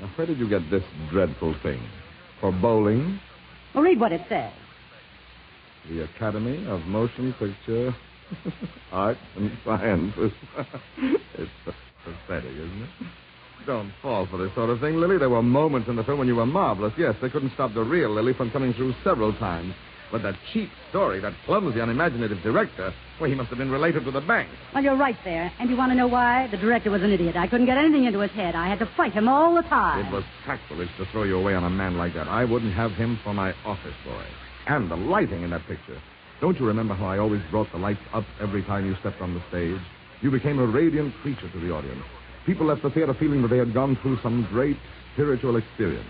Now, 0.00 0.10
where 0.16 0.26
did 0.26 0.38
you 0.38 0.48
get 0.48 0.70
this 0.70 0.84
dreadful 1.10 1.54
thing? 1.62 1.80
For 2.40 2.52
bowling? 2.52 3.18
Well, 3.74 3.84
read 3.84 3.98
what 3.98 4.12
it 4.12 4.22
says. 4.28 4.52
The 5.88 6.04
Academy 6.04 6.66
of 6.66 6.80
Motion 6.82 7.34
Picture 7.38 7.94
Arts 8.92 9.20
and 9.36 9.52
Sciences. 9.64 10.32
it's 10.98 11.50
pathetic, 12.04 12.50
isn't 12.50 12.82
it? 12.82 12.88
Don't 13.66 13.92
fall 14.00 14.26
for 14.26 14.38
this 14.38 14.54
sort 14.54 14.70
of 14.70 14.80
thing, 14.80 14.96
Lily. 14.96 15.18
There 15.18 15.30
were 15.30 15.42
moments 15.42 15.88
in 15.88 15.96
the 15.96 16.04
film 16.04 16.18
when 16.18 16.28
you 16.28 16.36
were 16.36 16.46
marvelous. 16.46 16.92
Yes, 16.96 17.16
they 17.20 17.28
couldn't 17.28 17.52
stop 17.54 17.74
the 17.74 17.82
real 17.82 18.14
Lily 18.14 18.32
from 18.32 18.50
coming 18.50 18.72
through 18.74 18.94
several 19.02 19.32
times. 19.32 19.74
But 20.12 20.22
that 20.22 20.36
cheap 20.52 20.70
story, 20.90 21.20
that 21.20 21.34
clumsy, 21.46 21.80
unimaginative 21.80 22.42
director, 22.42 22.92
well, 23.20 23.28
he 23.28 23.34
must 23.34 23.48
have 23.48 23.58
been 23.58 23.70
related 23.70 24.04
to 24.04 24.10
the 24.10 24.20
bank. 24.20 24.48
Well, 24.74 24.84
you're 24.84 24.96
right 24.96 25.16
there. 25.24 25.52
And 25.58 25.68
you 25.68 25.76
want 25.76 25.90
to 25.90 25.96
know 25.96 26.06
why? 26.06 26.48
The 26.50 26.56
director 26.58 26.90
was 26.90 27.02
an 27.02 27.10
idiot. 27.10 27.36
I 27.36 27.48
couldn't 27.48 27.66
get 27.66 27.76
anything 27.76 28.04
into 28.04 28.20
his 28.20 28.30
head. 28.32 28.54
I 28.54 28.68
had 28.68 28.78
to 28.78 28.86
fight 28.96 29.12
him 29.12 29.28
all 29.28 29.54
the 29.54 29.62
time. 29.62 30.06
It 30.06 30.12
was 30.12 30.24
sacrilege 30.44 30.90
to 30.98 31.06
throw 31.06 31.24
you 31.24 31.38
away 31.38 31.54
on 31.54 31.64
a 31.64 31.70
man 31.70 31.96
like 31.96 32.14
that. 32.14 32.28
I 32.28 32.44
wouldn't 32.44 32.74
have 32.74 32.92
him 32.92 33.18
for 33.24 33.34
my 33.34 33.52
office 33.64 33.94
boy. 34.04 34.24
And 34.66 34.90
the 34.90 34.96
lighting 34.96 35.42
in 35.42 35.50
that 35.50 35.66
picture. 35.66 36.00
Don't 36.40 36.58
you 36.60 36.66
remember 36.66 36.94
how 36.94 37.06
I 37.06 37.18
always 37.18 37.40
brought 37.50 37.70
the 37.72 37.78
lights 37.78 38.00
up 38.12 38.24
every 38.40 38.62
time 38.62 38.86
you 38.86 38.94
stepped 39.00 39.20
on 39.20 39.34
the 39.34 39.42
stage? 39.48 39.80
You 40.20 40.30
became 40.30 40.58
a 40.58 40.66
radiant 40.66 41.14
creature 41.22 41.50
to 41.50 41.60
the 41.60 41.72
audience. 41.72 42.04
People 42.44 42.66
left 42.66 42.82
the 42.82 42.90
theater 42.90 43.14
feeling 43.14 43.42
that 43.42 43.48
they 43.48 43.58
had 43.58 43.74
gone 43.74 43.96
through 44.02 44.18
some 44.22 44.46
great 44.50 44.76
spiritual 45.14 45.56
experience. 45.56 46.06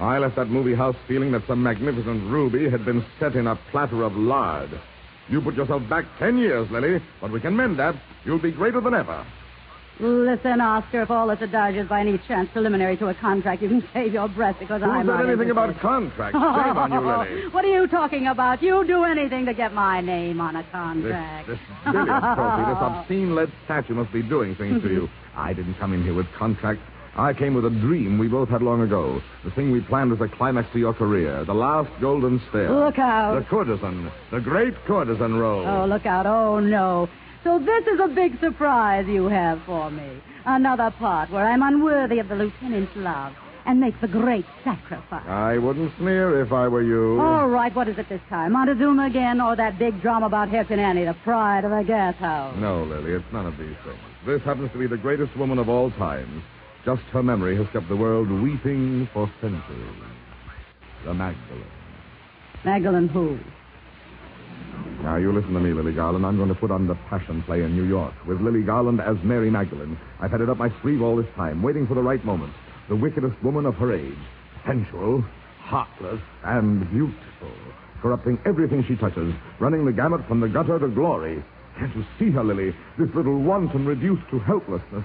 I 0.00 0.18
left 0.18 0.36
that 0.36 0.48
movie 0.48 0.74
house 0.74 0.96
feeling 1.06 1.30
that 1.32 1.46
some 1.46 1.62
magnificent 1.62 2.24
ruby 2.30 2.70
had 2.70 2.84
been 2.84 3.04
set 3.18 3.36
in 3.36 3.46
a 3.46 3.56
platter 3.70 4.02
of 4.02 4.14
lard. 4.16 4.70
You 5.28 5.40
put 5.42 5.54
yourself 5.54 5.82
back 5.88 6.06
ten 6.18 6.38
years, 6.38 6.70
Lily, 6.70 7.02
but 7.20 7.30
we 7.30 7.40
can 7.40 7.54
mend 7.56 7.78
that. 7.78 7.94
You'll 8.24 8.40
be 8.40 8.50
greater 8.50 8.80
than 8.80 8.94
ever. 8.94 9.24
Listen, 10.00 10.62
Oscar, 10.62 11.02
if 11.02 11.10
all 11.10 11.26
this 11.28 11.42
adage 11.42 11.76
is 11.76 11.86
by 11.86 12.00
any 12.00 12.16
chance 12.26 12.48
preliminary 12.54 12.96
to 12.96 13.08
a 13.08 13.14
contract, 13.14 13.60
you 13.60 13.68
can 13.68 13.86
save 13.92 14.14
your 14.14 14.28
breath 14.28 14.56
because 14.58 14.80
Who 14.80 14.88
I'm 14.88 15.00
said 15.06 15.12
not 15.12 15.26
anything 15.26 15.50
interested. 15.50 15.50
about 15.50 15.80
contract? 15.80 16.32
Shame 16.34 16.78
on 16.78 16.92
you, 16.92 17.00
Lily. 17.00 17.48
What 17.52 17.66
are 17.66 17.68
you 17.68 17.86
talking 17.86 18.26
about? 18.26 18.62
You 18.62 18.86
do 18.86 19.04
anything 19.04 19.44
to 19.44 19.52
get 19.52 19.74
my 19.74 20.00
name 20.00 20.40
on 20.40 20.56
a 20.56 20.64
contract. 20.72 21.48
this 21.48 21.58
brilliant 21.84 22.08
trophy, 22.08 22.64
this 22.72 22.78
obscene 22.80 23.34
lead 23.34 23.52
statue 23.66 23.94
must 23.94 24.10
be 24.10 24.22
doing 24.22 24.56
things 24.56 24.82
to 24.82 24.88
you. 24.88 25.08
I 25.36 25.52
didn't 25.52 25.74
come 25.74 25.92
in 25.92 26.02
here 26.02 26.14
with 26.14 26.26
contracts. 26.38 26.82
I 27.16 27.32
came 27.32 27.54
with 27.54 27.64
a 27.64 27.70
dream 27.70 28.18
we 28.18 28.28
both 28.28 28.48
had 28.48 28.62
long 28.62 28.82
ago. 28.82 29.20
The 29.44 29.50
thing 29.50 29.72
we 29.72 29.80
planned 29.80 30.12
as 30.12 30.20
a 30.20 30.28
climax 30.28 30.72
to 30.72 30.78
your 30.78 30.94
career. 30.94 31.44
The 31.44 31.54
last 31.54 31.90
golden 32.00 32.40
stare. 32.48 32.70
Look 32.70 32.98
out. 32.98 33.34
The 33.34 33.44
courtesan. 33.44 34.10
The 34.30 34.40
great 34.40 34.74
courtesan 34.86 35.34
role. 35.34 35.66
Oh, 35.66 35.86
look 35.86 36.06
out. 36.06 36.26
Oh, 36.26 36.60
no. 36.60 37.08
So 37.42 37.58
this 37.58 37.86
is 37.86 38.00
a 38.00 38.08
big 38.08 38.38
surprise 38.38 39.06
you 39.08 39.26
have 39.26 39.60
for 39.66 39.90
me. 39.90 40.08
Another 40.44 40.90
part 40.98 41.30
where 41.30 41.46
I'm 41.46 41.62
unworthy 41.62 42.18
of 42.18 42.28
the 42.28 42.36
lieutenant's 42.36 42.92
love 42.96 43.34
and 43.66 43.80
make 43.80 44.00
the 44.00 44.08
great 44.08 44.46
sacrifice. 44.64 45.26
I 45.26 45.58
wouldn't 45.58 45.92
sneer 45.98 46.40
if 46.42 46.52
I 46.52 46.68
were 46.68 46.82
you. 46.82 47.20
All 47.20 47.48
right, 47.48 47.74
what 47.74 47.88
is 47.88 47.98
it 47.98 48.08
this 48.08 48.20
time? 48.28 48.52
Montezuma 48.52 49.06
again 49.06 49.40
or 49.40 49.56
that 49.56 49.78
big 49.78 50.00
drama 50.00 50.26
about 50.26 50.48
Hairpin 50.48 50.78
Annie, 50.78 51.04
the 51.04 51.14
pride 51.24 51.64
of 51.64 51.70
the 51.70 51.82
gas 51.82 52.14
house? 52.16 52.56
No, 52.56 52.84
Lily, 52.84 53.12
it's 53.12 53.32
none 53.32 53.46
of 53.46 53.58
these 53.58 53.76
things. 53.84 53.98
This 54.24 54.42
happens 54.42 54.72
to 54.72 54.78
be 54.78 54.86
the 54.86 54.96
greatest 54.96 55.36
woman 55.36 55.58
of 55.58 55.68
all 55.68 55.90
times. 55.92 56.42
Just 56.84 57.02
her 57.12 57.22
memory 57.22 57.56
has 57.56 57.66
kept 57.72 57.88
the 57.88 57.96
world 57.96 58.30
weeping 58.30 59.08
for 59.12 59.30
centuries. 59.40 59.94
The 61.04 61.12
Magdalene. 61.12 61.64
Magdalene 62.64 63.08
who? 63.08 63.38
Now, 65.02 65.16
you 65.16 65.32
listen 65.32 65.52
to 65.52 65.60
me, 65.60 65.72
Lily 65.72 65.92
Garland. 65.92 66.24
I'm 66.24 66.36
going 66.36 66.48
to 66.48 66.54
put 66.54 66.70
on 66.70 66.86
the 66.86 66.94
passion 67.08 67.42
play 67.42 67.62
in 67.62 67.74
New 67.74 67.84
York 67.84 68.14
with 68.26 68.40
Lily 68.40 68.62
Garland 68.62 69.00
as 69.00 69.16
Mary 69.22 69.50
Magdalene. 69.50 69.98
I've 70.20 70.30
had 70.30 70.40
it 70.40 70.48
up 70.48 70.56
my 70.56 70.72
sleeve 70.82 71.02
all 71.02 71.16
this 71.16 71.26
time, 71.36 71.62
waiting 71.62 71.86
for 71.86 71.94
the 71.94 72.02
right 72.02 72.24
moment. 72.24 72.52
The 72.88 72.96
wickedest 72.96 73.42
woman 73.42 73.66
of 73.66 73.74
her 73.76 73.94
age. 73.94 74.18
Sensual, 74.66 75.24
heartless, 75.60 76.20
and 76.44 76.88
beautiful. 76.90 77.52
Corrupting 78.00 78.38
everything 78.46 78.84
she 78.88 78.96
touches, 78.96 79.34
running 79.58 79.84
the 79.84 79.92
gamut 79.92 80.26
from 80.26 80.40
the 80.40 80.48
gutter 80.48 80.78
to 80.78 80.88
glory. 80.88 81.42
Can't 81.78 81.94
you 81.94 82.04
see 82.18 82.30
her, 82.30 82.44
Lily? 82.44 82.74
This 82.98 83.08
little 83.14 83.38
wanton 83.38 83.86
reduced 83.86 84.28
to 84.30 84.38
helplessness. 84.40 85.04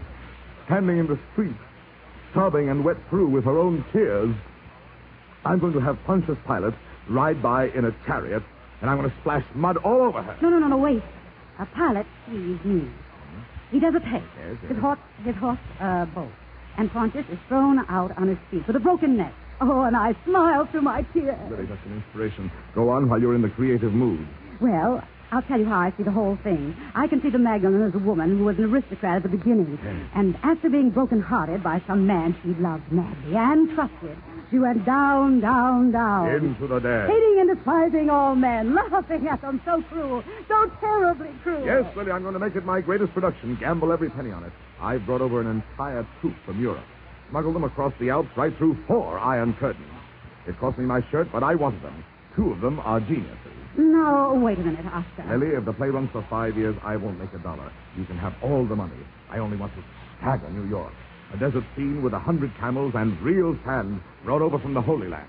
Standing 0.66 0.98
in 0.98 1.08
the 1.08 1.20
street, 1.34 1.56
sobbing 2.34 2.70
and 2.70 2.84
wet 2.84 2.98
through 3.10 3.30
with 3.30 3.44
her 3.46 3.58
own 3.58 3.86
tears. 3.94 4.36
I'm 5.46 5.60
going 5.60 5.74
to 5.74 5.80
have 5.80 5.98
Pontius 6.06 6.38
Pilate 6.48 6.74
ride 7.08 7.42
by 7.42 7.68
in 7.68 7.86
a 7.86 7.96
chariot, 8.08 8.42
and 8.82 8.90
I'm 8.90 8.98
going 8.98 9.10
to 9.10 9.16
splash 9.22 9.46
mud 9.54 9.78
all 9.78 10.02
over 10.02 10.24
her. 10.24 10.38
No, 10.42 10.50
no, 10.50 10.58
no, 10.58 10.68
no, 10.68 10.78
wait. 10.78 11.04
A 11.60 11.66
pilot, 11.68 12.08
he's 12.26 12.64
me. 12.66 12.90
He 13.72 13.80
does 13.80 13.94
a 13.96 14.00
pace. 14.00 14.24
Yes, 14.40 14.58
yes. 14.62 14.72
His 14.72 14.78
horse, 14.80 15.00
his 15.24 15.36
horse, 15.36 15.60
uh, 15.80 16.06
boat. 16.06 16.32
And 16.78 16.92
Pontius 16.92 17.26
is 17.32 17.38
thrown 17.48 17.80
out 17.88 18.18
on 18.18 18.28
his 18.28 18.38
feet 18.50 18.66
with 18.68 18.76
a 18.76 18.80
broken 18.80 19.18
neck. 19.18 19.34
Oh, 19.62 19.84
and 19.84 19.96
I 19.96 20.16
smile 20.26 20.68
through 20.72 20.82
my 20.82 21.04
tears. 21.14 21.38
Lily, 21.50 21.66
that's 21.66 21.86
an 21.86 21.94
inspiration. 21.94 22.52
Go 22.74 22.90
on 22.90 23.08
while 23.08 23.22
you're 23.22 23.36
in 23.36 23.42
the 23.42 23.50
creative 23.50 23.94
mood. 23.94 24.28
Well, 24.60 25.02
I'll 25.32 25.42
tell 25.44 25.60
you 25.60 25.66
how 25.66 25.80
I 25.80 25.94
see 25.98 26.04
the 26.04 26.12
whole 26.12 26.38
thing. 26.44 26.76
I 26.94 27.08
can 27.08 27.22
see 27.22 27.30
the 27.30 27.40
Magdalene 27.40 27.82
as 27.82 27.96
a 27.96 28.00
woman 28.00 28.38
who 28.38 28.46
was 28.46 28.58
an 28.58 28.66
aristocrat 28.66 29.18
at 29.18 29.24
the 29.24 29.30
beginning. 29.30 29.78
Hmm. 29.78 30.20
And 30.20 30.38
after 30.44 30.70
being 30.70 30.92
broken-hearted 30.92 31.64
by 31.64 31.82
some 31.88 32.06
man 32.08 32.36
she 32.44 32.50
loved 32.62 32.92
madly 32.92 33.36
and 33.36 33.70
trusted, 33.76 34.18
she 34.52 34.60
went 34.60 34.86
down, 34.86 35.42
down, 35.42 35.92
down. 35.92 36.30
Into 36.30 36.68
the 36.68 36.80
dead. 36.80 37.10
Hating 37.10 37.38
and 37.40 37.56
despising 37.56 38.10
all 38.10 38.36
men, 38.36 38.76
laughing 38.76 39.28
at 39.28 39.42
them 39.42 39.62
so 39.66 39.82
cruel, 39.90 40.24
so 40.48 40.72
terribly 40.80 41.30
cruel. 41.42 41.66
Yes, 41.66 41.86
Lily, 41.96 42.12
I'm 42.12 42.22
going 42.22 42.34
to 42.34 42.40
make 42.40 42.56
it 42.56 42.64
my 42.64 42.82
greatest 42.82 43.14
production. 43.14 43.58
Gamble 43.60 43.92
every 43.92 44.10
penny 44.10 44.32
on 44.32 44.44
it. 44.44 44.54
I've 44.80 45.06
brought 45.06 45.22
over 45.22 45.42
an 45.42 45.48
entire 45.48 46.08
troupe 46.22 46.36
from 46.46 46.62
Europe. 46.62 46.86
Smuggled 47.30 47.56
them 47.56 47.64
across 47.64 47.94
the 48.00 48.12
Alps 48.12 48.30
right 48.38 48.56
through 48.58 48.78
four 48.88 49.18
iron 49.18 49.56
curtains. 49.56 49.88
It 50.48 50.60
cost 50.60 50.78
me 50.78 50.86
my 50.86 51.02
shirt, 51.10 51.28
but 51.32 51.42
I 51.42 51.56
wanted 51.56 51.82
them. 51.82 52.04
Two 52.36 52.52
of 52.52 52.62
them 52.62 52.80
are 52.82 53.00
geniuses. 53.00 53.40
No, 53.78 54.40
wait 54.42 54.58
a 54.58 54.62
minute, 54.62 54.86
Oscar. 54.86 55.38
Lily, 55.38 55.56
if 55.56 55.66
the 55.66 55.74
play 55.74 55.90
runs 55.90 56.10
for 56.12 56.26
five 56.30 56.58
years, 56.58 56.76
I 56.84 56.96
won't 56.96 57.20
make 57.20 57.34
a 57.34 57.40
dollar. 57.40 57.72
You 57.98 58.06
can 58.06 58.18
have 58.18 58.34
all 58.42 58.66
the 58.66 58.76
money. 58.76 58.94
I 59.30 59.40
only 59.40 59.58
want 59.58 59.74
to 59.76 59.84
stagger 60.20 60.50
New 60.50 60.68
York. 60.70 60.94
A 61.34 61.38
desert 61.38 61.64
scene 61.76 62.02
with 62.02 62.14
a 62.14 62.20
hundred 62.20 62.56
camels 62.58 62.94
and 62.96 63.20
real 63.22 63.58
sand 63.66 64.02
brought 64.24 64.42
over 64.42 64.60
from 64.60 64.74
the 64.74 64.82
Holy 64.82 65.08
Land. 65.08 65.28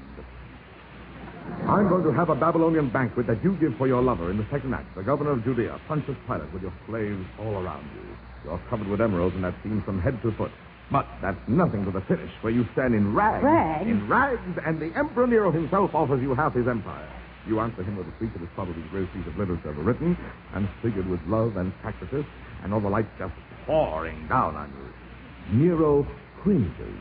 I'm 1.66 1.88
going 1.88 2.05
to 2.05 2.12
have 2.12 2.28
a 2.28 2.34
Babylonian 2.34 2.90
banquet 2.90 3.26
that 3.26 3.42
you 3.42 3.57
give 3.57 3.76
for 3.76 3.86
your 3.86 4.03
lover 4.03 4.30
in 4.30 4.36
the 4.36 4.47
second 4.51 4.74
act, 4.74 4.94
the 4.94 5.03
governor 5.03 5.32
of 5.32 5.44
Judea, 5.44 5.80
Pontius 5.88 6.16
Pilate, 6.26 6.53
with 6.53 6.62
your 6.62 6.72
slaves 6.86 7.24
all 7.40 7.55
around 7.55 7.88
you. 7.94 8.03
You're 8.44 8.61
covered 8.70 8.86
with 8.86 9.01
emeralds 9.01 9.34
in 9.34 9.42
that 9.42 9.55
scene 9.62 9.82
from 9.84 10.01
head 10.01 10.20
to 10.22 10.32
foot. 10.32 10.51
But 10.90 11.07
that's 11.20 11.38
nothing 11.49 11.84
to 11.84 11.90
the 11.90 12.01
finish, 12.03 12.30
where 12.42 12.53
you 12.53 12.66
stand 12.72 12.94
in 12.94 13.14
rags. 13.14 13.42
Rags? 13.42 13.88
In 13.88 14.09
rags, 14.09 14.59
and 14.64 14.80
the 14.80 14.97
Emperor 14.97 15.26
Nero 15.26 15.51
himself 15.51 15.94
offers 15.94 16.22
you 16.22 16.34
half 16.34 16.55
his 16.55 16.68
empire. 16.68 17.09
You 17.47 17.61
answer 17.61 17.82
him 17.82 17.97
with 17.97 18.09
a 18.09 18.16
speech 18.16 18.30
that 18.34 18.42
is 18.42 18.49
probably 18.55 18.82
the 18.82 18.88
greatest 18.88 19.14
piece 19.14 19.26
of 19.26 19.36
literature 19.38 19.70
ever 19.70 19.82
written, 19.82 20.16
and 20.55 20.68
figured 20.82 21.09
with 21.09 21.20
love 21.26 21.57
and 21.57 21.72
practices, 21.80 22.24
and 22.62 22.74
all 22.74 22.80
the 22.80 22.88
light 22.88 23.07
just 23.18 23.34
pouring 23.66 24.26
down 24.28 24.57
on 24.57 24.70
you. 24.70 25.59
Nero 25.59 26.07
cringes. 26.42 27.01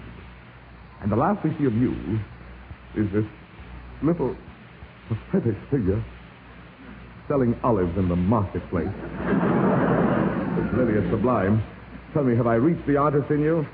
And 1.02 1.12
the 1.12 1.16
last 1.16 1.43
we 1.43 1.50
see 1.58 1.66
of 1.66 1.74
you 1.74 2.20
is 2.96 3.12
this 3.12 3.26
little 4.04 4.36
pathetic 5.08 5.56
figure 5.72 6.04
selling 7.28 7.56
olives 7.64 7.98
in 7.98 8.08
the 8.08 8.16
marketplace. 8.16 8.88
it's 8.88 10.74
really 10.74 10.98
a 10.98 11.10
sublime. 11.10 11.64
Tell 12.14 12.24
me, 12.24 12.36
have 12.36 12.48
I 12.48 12.56
reached 12.56 12.86
the 12.88 12.98
artist 12.98 13.32
in 13.32 13.41
you? 13.41 13.66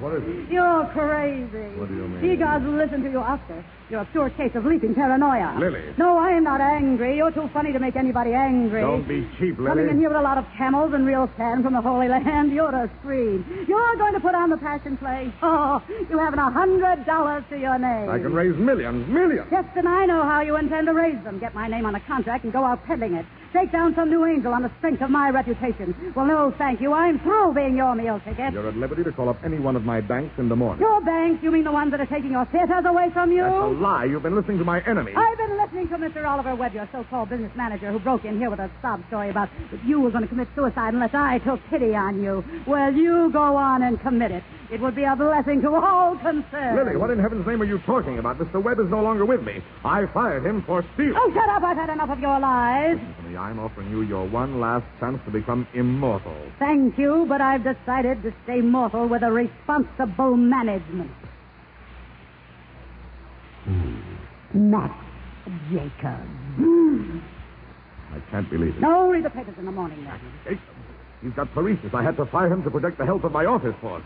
What 0.00 0.14
is 0.14 0.22
it? 0.26 0.50
You're 0.52 0.86
crazy. 0.92 1.78
What 1.78 1.88
do 1.88 1.94
you 1.94 2.08
mean? 2.08 2.30
He 2.30 2.36
doesn't 2.36 2.76
listen 2.76 3.02
to 3.04 3.10
you, 3.10 3.18
Oscar. 3.20 3.64
You're 3.90 4.00
a 4.00 4.04
pure 4.06 4.30
case 4.30 4.52
of 4.54 4.64
leaping 4.64 4.94
paranoia. 4.94 5.56
Lily. 5.58 5.94
No, 5.98 6.16
I 6.16 6.30
am 6.30 6.44
not 6.44 6.60
angry. 6.60 7.16
You're 7.16 7.30
too 7.30 7.48
funny 7.52 7.72
to 7.72 7.78
make 7.78 7.96
anybody 7.96 8.32
angry. 8.32 8.80
Don't 8.80 9.06
be 9.06 9.28
cheap, 9.38 9.58
Lily. 9.58 9.68
Coming 9.68 9.88
in 9.90 9.98
here 9.98 10.08
with 10.08 10.16
a 10.16 10.22
lot 10.22 10.38
of 10.38 10.46
camels 10.56 10.94
and 10.94 11.06
real 11.06 11.30
sand 11.36 11.64
from 11.64 11.74
the 11.74 11.82
Holy 11.82 12.08
Land, 12.08 12.50
you're 12.52 12.74
a 12.74 12.90
scream. 13.00 13.44
You're 13.68 13.96
going 13.96 14.14
to 14.14 14.20
put 14.20 14.34
on 14.34 14.50
the 14.50 14.56
passion 14.56 14.96
play. 14.96 15.32
Oh, 15.42 15.82
you 16.10 16.18
haven't 16.18 16.38
a 16.38 16.50
hundred 16.50 17.04
dollars 17.04 17.44
to 17.50 17.58
your 17.58 17.78
name. 17.78 18.08
I 18.08 18.18
can 18.18 18.32
raise 18.32 18.56
millions, 18.56 19.06
millions. 19.08 19.48
Yes, 19.52 19.64
and 19.76 19.86
I 19.86 20.06
know 20.06 20.22
how 20.22 20.40
you 20.40 20.56
intend 20.56 20.86
to 20.86 20.94
raise 20.94 21.22
them. 21.22 21.38
Get 21.38 21.54
my 21.54 21.68
name 21.68 21.84
on 21.84 21.94
a 21.94 22.00
contract 22.00 22.44
and 22.44 22.52
go 22.52 22.64
out 22.64 22.84
peddling 22.86 23.14
it. 23.14 23.26
Take 23.52 23.70
down 23.70 23.94
some 23.94 24.10
new 24.10 24.24
angel 24.24 24.52
on 24.52 24.62
the 24.62 24.70
strength 24.78 25.00
of 25.02 25.10
my 25.10 25.30
reputation. 25.30 26.12
Well, 26.16 26.26
no, 26.26 26.52
thank 26.58 26.80
you. 26.80 26.92
I'm 26.92 27.20
through 27.20 27.54
being 27.54 27.76
your 27.76 27.94
meal 27.94 28.20
ticket. 28.24 28.52
You're 28.52 28.68
at 28.68 28.76
liberty 28.76 29.04
to 29.04 29.12
call 29.12 29.28
up 29.28 29.36
any 29.44 29.60
one 29.60 29.76
of 29.76 29.84
my 29.84 29.93
banks 30.00 30.34
in 30.38 30.48
the 30.48 30.56
morning. 30.56 30.80
Your 30.80 31.00
banks, 31.04 31.42
you 31.42 31.50
mean 31.50 31.64
the 31.64 31.72
ones 31.72 31.90
that 31.90 32.00
are 32.00 32.06
taking 32.06 32.30
your 32.30 32.44
theaters 32.46 32.84
away 32.86 33.10
from 33.12 33.32
you? 33.32 33.42
That's 33.42 33.54
a 33.54 33.66
lie. 33.66 34.04
You've 34.04 34.22
been 34.22 34.36
listening 34.36 34.58
to 34.58 34.64
my 34.64 34.80
enemy. 34.86 35.12
I've 35.16 35.38
been 35.38 35.58
listening 35.58 35.88
to 35.88 35.96
Mr. 35.96 36.26
Oliver 36.26 36.54
Webb, 36.54 36.74
your 36.74 36.88
so-called 36.92 37.30
business 37.30 37.52
manager, 37.56 37.90
who 37.92 37.98
broke 37.98 38.24
in 38.24 38.38
here 38.38 38.50
with 38.50 38.60
a 38.60 38.70
sob 38.82 39.02
story 39.08 39.30
about 39.30 39.48
that 39.70 39.84
you 39.84 40.00
were 40.00 40.10
going 40.10 40.22
to 40.22 40.28
commit 40.28 40.48
suicide 40.54 40.94
unless 40.94 41.14
I 41.14 41.38
took 41.38 41.60
pity 41.70 41.94
on 41.94 42.22
you. 42.22 42.44
Well, 42.66 42.92
you 42.92 43.30
go 43.32 43.56
on 43.56 43.82
and 43.82 44.00
commit 44.00 44.30
it. 44.30 44.42
It 44.74 44.80
would 44.80 44.96
be 44.96 45.04
a 45.04 45.14
blessing 45.14 45.62
to 45.62 45.72
all 45.72 46.16
concerned. 46.16 46.74
Lily, 46.76 46.96
what 46.96 47.08
in 47.10 47.20
heaven's 47.20 47.46
name 47.46 47.62
are 47.62 47.64
you 47.64 47.78
talking 47.86 48.18
about? 48.18 48.40
Mr. 48.40 48.60
Webb 48.60 48.80
is 48.80 48.90
no 48.90 49.04
longer 49.04 49.24
with 49.24 49.40
me. 49.44 49.62
I 49.84 50.06
fired 50.12 50.44
him 50.44 50.64
for 50.66 50.84
stealing. 50.94 51.14
Oh, 51.16 51.30
shut 51.32 51.48
up. 51.48 51.62
I've 51.62 51.76
had 51.76 51.90
enough 51.90 52.10
of 52.10 52.18
your 52.18 52.40
lies. 52.40 52.96
Listen 52.96 53.14
to 53.22 53.30
me. 53.30 53.36
I'm 53.36 53.60
offering 53.60 53.88
you 53.88 54.02
your 54.02 54.26
one 54.26 54.58
last 54.58 54.84
chance 54.98 55.20
to 55.26 55.30
become 55.30 55.68
immortal. 55.74 56.36
Thank 56.58 56.98
you, 56.98 57.24
but 57.28 57.40
I've 57.40 57.62
decided 57.62 58.24
to 58.24 58.34
stay 58.42 58.62
mortal 58.62 59.06
with 59.06 59.22
a 59.22 59.30
responsible 59.30 60.36
management. 60.36 61.12
Hmm. 63.62 64.00
Max 64.54 64.92
Jacob. 65.70 66.18
I 68.10 68.20
can't 68.32 68.50
believe 68.50 68.74
it. 68.74 68.80
No, 68.80 69.08
read 69.08 69.24
the 69.24 69.30
papers 69.30 69.54
in 69.56 69.66
the 69.66 69.72
morning, 69.72 70.02
then. 70.02 70.20
Jacob. 70.42 70.60
He's 71.22 71.32
got 71.34 71.54
paresis. 71.54 71.94
I 71.94 72.02
had 72.02 72.16
to 72.16 72.26
fire 72.26 72.52
him 72.52 72.64
to 72.64 72.70
protect 72.72 72.98
the 72.98 73.06
health 73.06 73.22
of 73.22 73.30
my 73.30 73.44
office 73.44 73.76
force. 73.80 74.02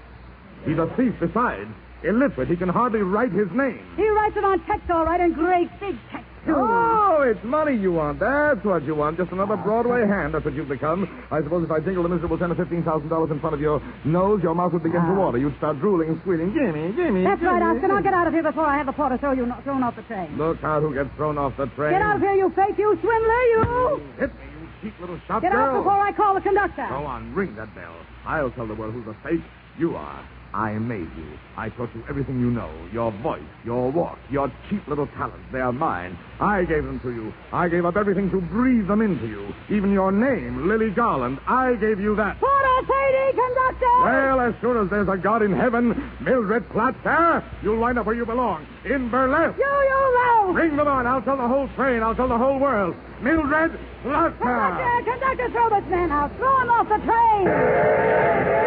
He's 0.66 0.78
a 0.78 0.86
thief 0.96 1.14
besides. 1.20 1.70
Illiterate. 2.04 2.46
He 2.48 2.54
can 2.56 2.68
hardly 2.68 3.00
write 3.00 3.32
his 3.32 3.48
name. 3.50 3.80
He 3.96 4.06
writes 4.08 4.36
it 4.36 4.44
on 4.44 4.60
text, 4.66 4.88
all 4.88 5.04
right, 5.04 5.18
in 5.20 5.32
great 5.32 5.68
big 5.80 5.96
text, 6.12 6.30
too. 6.46 6.54
Oh, 6.54 7.22
it's 7.26 7.42
money 7.42 7.74
you 7.74 7.90
want. 7.90 8.20
That's 8.20 8.62
what 8.64 8.84
you 8.84 8.94
want. 8.94 9.16
Just 9.18 9.32
another 9.32 9.56
Broadway 9.56 10.06
hand. 10.06 10.32
That's 10.32 10.44
what 10.44 10.54
you've 10.54 10.68
become. 10.68 11.10
I 11.32 11.42
suppose 11.42 11.64
if 11.64 11.72
I 11.72 11.80
jingled 11.80 12.06
a 12.06 12.08
miserable 12.08 12.38
ten 12.38 12.52
or 12.52 12.54
fifteen 12.54 12.84
thousand 12.84 13.08
dollars 13.08 13.32
in 13.32 13.40
front 13.40 13.54
of 13.54 13.60
your 13.60 13.82
nose, 14.04 14.40
your 14.44 14.54
mouth 14.54 14.72
would 14.74 14.84
begin 14.84 15.00
to 15.02 15.08
Ah. 15.10 15.14
water. 15.18 15.38
You'd 15.38 15.56
start 15.58 15.80
drooling 15.80 16.10
and 16.10 16.20
squealing. 16.20 16.54
Gimme, 16.54 16.92
gimme. 16.94 17.24
That's 17.24 17.42
right, 17.42 17.58
gimme. 17.58 17.74
Oscar. 17.82 17.88
Now 17.88 18.00
get 18.00 18.14
out 18.14 18.28
of 18.28 18.32
here 18.32 18.44
before 18.44 18.64
I 18.66 18.76
have 18.76 18.86
the 18.86 18.92
porter 18.92 19.18
throw 19.18 19.32
you 19.32 19.52
thrown 19.64 19.82
off 19.82 19.96
the 19.96 20.02
train. 20.02 20.38
Look 20.38 20.62
out 20.62 20.82
who 20.82 20.94
gets 20.94 21.10
thrown 21.16 21.36
off 21.36 21.56
the 21.56 21.66
train. 21.74 21.90
Get 21.98 22.02
out 22.02 22.14
of 22.16 22.22
here, 22.22 22.34
you 22.34 22.48
fake, 22.54 22.78
you 22.78 22.96
swindler, 23.02 23.42
you! 23.58 24.02
Hit 24.20 24.30
me, 24.30 24.40
you 24.62 24.68
cheap 24.90 25.00
little 25.00 25.18
shop 25.26 25.42
Get 25.42 25.50
girl. 25.50 25.74
out 25.74 25.78
before 25.82 25.98
I 25.98 26.12
call 26.12 26.34
the 26.34 26.40
conductor. 26.40 26.86
Go 26.88 27.04
on, 27.04 27.34
ring 27.34 27.56
that 27.56 27.74
bell. 27.74 27.96
I'll 28.24 28.52
tell 28.52 28.68
the 28.68 28.74
world 28.76 28.94
who's 28.94 29.08
a 29.08 29.16
fake. 29.26 29.42
You 29.76 29.96
are. 29.96 30.22
I 30.54 30.72
made 30.72 31.10
you. 31.16 31.38
I 31.56 31.68
taught 31.70 31.94
you 31.94 32.02
everything 32.08 32.40
you 32.40 32.50
know. 32.50 32.70
Your 32.92 33.10
voice, 33.22 33.42
your 33.64 33.90
walk, 33.90 34.18
your 34.30 34.50
cheap 34.68 34.86
little 34.88 35.06
talents. 35.08 35.44
They 35.52 35.60
are 35.60 35.72
mine. 35.72 36.18
I 36.40 36.64
gave 36.64 36.84
them 36.84 37.00
to 37.00 37.10
you. 37.10 37.32
I 37.52 37.68
gave 37.68 37.84
up 37.84 37.96
everything 37.96 38.30
to 38.30 38.40
breathe 38.40 38.86
them 38.88 39.02
into 39.02 39.26
you. 39.26 39.54
Even 39.68 39.92
your 39.92 40.10
name, 40.10 40.66
Lily 40.68 40.90
Garland. 40.90 41.38
I 41.46 41.74
gave 41.74 42.00
you 42.00 42.16
that. 42.16 42.40
Porter, 42.40 42.86
Sadie, 42.86 43.36
conductor! 43.36 44.02
Well, 44.02 44.40
as 44.40 44.54
soon 44.60 44.76
as 44.78 44.90
there's 44.90 45.08
a 45.08 45.16
God 45.16 45.42
in 45.42 45.52
heaven, 45.52 46.10
Mildred 46.20 46.68
Platzer, 46.70 47.44
you'll 47.62 47.78
wind 47.78 47.98
up 47.98 48.06
where 48.06 48.14
you 48.14 48.24
belong. 48.24 48.66
In 48.84 49.10
burlesque. 49.10 49.58
You, 49.58 49.64
you, 49.64 50.14
low! 50.46 50.52
Bring 50.54 50.76
them 50.76 50.88
on. 50.88 51.06
I'll 51.06 51.22
tell 51.22 51.36
the 51.36 51.48
whole 51.48 51.68
train. 51.76 52.02
I'll 52.02 52.14
tell 52.14 52.28
the 52.28 52.38
whole 52.38 52.58
world. 52.58 52.94
Mildred 53.20 53.78
Platzer. 54.04 54.38
Conductor, 54.38 55.10
conductor, 55.10 55.50
throw 55.50 55.68
this 55.68 55.90
man 55.90 56.10
out. 56.10 56.34
Throw 56.38 56.60
him 56.60 56.70
off 56.70 56.88
the 56.88 56.98
train. 57.04 58.58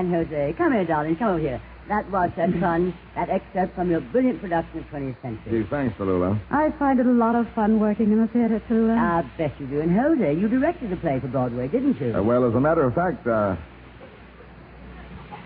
And 0.00 0.10
Jose. 0.12 0.54
Come 0.58 0.72
here, 0.72 0.84
darling. 0.84 1.16
Come 1.16 1.28
over 1.28 1.38
here. 1.38 1.60
That 1.88 2.10
was 2.10 2.30
so 2.34 2.50
fun. 2.60 2.94
That 3.14 3.28
excerpt 3.28 3.74
from 3.74 3.90
your 3.90 4.00
brilliant 4.00 4.40
production 4.40 4.78
of 4.80 4.84
20th 4.86 5.20
Century. 5.20 5.62
Gee, 5.62 5.68
thanks, 5.68 5.96
Tallulah. 5.98 6.40
I 6.50 6.70
find 6.78 6.98
it 6.98 7.06
a 7.06 7.10
lot 7.10 7.34
of 7.34 7.46
fun 7.54 7.78
working 7.78 8.10
in 8.10 8.20
the 8.22 8.28
theater, 8.28 8.60
too. 8.68 8.90
uh. 8.90 8.94
I 8.94 9.22
bet 9.36 9.52
you 9.60 9.66
do. 9.66 9.80
And 9.82 9.92
Jose, 9.94 10.32
you 10.34 10.48
directed 10.48 10.90
the 10.90 10.96
play 10.96 11.20
for 11.20 11.28
Broadway, 11.28 11.68
didn't 11.68 12.00
you? 12.00 12.14
Uh, 12.16 12.22
well, 12.22 12.48
as 12.48 12.54
a 12.54 12.60
matter 12.60 12.84
of 12.84 12.94
fact, 12.94 13.26
uh, 13.26 13.56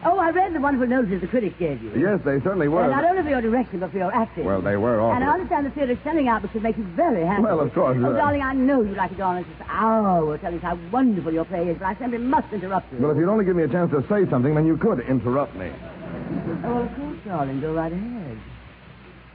Oh, 0.04 0.16
I 0.18 0.30
read 0.30 0.54
the 0.54 0.60
wonderful 0.60 0.86
notices 0.86 1.20
the 1.20 1.26
critics 1.26 1.56
gave 1.58 1.82
you. 1.82 1.90
yes, 1.98 2.20
they 2.24 2.38
certainly 2.40 2.68
were. 2.68 2.82
And 2.84 2.92
not 2.92 3.04
only 3.04 3.22
for 3.22 3.30
your 3.30 3.40
direction, 3.40 3.80
but 3.80 3.90
for 3.90 3.98
your 3.98 4.14
acting. 4.14 4.44
Well, 4.44 4.62
they 4.62 4.76
were 4.76 5.00
awful. 5.00 5.16
And 5.16 5.24
I 5.24 5.32
understand 5.34 5.66
the 5.66 5.70
theater's 5.70 5.98
selling 6.04 6.28
out, 6.28 6.42
which 6.42 6.54
would 6.54 6.62
make 6.62 6.76
you 6.78 6.84
very 6.94 7.24
happy. 7.26 7.42
Well, 7.42 7.58
of 7.60 7.74
course, 7.74 7.98
Oh, 8.00 8.12
uh, 8.12 8.16
darling, 8.16 8.42
I 8.42 8.52
know 8.54 8.82
you 8.82 8.94
like 8.94 9.10
to 9.10 9.16
go 9.16 9.24
on 9.24 9.44
for 9.44 9.64
hours 9.68 10.40
telling 10.40 10.58
us 10.58 10.62
how 10.62 10.78
wonderful 10.92 11.32
your 11.32 11.44
play 11.46 11.68
is, 11.68 11.78
but 11.78 11.86
I 11.86 11.96
simply 11.98 12.18
must 12.18 12.52
interrupt 12.52 12.92
you. 12.92 13.00
Well, 13.00 13.10
if 13.10 13.16
you'd 13.16 13.28
only 13.28 13.44
give 13.44 13.56
me 13.56 13.64
a 13.64 13.68
chance 13.68 13.90
to 13.90 14.02
say 14.08 14.28
something, 14.30 14.54
then 14.54 14.66
you 14.66 14.76
could 14.76 15.00
interrupt 15.00 15.56
me. 15.56 15.72
Oh, 15.72 16.60
well, 16.62 16.82
of 16.82 16.94
course, 16.94 17.18
darling. 17.26 17.60
Go 17.60 17.72
right 17.74 17.92
ahead. 17.92 18.38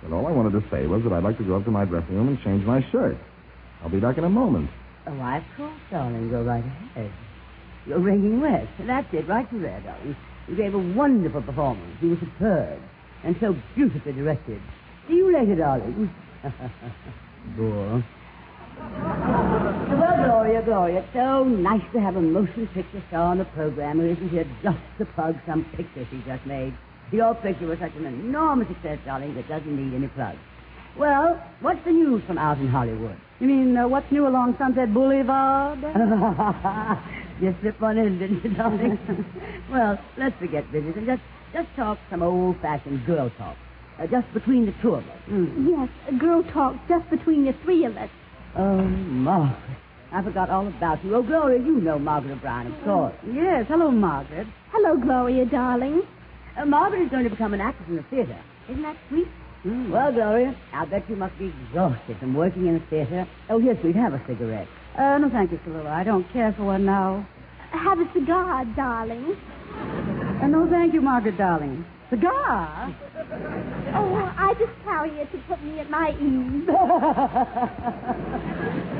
Well, 0.03 0.13
all 0.19 0.27
I 0.27 0.31
wanted 0.31 0.53
to 0.61 0.69
say 0.69 0.87
was 0.87 1.03
that 1.03 1.11
I'd 1.11 1.23
like 1.23 1.37
to 1.39 1.43
go 1.43 1.57
up 1.57 1.65
to 1.65 1.71
my 1.71 1.83
dressing 1.83 2.15
room 2.15 2.29
and 2.29 2.41
change 2.41 2.65
my 2.65 2.81
shirt. 2.89 3.17
I'll 3.81 3.89
be 3.89 3.99
back 3.99 4.17
in 4.17 4.23
a 4.23 4.29
moment. 4.29 4.69
Oh, 5.07 5.11
why, 5.11 5.37
of 5.39 5.43
course, 5.57 5.73
darling. 5.91 6.29
Go 6.29 6.41
right 6.43 6.63
ahead. 6.63 7.11
You're 7.85 7.99
ringing 7.99 8.39
west. 8.39 8.69
That's 8.79 9.13
it, 9.13 9.27
right 9.27 9.47
through 9.49 9.61
there, 9.61 9.81
darling. 9.81 10.15
You 10.47 10.55
gave 10.55 10.73
a 10.73 10.79
wonderful 10.79 11.41
performance. 11.41 11.95
You 12.01 12.11
were 12.11 12.17
superb. 12.19 12.79
And 13.23 13.35
so 13.39 13.55
beautifully 13.75 14.13
directed. 14.13 14.61
See 15.07 15.15
you 15.15 15.33
later, 15.33 15.55
darling. 15.55 16.13
Bore. 17.57 18.03
Well, 18.79 20.15
Gloria, 20.25 20.61
Gloria, 20.63 20.99
it's 20.99 21.13
so 21.13 21.43
nice 21.43 21.83
to 21.93 22.01
have 22.01 22.15
a 22.15 22.21
motion 22.21 22.67
picture 22.73 23.03
star 23.07 23.31
on 23.31 23.37
the 23.37 23.45
program 23.45 23.99
who 23.99 24.09
isn't 24.09 24.29
here 24.29 24.45
just 24.61 24.79
to 24.97 25.05
plug 25.05 25.35
some 25.45 25.63
picture 25.75 26.05
she 26.09 26.21
just 26.25 26.45
made. 26.45 26.73
Your 27.11 27.35
picture 27.35 27.67
was 27.67 27.79
such 27.79 27.93
an 27.95 28.05
enormous 28.05 28.67
success, 28.67 28.99
darling, 29.05 29.35
that 29.35 29.47
doesn't 29.47 29.75
need 29.75 29.95
any 29.95 30.07
plug. 30.09 30.35
Well, 30.97 31.41
what's 31.61 31.83
the 31.85 31.91
news 31.91 32.23
from 32.27 32.37
out 32.37 32.57
in 32.57 32.67
Hollywood? 32.67 33.17
You 33.39 33.47
mean 33.47 33.77
uh, 33.77 33.87
what's 33.87 34.11
new 34.11 34.27
along 34.27 34.55
Sunset 34.57 34.93
Boulevard? 34.93 35.79
you 37.41 37.55
slipped 37.61 37.81
one 37.81 37.97
in, 37.97 38.19
didn't 38.19 38.43
you, 38.43 38.53
darling? 38.53 38.97
well, 39.71 39.99
let's 40.17 40.37
forget 40.39 40.69
business 40.71 40.95
and 40.97 41.05
just 41.05 41.21
just 41.53 41.67
talk 41.75 41.99
some 42.09 42.23
old-fashioned 42.23 43.05
girl 43.05 43.31
talk, 43.37 43.55
uh, 43.99 44.07
just 44.07 44.31
between 44.33 44.65
the 44.65 44.73
two 44.81 44.95
of 44.95 45.03
us. 45.07 45.19
Hmm. 45.25 45.67
Yes, 45.69 45.89
a 46.09 46.13
girl 46.13 46.43
talk 46.43 46.75
just 46.87 47.07
between 47.11 47.45
the 47.45 47.53
three 47.63 47.85
of 47.85 47.95
us. 47.95 48.09
Oh, 48.57 48.81
Margaret, 48.81 49.77
I 50.11 50.23
forgot 50.23 50.49
all 50.49 50.67
about 50.67 51.03
you. 51.05 51.15
Oh, 51.15 51.21
Gloria, 51.21 51.59
you 51.59 51.79
know 51.79 51.99
Margaret 51.99 52.33
O'Brien, 52.33 52.73
of 52.73 52.83
course. 52.83 53.13
Yes. 53.31 53.65
Hello, 53.67 53.91
Margaret. 53.91 54.47
Hello, 54.71 54.97
Gloria, 54.97 55.45
darling. 55.45 56.01
Uh, 56.57 56.65
Margaret 56.65 57.03
is 57.03 57.09
going 57.11 57.23
to 57.23 57.29
become 57.29 57.53
an 57.53 57.61
actress 57.61 57.87
in 57.87 57.95
the 57.97 58.03
theater. 58.03 58.39
Isn't 58.69 58.81
that 58.81 58.97
sweet? 59.09 59.27
Hmm. 59.61 59.91
Well, 59.91 60.11
Gloria, 60.11 60.55
I 60.73 60.85
bet 60.85 61.07
you 61.09 61.15
must 61.15 61.37
be 61.37 61.53
exhausted 61.67 62.17
from 62.19 62.33
working 62.33 62.67
in 62.67 62.75
a 62.77 62.85
theater. 62.89 63.27
Oh, 63.49 63.59
here, 63.59 63.77
sweet, 63.81 63.95
have 63.95 64.13
a 64.13 64.21
cigarette. 64.27 64.67
Uh, 64.97 65.17
no, 65.17 65.29
thank 65.29 65.51
you, 65.51 65.57
Tallulah. 65.59 65.87
I 65.91 66.03
don't 66.03 66.27
care 66.31 66.53
for 66.53 66.63
one 66.65 66.85
now. 66.85 67.25
Have 67.71 67.99
a 67.99 68.07
cigar, 68.13 68.63
darling. 68.75 69.35
Uh, 70.41 70.47
no, 70.47 70.67
thank 70.69 70.93
you, 70.93 71.01
Margaret, 71.01 71.37
darling. 71.37 71.83
Cigar? 72.09 72.95
Oh, 73.95 74.33
I 74.37 74.53
just 74.59 74.71
carry 74.83 75.09
it 75.19 75.31
to 75.31 75.37
put 75.47 75.63
me 75.63 75.79
at 75.79 75.89
my 75.89 76.11
ease. 76.19 76.69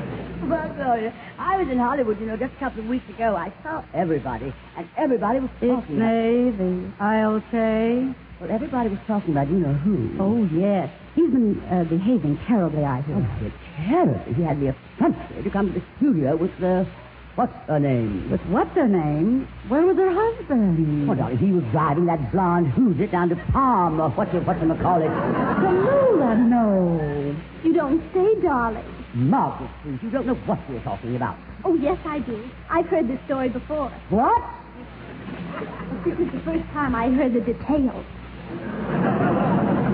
Well, 0.43 0.73
Gloria, 0.73 1.13
I 1.39 1.55
was 1.57 1.69
in 1.71 1.79
Hollywood, 1.79 2.19
you 2.19 2.25
know, 2.25 2.35
just 2.35 2.53
a 2.53 2.59
couple 2.59 2.81
of 2.81 2.87
weeks 2.89 3.07
ago. 3.07 3.33
I 3.33 3.53
saw 3.63 3.81
everybody, 3.93 4.53
and 4.75 4.89
everybody 4.97 5.39
was 5.39 5.49
talking. 5.61 5.77
It's 5.79 5.89
Navy, 5.89 6.91
I'll 6.99 7.41
say. 7.49 8.13
Well, 8.41 8.51
everybody 8.51 8.89
was 8.89 8.99
talking 9.07 9.31
about 9.31 9.47
you 9.47 9.55
know 9.55 9.71
who. 9.73 10.17
Oh, 10.19 10.43
yes. 10.53 10.91
He's 11.15 11.29
been 11.29 11.61
uh, 11.69 11.83
behaving 11.83 12.39
terribly, 12.47 12.83
I 12.83 13.01
hear. 13.01 13.15
Oh. 13.15 14.33
He 14.33 14.41
had 14.41 14.59
the 14.59 14.69
effrontery 14.69 15.43
to 15.43 15.49
come 15.49 15.73
to 15.73 15.79
the 15.79 15.85
studio 15.97 16.35
with 16.35 16.51
the... 16.59 16.87
What's 17.35 17.53
her 17.67 17.79
name? 17.79 18.29
But 18.29 18.45
what's 18.49 18.75
her 18.75 18.87
name? 18.87 19.47
Where 19.67 19.81
was 19.81 19.97
her 19.97 20.11
husband? 20.13 21.09
Oh, 21.09 21.15
darling, 21.15 21.37
he 21.39 21.51
was 21.51 21.63
driving 21.71 22.05
that 22.05 22.31
blonde 22.31 22.67
Who's 22.67 23.09
down 23.09 23.29
to 23.29 23.35
Palm, 23.51 23.99
or 23.99 24.09
what 24.11 24.31
you, 24.33 24.39
what 24.41 24.61
you 24.61 24.67
call 24.75 25.01
it. 25.01 25.09
Tallulah, 25.09 26.37
no. 26.47 27.35
You 27.63 27.73
don't 27.73 28.01
say, 28.13 28.39
darling. 28.41 28.85
Margaret, 29.15 29.69
please, 29.81 29.99
you 30.03 30.11
don't 30.11 30.27
know 30.27 30.35
what 30.45 30.59
you're 30.69 30.81
talking 30.81 31.15
about. 31.15 31.37
Oh, 31.65 31.75
yes, 31.75 31.97
I 32.05 32.19
do. 32.19 32.49
I've 32.69 32.85
heard 32.85 33.07
this 33.07 33.19
story 33.25 33.49
before. 33.49 33.89
What? 34.09 34.43
This 36.05 36.19
is 36.19 36.31
the 36.33 36.41
first 36.45 36.65
time 36.73 36.93
I 36.93 37.09
heard 37.09 37.33
the 37.33 37.41
details. 37.41 38.05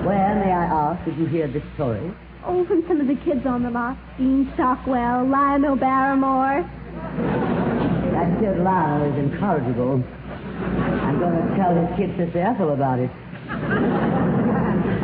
Where, 0.05 0.35
may 0.35 0.51
I 0.51 0.65
ask, 0.65 1.05
did 1.05 1.17
you 1.17 1.25
hear 1.25 1.47
this 1.47 1.63
story? 1.75 2.11
Oh, 2.45 2.65
from 2.65 2.83
some 2.87 3.01
of 3.01 3.07
the 3.07 3.15
kids 3.25 3.45
on 3.45 3.63
the 3.63 3.69
lot. 3.69 3.97
Dean 4.17 4.49
Stockwell, 4.55 5.27
Lionel 5.27 5.75
Barrymore. 5.75 6.63
That 8.13 8.39
kid 8.39 8.59
Lionel 8.59 9.11
is 9.11 9.19
incorrigible. 9.19 10.03
I'm 11.03 11.19
going 11.19 11.35
to 11.35 11.55
tell 11.55 11.75
his 11.75 11.89
kid 11.97 12.15
Sister 12.17 12.39
Ethel 12.39 12.73
about 12.73 12.99
it. 12.99 13.11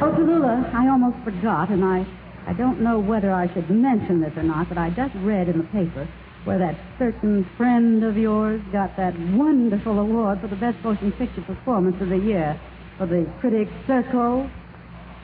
Oh, 0.02 0.12
Tallulah, 0.12 0.74
I 0.74 0.88
almost 0.88 1.18
forgot, 1.24 1.70
and 1.70 1.84
I, 1.84 2.06
I 2.48 2.54
don't 2.54 2.82
know 2.82 3.00
whether 3.00 3.32
I 3.32 3.54
should 3.54 3.70
mention 3.70 4.22
this 4.22 4.34
or 4.38 4.44
not, 4.44 4.70
but 4.70 4.78
I 4.78 4.90
just 4.92 5.14
read 5.24 5.50
in 5.50 5.58
the 5.58 5.66
paper 5.66 6.08
where 6.46 6.60
that 6.60 6.76
certain 7.00 7.46
friend 7.58 8.04
of 8.04 8.18
yours 8.18 8.62
got 8.72 8.96
that 8.98 9.18
wonderful 9.32 10.00
award 10.00 10.40
for 10.42 10.48
the 10.48 10.56
best 10.56 10.78
motion 10.84 11.12
picture 11.14 11.42
performance 11.42 12.00
of 12.02 12.10
the 12.10 12.18
year 12.18 12.60
for 12.98 13.08
the 13.08 13.26
Critics 13.42 13.72
Circle. 13.88 14.50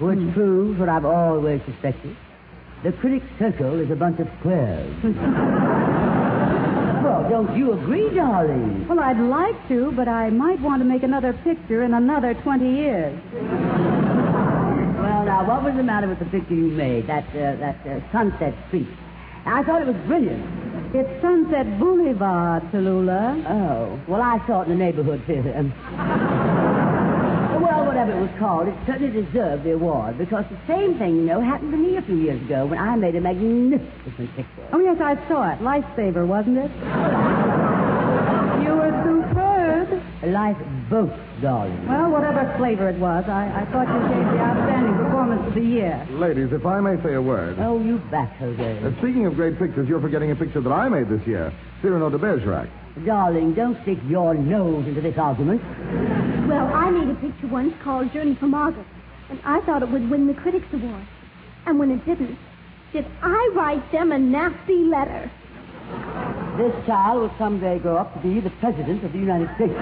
Which 0.01 0.33
proves 0.33 0.79
what 0.79 0.89
I've 0.89 1.05
always 1.05 1.61
suspected. 1.65 2.17
The 2.83 2.91
Critics 2.93 3.27
Circle 3.37 3.79
is 3.79 3.91
a 3.91 3.95
bunch 3.95 4.19
of 4.19 4.27
squares. 4.39 4.91
well, 7.03 7.29
don't 7.29 7.55
you 7.55 7.73
agree, 7.73 8.09
darling? 8.09 8.87
Well, 8.87 8.99
I'd 8.99 9.19
like 9.19 9.67
to, 9.67 9.91
but 9.91 10.07
I 10.07 10.31
might 10.31 10.59
want 10.59 10.81
to 10.81 10.85
make 10.85 11.03
another 11.03 11.33
picture 11.43 11.83
in 11.83 11.93
another 11.93 12.33
20 12.33 12.65
years. 12.75 13.21
Well, 13.31 15.23
now, 15.25 15.45
what 15.47 15.63
was 15.63 15.75
the 15.75 15.83
matter 15.83 16.07
with 16.07 16.17
the 16.17 16.25
picture 16.25 16.55
you 16.55 16.69
made, 16.69 17.05
that, 17.05 17.27
uh, 17.29 17.55
that 17.57 17.85
uh, 17.85 18.01
Sunset 18.11 18.55
Street? 18.69 18.89
I 19.45 19.61
thought 19.61 19.83
it 19.83 19.87
was 19.87 19.97
brilliant. 20.07 20.43
It's 20.95 21.21
Sunset 21.21 21.79
Boulevard, 21.79 22.63
Tallulah. 22.71 23.45
Oh, 23.47 23.99
well, 24.07 24.23
I 24.23 24.43
saw 24.47 24.61
it 24.61 24.69
in 24.69 24.79
the 24.79 24.83
neighborhood 24.83 25.21
theater. 25.27 25.53
well, 27.61 27.85
whatever 27.85 28.11
it 28.11 28.21
was 28.21 28.31
called, 28.39 28.67
it 28.67 28.75
certainly 28.85 29.11
deserved 29.23 29.63
the 29.63 29.73
award 29.73 30.17
because 30.17 30.45
the 30.49 30.59
same 30.67 30.97
thing, 30.97 31.15
you 31.17 31.23
know, 31.23 31.41
happened 31.41 31.71
to 31.71 31.77
me 31.77 31.97
a 31.97 32.01
few 32.01 32.17
years 32.17 32.41
ago 32.41 32.65
when 32.65 32.79
I 32.79 32.95
made 32.95 33.15
a 33.15 33.21
magnificent 33.21 34.35
picture. 34.35 34.67
Oh, 34.73 34.79
yes, 34.79 34.97
I 34.99 35.15
saw 35.27 35.51
it. 35.51 35.59
Lifesaver, 35.59 36.25
wasn't 36.25 36.57
it? 36.57 37.77
you 40.23 40.29
were 40.29 40.33
superb. 40.33 40.57
Life 40.61 40.89
boat, 40.89 41.41
darling. 41.41 41.87
Well, 41.87 42.11
whatever 42.11 42.53
flavor 42.57 42.89
it 42.89 42.99
was, 42.99 43.25
I, 43.27 43.61
I 43.61 43.65
thought 43.71 43.87
you 43.87 43.99
gave 44.09 44.25
the 44.31 44.39
outstanding 44.39 44.95
performance 44.97 45.47
of 45.47 45.53
the 45.55 45.61
year. 45.61 46.07
Ladies, 46.11 46.51
if 46.51 46.65
I 46.65 46.79
may 46.79 47.01
say 47.03 47.13
a 47.13 47.21
word. 47.21 47.57
Oh, 47.59 47.79
you 47.79 47.97
bet, 48.11 48.29
Jose. 48.37 48.83
Uh, 48.83 48.91
speaking 48.99 49.25
of 49.25 49.35
great 49.35 49.57
pictures, 49.59 49.87
you're 49.87 50.01
forgetting 50.01 50.31
a 50.31 50.35
picture 50.35 50.61
that 50.61 50.71
I 50.71 50.89
made 50.89 51.09
this 51.09 51.25
year. 51.27 51.53
Cyrano 51.81 52.09
de 52.09 52.17
Bergerac. 52.17 52.69
Darling, 53.05 53.53
don't 53.53 53.81
stick 53.83 53.97
your 54.07 54.33
nose 54.33 54.85
into 54.87 55.01
this 55.01 55.17
argument. 55.17 55.61
Well, 56.47 56.67
I 56.67 56.89
made 56.91 57.09
a 57.09 57.15
picture 57.15 57.47
once 57.47 57.73
called 57.83 58.11
Journey 58.13 58.35
for 58.35 58.47
Margaret, 58.47 58.85
and 59.29 59.39
I 59.45 59.61
thought 59.61 59.81
it 59.81 59.89
would 59.89 60.09
win 60.09 60.27
the 60.27 60.33
Critics 60.33 60.67
Award. 60.73 61.07
And 61.65 61.79
when 61.79 61.91
it 61.91 62.05
didn't, 62.05 62.37
did 62.91 63.05
I 63.21 63.51
write 63.55 63.91
them 63.91 64.11
a 64.11 64.19
nasty 64.19 64.83
letter? 64.83 65.31
This 66.61 66.85
child 66.85 67.21
will 67.21 67.33
someday 67.39 67.79
grow 67.79 67.97
up 67.97 68.13
to 68.13 68.19
be 68.19 68.39
the 68.39 68.51
President 68.59 69.03
of 69.03 69.11
the 69.11 69.17
United 69.17 69.49
States. 69.55 69.73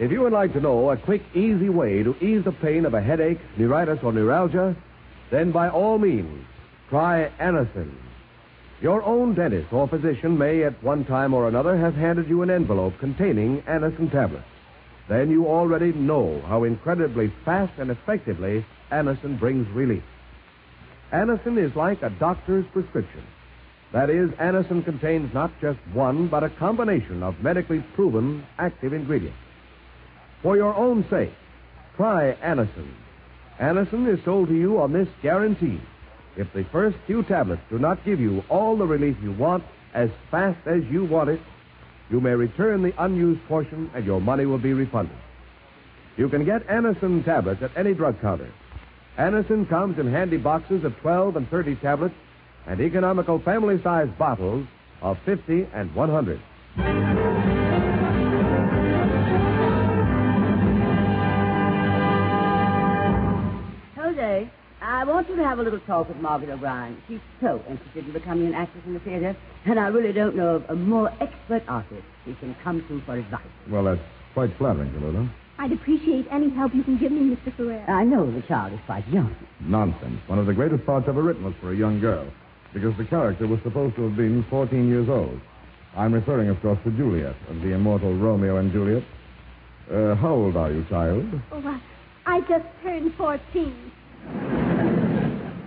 If 0.00 0.10
you 0.10 0.20
would 0.22 0.32
like 0.32 0.52
to 0.54 0.60
know 0.60 0.90
a 0.90 0.96
quick, 0.96 1.22
easy 1.36 1.68
way 1.68 2.02
to 2.02 2.16
ease 2.20 2.42
the 2.42 2.50
pain 2.50 2.84
of 2.84 2.94
a 2.94 3.00
headache, 3.00 3.38
neuritis, 3.56 4.00
or 4.02 4.12
neuralgia, 4.12 4.74
then 5.30 5.52
by 5.52 5.68
all 5.68 5.98
means, 5.98 6.44
try 6.90 7.30
Anacin. 7.38 7.92
Your 8.80 9.02
own 9.02 9.34
dentist 9.34 9.72
or 9.72 9.88
physician 9.88 10.36
may, 10.36 10.64
at 10.64 10.82
one 10.82 11.04
time 11.04 11.32
or 11.32 11.48
another, 11.48 11.76
have 11.76 11.94
handed 11.94 12.28
you 12.28 12.42
an 12.42 12.50
envelope 12.50 12.98
containing 12.98 13.62
Anacin 13.62 14.10
tablets. 14.10 14.44
Then 15.08 15.30
you 15.30 15.46
already 15.46 15.92
know 15.92 16.40
how 16.46 16.64
incredibly 16.64 17.32
fast 17.44 17.72
and 17.78 17.90
effectively 17.90 18.64
Anacin 18.90 19.38
brings 19.38 19.68
relief. 19.68 20.02
Anacin 21.12 21.58
is 21.58 21.74
like 21.76 22.02
a 22.02 22.10
doctor's 22.10 22.66
prescription. 22.72 23.22
That 23.92 24.10
is, 24.10 24.30
Anacin 24.32 24.84
contains 24.84 25.32
not 25.32 25.52
just 25.60 25.78
one, 25.92 26.26
but 26.26 26.42
a 26.42 26.48
combination 26.50 27.22
of 27.22 27.40
medically 27.40 27.84
proven 27.94 28.44
active 28.58 28.92
ingredients. 28.92 29.38
For 30.42 30.56
your 30.56 30.74
own 30.74 31.06
sake, 31.08 31.32
try 31.96 32.36
Anacin. 32.42 32.88
Anacin 33.60 34.12
is 34.12 34.24
sold 34.24 34.48
to 34.48 34.54
you 34.54 34.80
on 34.80 34.92
this 34.92 35.08
guarantee. 35.22 35.80
If 36.36 36.52
the 36.52 36.64
first 36.72 36.96
few 37.06 37.22
tablets 37.22 37.62
do 37.70 37.78
not 37.78 38.04
give 38.04 38.20
you 38.20 38.42
all 38.48 38.76
the 38.76 38.86
relief 38.86 39.16
you 39.22 39.32
want 39.32 39.64
as 39.94 40.10
fast 40.30 40.66
as 40.66 40.82
you 40.90 41.04
want 41.04 41.30
it, 41.30 41.40
you 42.10 42.20
may 42.20 42.34
return 42.34 42.82
the 42.82 42.92
unused 43.02 43.40
portion 43.46 43.90
and 43.94 44.04
your 44.04 44.20
money 44.20 44.44
will 44.46 44.58
be 44.58 44.72
refunded. 44.72 45.16
You 46.16 46.28
can 46.28 46.44
get 46.44 46.66
Anacin 46.66 47.24
tablets 47.24 47.62
at 47.62 47.76
any 47.76 47.94
drug 47.94 48.20
counter. 48.20 48.52
Anacin 49.18 49.68
comes 49.68 49.98
in 49.98 50.10
handy 50.10 50.36
boxes 50.36 50.84
of 50.84 50.96
12 50.98 51.36
and 51.36 51.48
30 51.48 51.76
tablets 51.76 52.14
and 52.66 52.80
economical 52.80 53.38
family 53.40 53.80
sized 53.82 54.16
bottles 54.18 54.66
of 55.02 55.18
50 55.24 55.68
and 55.72 55.94
100. 55.94 57.53
I 65.04 65.06
want 65.06 65.28
you 65.28 65.36
to 65.36 65.44
have 65.44 65.58
a 65.58 65.62
little 65.62 65.80
talk 65.80 66.08
with 66.08 66.16
Margaret 66.16 66.48
O'Brien. 66.48 66.96
She's 67.06 67.20
so 67.38 67.62
interested 67.68 68.06
in 68.06 68.12
becoming 68.14 68.46
an 68.46 68.54
actress 68.54 68.82
in 68.86 68.94
the 68.94 69.00
theater, 69.00 69.36
and 69.66 69.78
I 69.78 69.88
really 69.88 70.14
don't 70.14 70.34
know 70.34 70.54
of 70.54 70.64
a 70.70 70.74
more 70.74 71.12
expert 71.20 71.62
artist 71.68 72.00
she 72.24 72.32
can 72.40 72.56
come 72.64 72.82
to 72.88 73.02
for 73.02 73.18
advice. 73.18 73.42
Well, 73.68 73.84
that's 73.84 74.00
quite 74.32 74.56
flattering, 74.56 74.90
Tallulah. 74.92 75.30
I'd 75.58 75.72
appreciate 75.72 76.26
any 76.30 76.48
help 76.48 76.74
you 76.74 76.82
can 76.82 76.96
give 76.96 77.12
me, 77.12 77.36
Mr. 77.36 77.54
Ferrer. 77.54 77.84
I 77.86 78.02
know 78.04 78.32
the 78.32 78.40
child 78.48 78.72
is 78.72 78.78
quite 78.86 79.06
young. 79.08 79.36
Nonsense. 79.60 80.20
One 80.26 80.38
of 80.38 80.46
the 80.46 80.54
greatest 80.54 80.86
parts 80.86 81.06
ever 81.06 81.22
written 81.22 81.44
was 81.44 81.52
for 81.60 81.70
a 81.70 81.76
young 81.76 82.00
girl, 82.00 82.26
because 82.72 82.96
the 82.96 83.04
character 83.04 83.46
was 83.46 83.60
supposed 83.62 83.96
to 83.96 84.08
have 84.08 84.16
been 84.16 84.42
14 84.48 84.88
years 84.88 85.10
old. 85.10 85.38
I'm 85.94 86.14
referring, 86.14 86.48
of 86.48 86.58
course, 86.62 86.78
to 86.84 86.90
Juliet, 86.92 87.36
of 87.50 87.60
the 87.60 87.74
immortal 87.74 88.16
Romeo 88.16 88.56
and 88.56 88.72
Juliet. 88.72 89.04
Uh, 89.92 90.14
how 90.14 90.32
old 90.32 90.56
are 90.56 90.72
you, 90.72 90.82
child? 90.88 91.26
Oh, 91.52 91.62
I, 91.62 91.78
I 92.24 92.40
just 92.40 92.64
turned 92.82 93.12
14. 93.16 93.92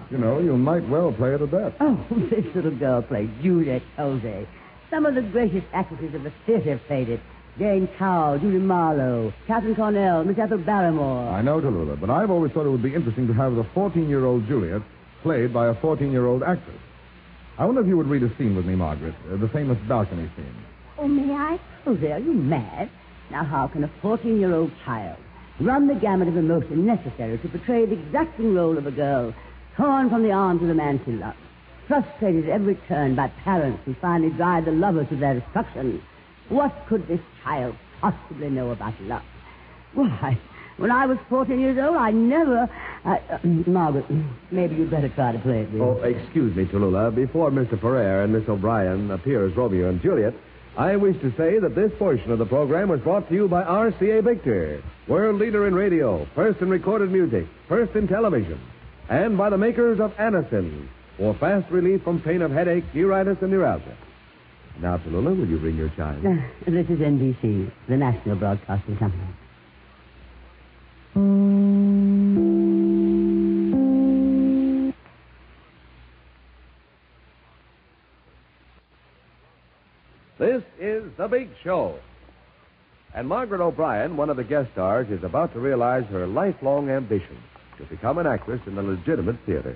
You 0.10 0.18
know, 0.18 0.40
you 0.40 0.56
might 0.58 0.88
well 0.88 1.12
play 1.12 1.34
it 1.34 1.42
a 1.42 1.48
bet. 1.48 1.76
Oh, 1.80 2.06
this 2.30 2.46
little 2.56 2.76
girl 2.76 3.02
plays 3.02 3.30
Juliet 3.42 3.82
Jose. 3.98 4.48
Some 4.90 5.06
of 5.06 5.16
the 5.16 5.22
greatest 5.22 5.68
actresses 5.74 6.16
of 6.16 6.24
the 6.24 6.32
theater 6.46 6.80
played 6.88 7.10
it. 7.10 7.20
Jane 7.60 7.90
Cowl, 7.98 8.38
Judy 8.38 8.60
Marlowe, 8.60 9.34
Katharine 9.48 9.76
Cornell, 9.76 10.24
Miss 10.24 10.38
Ethel 10.38 10.60
Barrymore. 10.60 11.30
I 11.30 11.42
know, 11.42 11.60
Tallulah, 11.60 12.00
but 12.00 12.10
I've 12.10 12.30
always 12.30 12.52
thought 12.52 12.68
it 12.68 12.70
would 12.70 12.84
be 12.84 12.94
interesting 12.94 13.28
to 13.28 13.34
have 13.34 13.56
the 13.56 13.64
14-year-old 13.76 14.48
Juliet 14.48 14.82
played 15.24 15.54
by 15.54 15.68
a 15.68 15.74
14-year-old 15.76 16.44
actress. 16.44 16.80
I 17.58 17.66
wonder 17.66 17.82
if 17.82 17.88
you 17.88 17.98
would 17.98 18.08
read 18.08 18.22
a 18.22 18.30
scene 18.38 18.56
with 18.56 18.66
me, 18.66 18.76
Margaret, 18.76 19.16
uh, 19.32 19.38
the 19.38 19.50
famous 19.50 19.78
balcony 19.88 20.30
scene. 20.36 20.56
Oh, 21.00 21.08
may 21.08 21.34
I? 21.34 21.60
Jose, 21.84 22.12
are 22.12 22.20
you 22.20 22.34
mad? 22.34 22.92
Now, 23.32 23.44
how 23.44 23.68
can 23.68 23.84
a 23.84 23.92
14-year-old 24.04 24.72
child 24.86 25.18
run 25.60 25.88
the 25.88 25.96
gamut 25.96 26.28
of 26.28 26.38
emotion 26.38 26.86
necessary 26.86 27.38
to 27.40 27.50
portray 27.50 27.86
the 27.86 28.00
exacting 28.00 28.54
role 28.54 28.78
of 28.78 28.86
a 28.86 28.92
girl 28.92 29.34
torn 29.76 30.10
from 30.10 30.24
the 30.24 30.32
arms 30.32 30.62
of 30.62 30.68
the 30.68 30.74
man 30.74 31.00
she 31.06 31.12
loves, 31.12 31.38
frustrated 31.88 32.46
at 32.46 32.50
every 32.52 32.76
turn 32.88 33.16
by 33.16 33.28
parents 33.44 33.80
who 33.86 33.94
finally 34.02 34.32
drive 34.32 34.66
the 34.66 34.72
lover 34.72 35.06
to 35.06 35.16
their 35.16 35.40
destruction? 35.40 36.02
What 36.50 36.74
could 36.88 37.08
this 37.08 37.20
child 37.44 37.76
possibly 38.02 38.50
know 38.50 38.72
about 38.72 39.00
love? 39.02 39.22
Why, 39.94 40.38
When 40.78 40.92
I 40.92 41.06
was 41.08 41.18
14 41.30 41.60
years 41.60 41.78
old, 41.80 41.98
I 41.98 42.12
never. 42.12 42.70
I, 43.04 43.18
uh, 43.32 43.40
Margaret, 43.68 44.06
maybe 44.52 44.76
you'd 44.76 44.92
better 44.92 45.10
try 45.10 45.32
to 45.32 45.40
play 45.40 45.62
it. 45.62 45.72
dear. 45.72 45.84
Oh, 45.84 45.98
excuse 46.04 46.56
me, 46.56 46.66
Tallulah. 46.66 47.16
Before 47.16 47.50
Mr. 47.52 47.80
Ferrer 47.82 48.24
and 48.24 48.34
Miss 48.34 48.48
O'Brien 48.48 49.10
appear 49.12 49.46
as 49.48 49.56
Romeo 49.56 49.90
and 49.90 50.02
Juliet, 50.02 50.34
I 50.78 50.96
wish 50.96 51.20
to 51.22 51.34
say 51.36 51.58
that 51.58 51.74
this 51.74 51.92
portion 51.98 52.32
of 52.32 52.38
the 52.38 52.46
program 52.46 52.90
was 52.90 53.00
brought 53.00 53.28
to 53.30 53.34
you 53.34 53.48
by 53.48 53.64
RCA 53.64 54.24
Victor, 54.24 54.84
world 55.08 55.40
leader 55.40 55.68
in 55.68 55.74
radio, 55.74 56.28
first 56.36 56.62
in 56.62 56.70
recorded 56.70 57.12
music, 57.12 57.48
first 57.68 57.96
in 57.96 58.08
television, 58.08 58.60
and 59.10 59.36
by 59.36 59.50
the 59.50 59.58
makers 59.58 60.00
of 60.00 60.12
Anacin 60.18 60.88
for 61.18 61.34
fast 61.40 61.72
relief 61.72 62.04
from 62.04 62.22
pain 62.22 62.44
of 62.44 62.52
headache, 62.52 62.84
neuritis, 62.94 63.38
and 63.42 63.50
neuralgia. 63.50 63.98
Now, 64.80 64.98
Tallulah, 64.98 65.36
will 65.36 65.48
you 65.48 65.58
ring 65.58 65.78
your 65.78 65.90
chime? 65.98 66.24
Uh, 66.24 66.70
this 66.70 66.88
is 66.88 67.00
NBC, 67.00 67.72
the 67.90 67.98
National 67.98 68.36
Broadcasting 68.36 68.98
Company. 68.98 69.24
This 80.40 80.62
is 80.80 81.04
The 81.18 81.28
Big 81.28 81.50
Show. 81.64 81.98
And 83.16 83.28
Margaret 83.28 83.60
O'Brien, 83.60 84.18
one 84.18 84.30
of 84.30 84.38
the 84.38 84.44
guest 84.44 84.70
stars, 84.74 85.08
is 85.10 85.24
about 85.24 85.52
to 85.54 85.60
realize 85.60 86.04
her 86.12 86.28
lifelong 86.28 86.90
ambition 86.90 87.38
to 87.80 87.86
become 87.86 88.20
an 88.20 88.28
actress 88.28 88.62
in 88.68 88.76
the 88.76 88.84
legitimate 88.84 89.38
theater. 89.48 89.76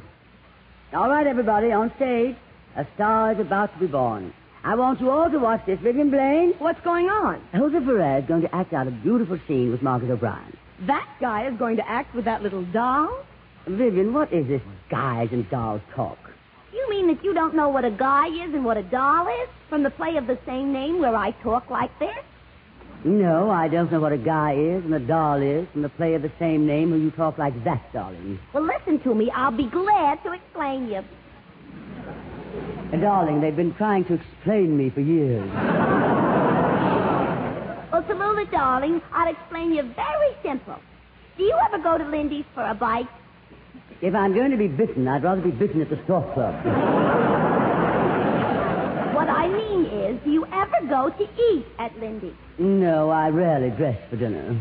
All 0.93 1.09
right, 1.09 1.25
everybody, 1.25 1.71
on 1.71 1.91
stage. 1.95 2.35
A 2.75 2.85
star 2.93 3.33
is 3.33 3.39
about 3.39 3.73
to 3.73 3.79
be 3.79 3.87
born. 3.87 4.33
I 4.63 4.75
want 4.75 5.01
you 5.01 5.09
all 5.09 5.31
to 5.31 5.39
watch 5.39 5.65
this. 5.65 5.79
Vivian 5.79 6.11
Blaine. 6.11 6.53
What's 6.59 6.81
going 6.81 7.07
on? 7.07 7.41
Jose 7.53 7.83
Perez 7.83 8.23
is 8.23 8.27
going 8.27 8.43
to 8.43 8.55
act 8.55 8.71
out 8.71 8.87
a 8.87 8.91
beautiful 8.91 9.39
scene 9.47 9.71
with 9.71 9.81
Margaret 9.81 10.11
O'Brien. 10.11 10.55
That 10.85 11.09
guy 11.19 11.47
is 11.47 11.57
going 11.57 11.77
to 11.77 11.89
act 11.89 12.13
with 12.13 12.25
that 12.25 12.43
little 12.43 12.63
doll? 12.65 13.25
Vivian, 13.67 14.13
what 14.13 14.31
is 14.31 14.47
this 14.47 14.61
guys 14.91 15.29
and 15.31 15.49
dolls 15.49 15.81
talk? 15.95 16.19
You 16.73 16.89
mean 16.89 17.07
that 17.07 17.23
you 17.23 17.33
don't 17.33 17.53
know 17.55 17.69
what 17.69 17.83
a 17.83 17.91
guy 17.91 18.27
is 18.27 18.53
and 18.53 18.63
what 18.63 18.77
a 18.77 18.83
doll 18.83 19.27
is? 19.27 19.49
From 19.69 19.83
the 19.83 19.89
play 19.89 20.15
of 20.17 20.27
the 20.27 20.37
same 20.45 20.71
name 20.71 20.99
where 20.99 21.15
I 21.15 21.31
talk 21.43 21.69
like 21.69 21.97
this? 21.99 22.15
No, 23.03 23.49
I 23.49 23.67
don't 23.67 23.91
know 23.91 23.99
what 23.99 24.13
a 24.13 24.17
guy 24.17 24.53
is 24.53 24.83
and 24.85 24.93
a 24.93 24.99
doll 24.99 25.41
is 25.41 25.67
from 25.73 25.81
the 25.81 25.89
play 25.89 26.13
of 26.13 26.21
the 26.21 26.31
same 26.39 26.67
name 26.67 26.91
where 26.91 26.99
you 26.99 27.11
talk 27.11 27.37
like 27.37 27.63
that, 27.63 27.91
darling. 27.91 28.39
Well, 28.53 28.63
listen 28.63 28.99
to 28.99 29.15
me. 29.15 29.31
I'll 29.31 29.51
be 29.51 29.67
glad 29.67 30.23
to 30.23 30.33
explain 30.33 30.87
you. 30.87 31.03
Uh, 32.93 32.97
darling, 32.97 33.41
they've 33.41 33.55
been 33.55 33.73
trying 33.75 34.05
to 34.05 34.13
explain 34.13 34.77
me 34.77 34.89
for 34.91 35.01
years. 35.01 35.49
Well, 37.91 38.03
Tallulah, 38.03 38.51
darling, 38.51 39.01
I'll 39.13 39.31
explain 39.31 39.73
you 39.73 39.83
very 39.83 40.35
simple. 40.43 40.77
Do 41.37 41.43
you 41.43 41.57
ever 41.65 41.81
go 41.81 41.97
to 41.97 42.05
Lindy's 42.05 42.45
for 42.53 42.65
a 42.65 42.75
bite? 42.75 43.07
If 44.01 44.15
I'm 44.15 44.33
going 44.33 44.49
to 44.49 44.57
be 44.57 44.67
bitten, 44.67 45.07
I'd 45.07 45.23
rather 45.23 45.41
be 45.41 45.51
bitten 45.51 45.79
at 45.79 45.89
the 45.91 45.99
Stork 46.05 46.33
Club. 46.33 46.55
What 49.13 49.29
I 49.29 49.47
mean 49.47 49.85
is, 49.85 50.19
do 50.23 50.31
you 50.31 50.43
ever 50.47 50.87
go 50.89 51.11
to 51.11 51.23
eat 51.23 51.65
at 51.77 51.95
Lindy's? 51.99 52.33
No, 52.57 53.11
I 53.11 53.29
rarely 53.29 53.69
dress 53.69 53.99
for 54.09 54.15
dinner. 54.15 54.57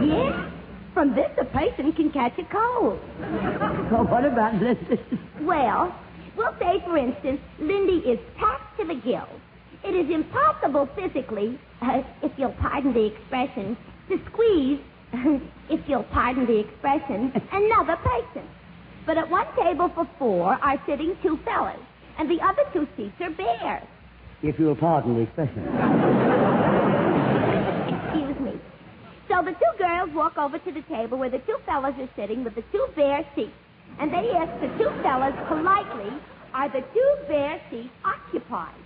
Yes? 0.00 0.52
From 0.94 1.16
this, 1.16 1.30
a 1.40 1.44
person 1.46 1.92
can 1.92 2.12
catch 2.12 2.38
a 2.38 2.44
cold. 2.44 3.00
Oh, 3.92 4.04
what 4.04 4.24
about 4.24 4.54
Lindy? 4.62 5.00
Well, 5.40 5.92
we'll 6.36 6.54
say, 6.60 6.78
for 6.84 6.96
instance, 6.96 7.40
Lindy 7.58 8.08
is 8.08 8.20
packed 8.38 8.78
to 8.78 8.86
the 8.86 8.94
gills. 8.94 9.40
It 9.82 9.96
is 9.96 10.14
impossible 10.14 10.88
physically, 10.94 11.58
uh, 11.82 12.02
if 12.22 12.30
you'll 12.36 12.52
pardon 12.52 12.94
the 12.94 13.06
expression, 13.06 13.76
to 14.08 14.20
squeeze, 14.30 14.78
if 15.70 15.80
you'll 15.88 16.04
pardon 16.04 16.46
the 16.46 16.60
expression, 16.60 17.32
another 17.50 17.96
person. 17.96 18.48
But 19.10 19.18
at 19.18 19.28
one 19.28 19.46
table 19.56 19.90
for 19.92 20.08
four 20.20 20.52
are 20.62 20.80
sitting 20.86 21.16
two 21.20 21.36
fellas, 21.44 21.80
and 22.16 22.30
the 22.30 22.40
other 22.40 22.62
two 22.72 22.86
seats 22.96 23.20
are 23.20 23.30
bare. 23.30 23.82
If 24.40 24.56
you'll 24.56 24.76
pardon 24.76 25.16
the 25.16 25.22
expression. 25.22 25.66
Excuse 27.90 28.38
me. 28.38 28.60
So 29.28 29.42
the 29.42 29.50
two 29.50 29.78
girls 29.78 30.10
walk 30.14 30.38
over 30.38 30.60
to 30.60 30.70
the 30.70 30.82
table 30.82 31.18
where 31.18 31.28
the 31.28 31.40
two 31.40 31.56
fellas 31.66 31.96
are 31.98 32.08
sitting 32.14 32.44
with 32.44 32.54
the 32.54 32.62
two 32.70 32.86
bare 32.94 33.26
seats. 33.34 33.50
And 33.98 34.12
they 34.12 34.30
ask 34.30 34.60
the 34.60 34.68
two 34.78 34.90
fellas 35.02 35.34
politely, 35.48 36.12
are 36.54 36.68
the 36.68 36.82
two 36.94 37.16
bare 37.26 37.60
seats 37.68 37.90
occupied? 38.04 38.78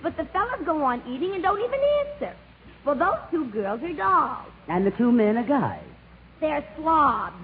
But 0.00 0.16
the 0.16 0.26
fellas 0.26 0.60
go 0.64 0.84
on 0.84 1.02
eating 1.12 1.34
and 1.34 1.42
don't 1.42 1.58
even 1.58 1.80
answer. 2.06 2.36
Well, 2.86 2.94
those 2.94 3.18
two 3.32 3.46
girls 3.46 3.82
are 3.82 3.92
dolls. 3.94 4.46
And 4.68 4.86
the 4.86 4.92
two 4.92 5.10
men 5.10 5.38
are 5.38 5.42
guys. 5.42 5.82
They're 6.40 6.64
slobs. 6.76 7.34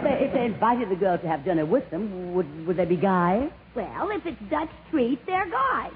If 0.00 0.04
they, 0.04 0.24
if 0.26 0.32
they 0.32 0.44
invited 0.46 0.88
the 0.88 0.96
girls 0.96 1.20
to 1.20 1.28
have 1.28 1.44
dinner 1.44 1.66
with 1.66 1.88
them, 1.90 2.32
would, 2.34 2.66
would 2.66 2.76
they 2.78 2.86
be 2.86 2.96
guys? 2.96 3.50
Well, 3.74 4.10
if 4.10 4.24
it's 4.24 4.40
Dutch 4.50 4.70
treat, 4.90 5.24
they're 5.26 5.50
guys. 5.50 5.92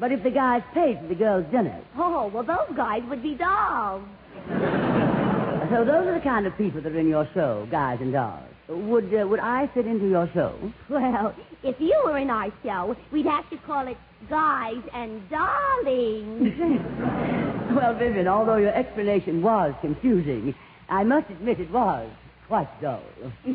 But 0.00 0.10
if 0.12 0.22
the 0.24 0.30
guys 0.30 0.62
paid 0.74 0.98
for 1.00 1.06
the 1.08 1.14
girls' 1.14 1.46
dinner, 1.52 1.80
Oh, 1.96 2.26
well, 2.32 2.42
those 2.44 2.76
guys 2.76 3.02
would 3.08 3.22
be 3.22 3.34
dolls. 3.34 4.02
so 4.48 5.84
those 5.84 6.06
are 6.06 6.14
the 6.14 6.20
kind 6.24 6.46
of 6.46 6.56
people 6.56 6.80
that 6.80 6.92
are 6.92 6.98
in 6.98 7.08
your 7.08 7.28
show, 7.34 7.66
guys 7.70 7.98
and 8.00 8.12
dolls. 8.12 8.42
Would 8.68 9.14
uh, 9.14 9.26
would 9.26 9.40
I 9.40 9.66
fit 9.72 9.86
into 9.86 10.08
your 10.08 10.28
show? 10.34 10.54
Well, 10.90 11.34
if 11.62 11.76
you 11.80 12.00
were 12.04 12.18
in 12.18 12.28
our 12.30 12.52
show, 12.62 12.94
we'd 13.12 13.24
have 13.26 13.48
to 13.50 13.56
call 13.58 13.86
it 13.88 13.96
Guys 14.28 14.82
and 14.92 15.22
Darlings. 15.30 16.52
Well, 17.74 17.94
Vivian, 17.94 18.26
although 18.26 18.56
your 18.56 18.72
explanation 18.74 19.42
was 19.42 19.74
confusing, 19.82 20.54
I 20.88 21.04
must 21.04 21.28
admit 21.30 21.60
it 21.60 21.70
was 21.70 22.10
quite 22.48 22.68
dull. 22.80 23.02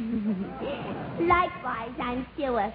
Likewise, 1.20 1.92
I'm 2.02 2.26
sure. 2.38 2.74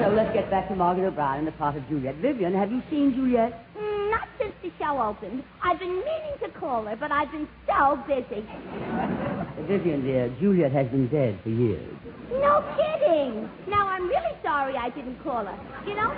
So 0.00 0.08
let's 0.14 0.32
get 0.34 0.50
back 0.50 0.68
to 0.68 0.76
Margaret 0.76 1.06
O'Brien 1.08 1.38
and 1.40 1.48
the 1.48 1.52
part 1.52 1.76
of 1.76 1.86
Juliet. 1.88 2.16
Vivian, 2.16 2.54
have 2.54 2.70
you 2.70 2.82
seen 2.90 3.12
Juliet? 3.14 3.66
Mm, 3.76 4.10
Not 4.10 4.28
since 4.38 4.52
the 4.62 4.70
show 4.78 5.00
opened. 5.02 5.42
I've 5.62 5.78
been 5.78 5.96
meaning 5.96 6.36
to 6.44 6.48
call 6.60 6.84
her, 6.84 6.96
but 6.96 7.10
I've 7.10 7.30
been 7.32 7.48
so 7.66 7.98
busy. 8.06 8.46
Uh, 8.46 9.44
Vivian, 9.68 10.02
dear, 10.04 10.28
Juliet 10.40 10.72
has 10.72 10.86
been 10.88 11.08
dead 11.08 11.40
for 11.42 11.48
years. 11.50 11.94
No 12.30 12.62
kidding. 12.78 13.48
Now, 13.68 13.88
I'm 13.88 14.06
really 14.06 14.36
sorry 14.44 14.76
I 14.76 14.90
didn't 14.90 15.18
call 15.24 15.44
her. 15.44 15.58
You 15.88 15.96
know, 15.96 16.10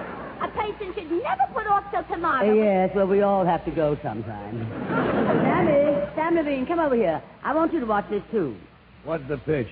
a 0.42 0.48
patient 0.48 0.94
should 0.94 1.10
never 1.10 1.46
put 1.54 1.66
off 1.66 1.84
till 1.90 2.00
Uh, 2.00 2.14
tomorrow. 2.14 2.52
yes, 2.52 2.90
well, 2.94 3.06
we 3.06 3.22
all 3.22 3.44
have 3.46 3.64
to 3.64 3.70
go 3.70 3.96
sometime. 4.02 4.66
Sammy, 5.42 6.12
Sam 6.14 6.34
Levene, 6.36 6.66
come 6.68 6.78
over 6.78 6.94
here. 6.94 7.22
I 7.42 7.54
want 7.54 7.72
you 7.72 7.80
to 7.80 7.86
watch 7.86 8.04
this, 8.10 8.22
too. 8.30 8.54
What's 9.04 9.26
the 9.28 9.38
pitch? 9.38 9.68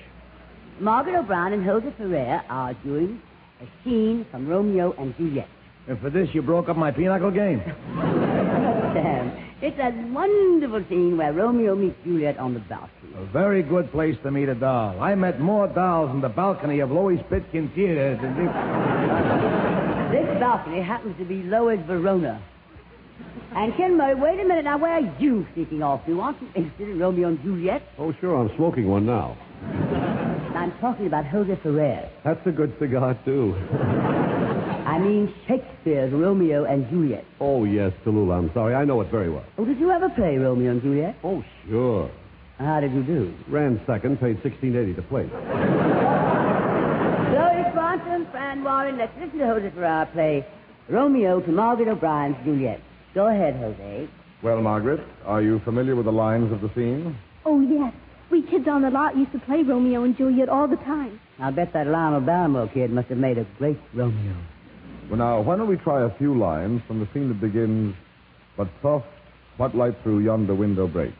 Margaret 0.81 1.17
O'Brien 1.19 1.53
and 1.53 1.65
Hilda 1.65 1.93
Ferrer 1.97 2.43
are 2.49 2.75
doing 2.75 3.21
a 3.61 3.67
scene 3.85 4.27
from 4.31 4.49
Romeo 4.49 4.93
and 4.99 5.17
Juliet. 5.17 5.49
And 5.89 5.99
for 6.01 6.11
this, 6.11 6.29
you 6.33 6.43
broke 6.43 6.69
up 6.69 6.77
my 6.77 6.91
pinochle 6.91 7.31
game. 7.31 7.61
Sam, 8.95 9.31
it's 9.63 9.79
a 9.79 9.91
wonderful 10.13 10.85
scene 10.89 11.17
where 11.17 11.33
Romeo 11.33 11.77
meets 11.77 11.97
Juliet 12.05 12.39
on 12.39 12.55
the 12.55 12.61
balcony. 12.61 13.13
A 13.17 13.25
very 13.27 13.63
good 13.63 13.91
place 13.93 14.17
to 14.23 14.31
meet 14.31 14.49
a 14.49 14.55
doll. 14.55 15.01
I 15.01 15.15
met 15.15 15.41
more 15.41 15.69
dolls 15.69 16.11
in 16.11 16.21
the 16.21 16.29
balcony 16.29 16.81
of 16.81 16.91
Loew's 16.91 17.21
Pitkin 17.29 17.71
Theater 17.75 18.17
than 18.21 18.37
this. 18.37 18.53
This 20.11 20.41
balcony 20.41 20.83
happens 20.83 21.17
to 21.19 21.25
be 21.25 21.43
Lois 21.45 21.79
Verona. 21.87 22.43
And 23.55 23.75
Ken 23.77 23.97
Murray, 23.97 24.15
wait 24.15 24.41
a 24.41 24.45
minute 24.45 24.65
now. 24.65 24.79
Where 24.79 24.93
are 24.93 25.19
you 25.19 25.47
sneaking 25.55 25.83
off 25.83 26.07
to? 26.07 26.21
Aren't 26.21 26.41
you 26.41 26.49
interested 26.55 26.89
in 26.89 26.99
Romeo 26.99 27.29
and 27.29 27.43
Juliet? 27.43 27.83
Oh, 27.99 28.13
sure, 28.21 28.37
I'm 28.37 28.55
smoking 28.57 28.89
one 28.89 29.07
now. 29.07 29.37
I'm 30.55 30.73
talking 30.81 31.07
about 31.07 31.27
Jose 31.27 31.57
Ferrer. 31.63 32.09
That's 32.25 32.47
a 32.47 32.53
good 32.53 32.75
cigar, 32.79 33.19
too. 33.25 33.55
I 34.87 34.99
mean 34.99 35.33
Shakespeare's 35.47 36.13
Romeo 36.13 36.65
and 36.65 36.89
Juliet. 36.91 37.25
Oh, 37.41 37.65
yes, 37.65 37.93
Tallulah, 38.05 38.39
I'm 38.39 38.53
sorry. 38.53 38.75
I 38.75 38.85
know 38.85 39.01
it 39.01 39.11
very 39.11 39.31
well. 39.31 39.45
Oh, 39.57 39.65
did 39.65 39.79
you 39.79 39.91
ever 39.91 40.09
play 40.11 40.37
Romeo 40.37 40.73
and 40.73 40.83
Juliet? 40.83 41.17
Oh, 41.23 41.45
sure. 41.69 42.11
How 42.59 42.81
did 42.81 42.93
you 42.93 43.03
do? 43.05 43.33
Ran 43.49 43.81
second, 43.87 44.21
paid 44.21 44.43
sixteen 44.43 44.77
eighty 44.77 44.93
to 44.95 45.03
play. 45.03 45.25
Lois 47.33 47.73
Swanson, 47.73 48.27
Fran 48.31 48.63
Warren, 48.65 48.99
let's 48.99 49.13
listen 49.19 49.39
to 49.39 49.47
Jose 49.47 49.71
Ferrer 49.71 50.09
play 50.13 50.47
Romeo 50.89 51.41
to 51.41 51.53
Margaret 51.53 51.89
O'Brien's 51.89 52.37
Juliet. 52.45 52.81
Go 53.15 53.27
ahead, 53.27 53.57
Jose. 53.57 54.09
Well, 54.43 54.63
Margaret, 54.63 55.01
are 55.25 55.43
you 55.43 55.59
familiar 55.61 55.97
with 55.97 56.07
the 56.07 56.13
lines 56.13 56.53
of 56.53 56.61
the 56.61 56.71
scene? 56.75 57.17
Oh, 57.45 57.61
yes. 57.61 57.93
We 58.31 58.43
kids 58.43 58.69
on 58.69 58.83
the 58.83 58.91
lot 58.91 59.17
used 59.17 59.33
to 59.33 59.41
play 59.41 59.63
Romeo 59.63 60.05
and 60.05 60.17
Juliet 60.17 60.49
all 60.49 60.69
the 60.69 60.77
time. 60.77 61.21
I'll 61.41 61.53
bet 61.53 61.73
that 61.73 61.87
Lionel 61.89 62.21
Barrymore 62.21 62.69
kid 62.73 62.91
must 62.91 63.09
have 63.09 63.19
made 63.19 63.39
a 63.39 63.47
great 63.59 63.79
Romeo. 63.93 64.37
Well, 65.09 65.19
now, 65.19 65.41
why 65.41 65.57
don't 65.57 65.69
we 65.69 65.77
try 65.77 66.05
a 66.05 66.11
few 66.17 66.39
lines 66.39 66.83
from 66.87 67.01
the 67.01 67.09
scene 67.13 67.29
that 67.29 67.41
begins, 67.41 67.95
But 68.57 68.69
soft, 68.83 69.07
what 69.57 69.75
light 69.75 69.95
through 70.03 70.21
yonder 70.21 70.55
window 70.55 70.87
breaks? 70.87 71.17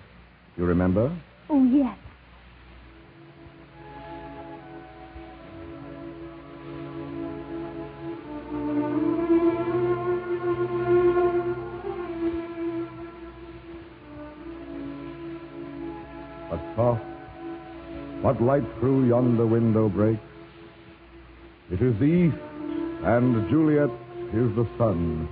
You 0.57 0.67
remember? 0.67 1.17
Oh, 1.49 1.65
yes. 1.65 1.97
Light 18.41 18.65
through 18.79 19.07
yonder 19.07 19.47
window 19.47 19.91
breaks? 19.91 20.23
It 21.71 21.83
is 21.83 21.95
the 21.99 22.07
east, 22.07 22.37
and 23.05 23.51
Juliet 23.51 23.91
is 24.33 24.57
the 24.57 24.67
sun. 24.79 25.29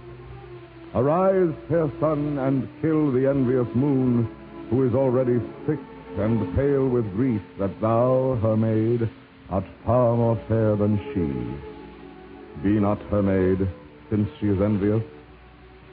Arise, 0.94 1.54
fair 1.70 1.90
sun, 2.00 2.38
and 2.38 2.68
kill 2.82 3.10
the 3.10 3.26
envious 3.26 3.66
moon, 3.74 4.28
who 4.68 4.86
is 4.86 4.94
already 4.94 5.40
sick 5.66 5.78
and 6.18 6.54
pale 6.54 6.86
with 6.86 7.10
grief 7.14 7.40
that 7.58 7.80
thou, 7.80 8.38
her 8.42 8.56
maid, 8.58 9.08
art 9.48 9.64
far 9.86 10.14
more 10.14 10.38
fair 10.46 10.76
than 10.76 10.98
she. 11.14 12.62
Be 12.62 12.78
not 12.78 13.00
her 13.10 13.22
maid, 13.22 13.66
since 14.10 14.28
she 14.38 14.48
is 14.48 14.60
envious. 14.60 15.02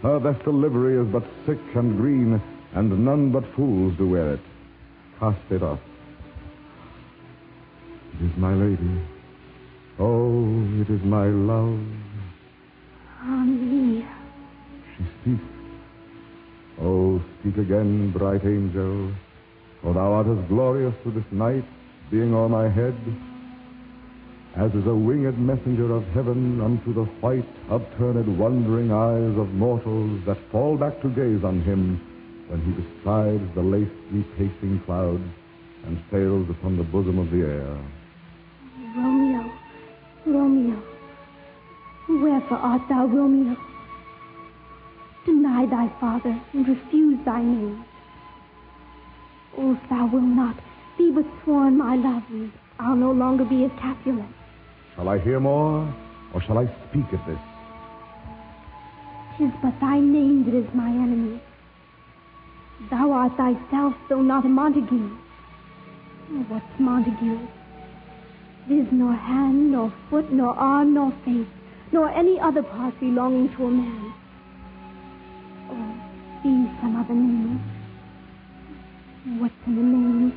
Her 0.02 0.20
vestal 0.20 0.54
livery 0.54 0.98
is 0.98 1.08
but 1.14 1.24
sick 1.46 1.60
and 1.76 1.98
green, 1.98 2.42
and 2.74 3.06
none 3.06 3.32
but 3.32 3.46
fools 3.56 3.96
do 3.98 4.10
wear 4.10 4.34
it. 4.34 4.42
Cast 5.20 5.40
it 5.50 5.64
off. 5.64 5.80
It 8.18 8.26
is 8.28 8.38
my 8.38 8.54
lady. 8.54 9.02
Oh, 10.00 10.48
it 10.80 10.90
is 10.90 11.04
my 11.04 11.28
love. 11.28 11.80
Ah, 13.20 13.44
me. 13.44 14.06
She 14.96 15.04
speaks. 15.22 15.44
Oh, 16.80 17.22
speak 17.40 17.58
again, 17.58 18.12
bright 18.12 18.46
angel, 18.46 19.12
for 19.82 19.94
thou 19.94 20.14
art 20.14 20.28
as 20.28 20.48
glorious 20.48 20.94
to 21.04 21.12
this 21.12 21.26
night, 21.32 21.66
being 22.10 22.34
o'er 22.34 22.48
my 22.48 22.70
head, 22.70 22.96
as 24.56 24.72
is 24.72 24.88
a 24.88 24.96
winged 24.96 25.38
messenger 25.38 25.94
of 25.94 26.06
heaven 26.14 26.62
unto 26.62 26.94
the 26.94 27.04
white, 27.20 27.44
upturned, 27.70 28.40
wondering 28.40 28.92
eyes 28.92 29.38
of 29.38 29.50
mortals 29.50 30.22
that 30.26 30.38
fall 30.52 30.78
back 30.78 31.02
to 31.02 31.10
gaze 31.10 31.44
on 31.44 31.62
him 31.62 32.00
when 32.48 32.62
he 32.62 32.72
bestrides 32.82 33.54
the 33.56 33.62
lace 33.62 33.90
pacing 34.38 34.82
clouds 34.86 35.24
and 35.86 36.02
sails 36.10 36.50
upon 36.50 36.78
the 36.78 36.84
bosom 36.84 37.20
of 37.20 37.30
the 37.32 37.42
air. 37.42 37.78
Romeo, 38.96 39.52
Romeo, 40.26 40.82
wherefore 42.08 42.58
art 42.58 42.82
thou 42.88 43.06
Romeo? 43.08 43.58
Deny 45.26 45.66
thy 45.66 45.90
father 46.00 46.40
and 46.54 46.68
refuse 46.68 47.20
thy 47.26 47.42
name. 47.42 47.84
Oh, 49.58 49.74
if 49.74 49.90
thou 49.90 50.06
wilt 50.08 50.24
not, 50.24 50.56
be 50.98 51.12
but 51.12 51.26
sworn 51.44 51.78
my 51.78 51.96
love, 51.96 52.24
and 52.30 52.52
I'll 52.80 52.96
no 52.96 53.12
longer 53.12 53.44
be 53.44 53.66
a 53.66 53.70
Capulet. 53.72 54.26
Shall 54.96 55.10
I 55.10 55.20
hear 55.20 55.42
more, 55.42 55.94
or 56.34 56.42
shall 56.44 56.58
I 56.58 56.66
speak 56.90 57.12
of 57.12 57.20
this? 57.28 57.40
Tis 59.38 59.52
but 59.62 59.78
thy 59.82 60.00
name 60.00 60.46
that 60.46 60.56
is 60.56 60.74
my 60.74 60.88
enemy. 60.88 61.42
Thou 62.90 63.12
art 63.12 63.36
thyself, 63.36 63.94
though 64.08 64.22
not 64.22 64.46
a 64.46 64.50
Montague. 64.50 65.18
What's 66.48 66.80
Montague? 66.80 67.40
There's 68.68 68.88
nor 68.92 69.14
hand, 69.14 69.72
nor 69.72 69.94
foot, 70.10 70.32
nor 70.32 70.56
arm, 70.56 70.96
nor 70.96 71.12
face, 71.24 71.48
nor 71.92 72.10
any 72.10 72.40
other 72.40 72.64
part 72.64 73.00
belonging 73.00 73.56
to 73.56 73.66
a 73.66 73.70
man. 73.70 74.14
Oh, 75.70 75.74
or 75.74 76.42
be 76.42 76.72
some 76.82 76.96
other 76.96 77.14
name. 77.14 77.62
What's 79.40 79.54
in 79.68 79.78
a 79.78 79.84
name? 79.84 80.34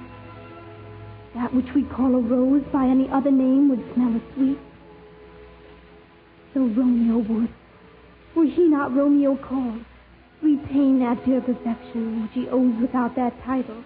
That 1.34 1.54
which 1.54 1.72
we 1.74 1.84
call 1.84 2.14
a 2.16 2.20
rose 2.20 2.62
by 2.70 2.84
any 2.84 3.08
other 3.08 3.30
name 3.30 3.70
would 3.70 3.84
smell 3.94 4.14
as 4.14 4.22
sweet. 4.34 4.58
So 6.52 6.60
Romeo 6.60 7.18
would, 7.18 7.48
were 8.34 8.44
he 8.44 8.68
not 8.68 8.94
Romeo 8.94 9.36
called, 9.36 9.84
retain 10.42 11.00
that 11.00 11.24
dear 11.24 11.40
perfection 11.40 12.22
which 12.22 12.32
he 12.32 12.48
owes 12.48 12.74
without 12.80 13.16
that 13.16 13.32
title. 13.44 13.82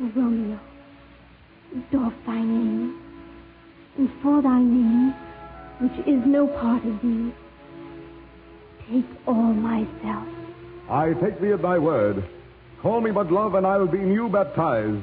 Romeo, 0.00 0.60
doff 1.90 2.12
thy 2.26 2.40
name, 2.40 3.00
and 3.96 4.10
for 4.22 4.42
thy 4.42 4.60
name, 4.60 5.14
which 5.80 6.06
is 6.06 6.24
no 6.26 6.46
part 6.46 6.84
of 6.84 7.00
thee, 7.02 7.32
take 8.90 9.06
all 9.26 9.52
myself. 9.52 10.28
I 10.88 11.14
take 11.14 11.40
thee 11.40 11.52
at 11.52 11.62
thy 11.62 11.78
word. 11.78 12.24
Call 12.80 13.00
me 13.00 13.10
but 13.10 13.32
love, 13.32 13.54
and 13.54 13.66
I'll 13.66 13.86
be 13.86 13.98
new 13.98 14.28
baptized. 14.28 15.02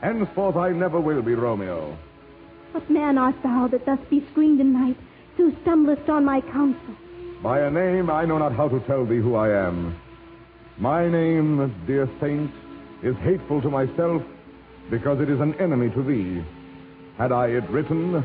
Henceforth 0.00 0.56
I 0.56 0.70
never 0.70 1.00
will 1.00 1.22
be 1.22 1.34
Romeo. 1.34 1.96
What 2.72 2.90
man 2.90 3.18
art 3.18 3.36
thou 3.42 3.68
that 3.68 3.86
thus 3.86 3.98
be 4.10 4.24
screened 4.30 4.60
in 4.60 4.72
night, 4.72 4.96
so 5.36 5.52
stumblest 5.62 6.08
on 6.08 6.24
my 6.24 6.40
counsel? 6.40 6.94
By 7.42 7.60
a 7.60 7.70
name 7.70 8.10
I 8.10 8.24
know 8.24 8.38
not 8.38 8.52
how 8.52 8.68
to 8.68 8.80
tell 8.80 9.04
thee 9.04 9.18
who 9.18 9.34
I 9.34 9.66
am. 9.66 9.96
My 10.78 11.08
name, 11.08 11.74
dear 11.86 12.08
saint, 12.20 12.50
is 13.02 13.16
hateful 13.16 13.60
to 13.62 13.70
myself 13.70 14.22
because 14.92 15.20
it 15.20 15.30
is 15.30 15.40
an 15.40 15.54
enemy 15.58 15.88
to 15.88 16.02
thee. 16.02 16.44
Had 17.16 17.32
I 17.32 17.46
it 17.46 17.68
written, 17.70 18.22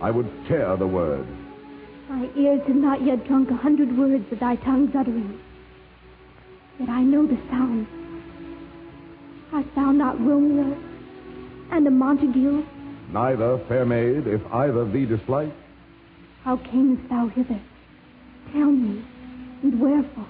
I 0.00 0.10
would 0.10 0.26
tear 0.48 0.74
the 0.78 0.86
word. 0.86 1.26
My 2.08 2.26
ears 2.34 2.62
have 2.66 2.76
not 2.76 3.02
yet 3.02 3.26
drunk 3.26 3.50
a 3.50 3.54
hundred 3.54 3.96
words 3.98 4.24
of 4.32 4.40
thy 4.40 4.56
tongue's 4.56 4.96
uttering. 4.96 5.38
Yet 6.80 6.88
I 6.88 7.02
know 7.02 7.26
the 7.26 7.36
sound. 7.50 7.86
Art 9.52 9.66
thou 9.74 9.92
not 9.92 10.18
Romeo 10.18 10.74
and 11.70 11.86
a 11.86 11.90
Montague? 11.90 12.64
Neither, 13.12 13.58
fair 13.68 13.84
maid, 13.84 14.26
if 14.26 14.40
either 14.50 14.90
thee 14.90 15.04
dislike. 15.04 15.52
How 16.44 16.56
camest 16.56 17.06
thou 17.10 17.26
hither? 17.28 17.60
Tell 18.52 18.70
me, 18.70 19.04
and 19.62 19.78
wherefore? 19.78 20.28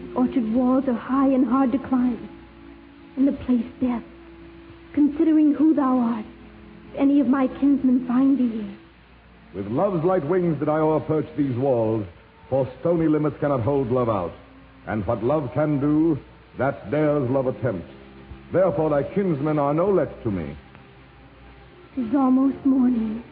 The 0.00 0.14
orchard 0.14 0.52
walls 0.52 0.88
are 0.88 0.94
high 0.94 1.28
and 1.28 1.46
hard 1.46 1.70
to 1.70 1.78
climb, 1.78 2.28
and 3.16 3.28
the 3.28 3.32
place 3.32 3.66
death. 3.80 4.02
Considering 4.96 5.52
who 5.52 5.74
thou 5.74 5.98
art, 5.98 6.24
if 6.88 6.98
any 6.98 7.20
of 7.20 7.26
my 7.26 7.46
kinsmen 7.46 8.06
find 8.08 8.38
thee 8.38 8.48
here, 8.48 8.78
With 9.54 9.66
love's 9.66 10.02
light 10.02 10.26
wings 10.26 10.58
did 10.58 10.70
I 10.70 10.78
o'erperch 10.78 11.26
these 11.36 11.54
walls, 11.54 12.06
for 12.48 12.66
stony 12.80 13.06
limits 13.06 13.36
cannot 13.38 13.60
hold 13.60 13.92
love 13.92 14.08
out. 14.08 14.32
And 14.86 15.06
what 15.06 15.22
love 15.22 15.50
can 15.52 15.80
do, 15.80 16.18
that 16.56 16.90
dares 16.90 17.28
love 17.28 17.46
attempt. 17.46 17.86
Therefore 18.54 18.88
thy 18.88 19.02
kinsmen 19.02 19.58
are 19.58 19.74
no 19.74 19.90
less 19.90 20.08
to 20.22 20.30
me. 20.30 20.56
Tis 21.94 22.14
almost 22.14 22.64
morning. 22.64 23.22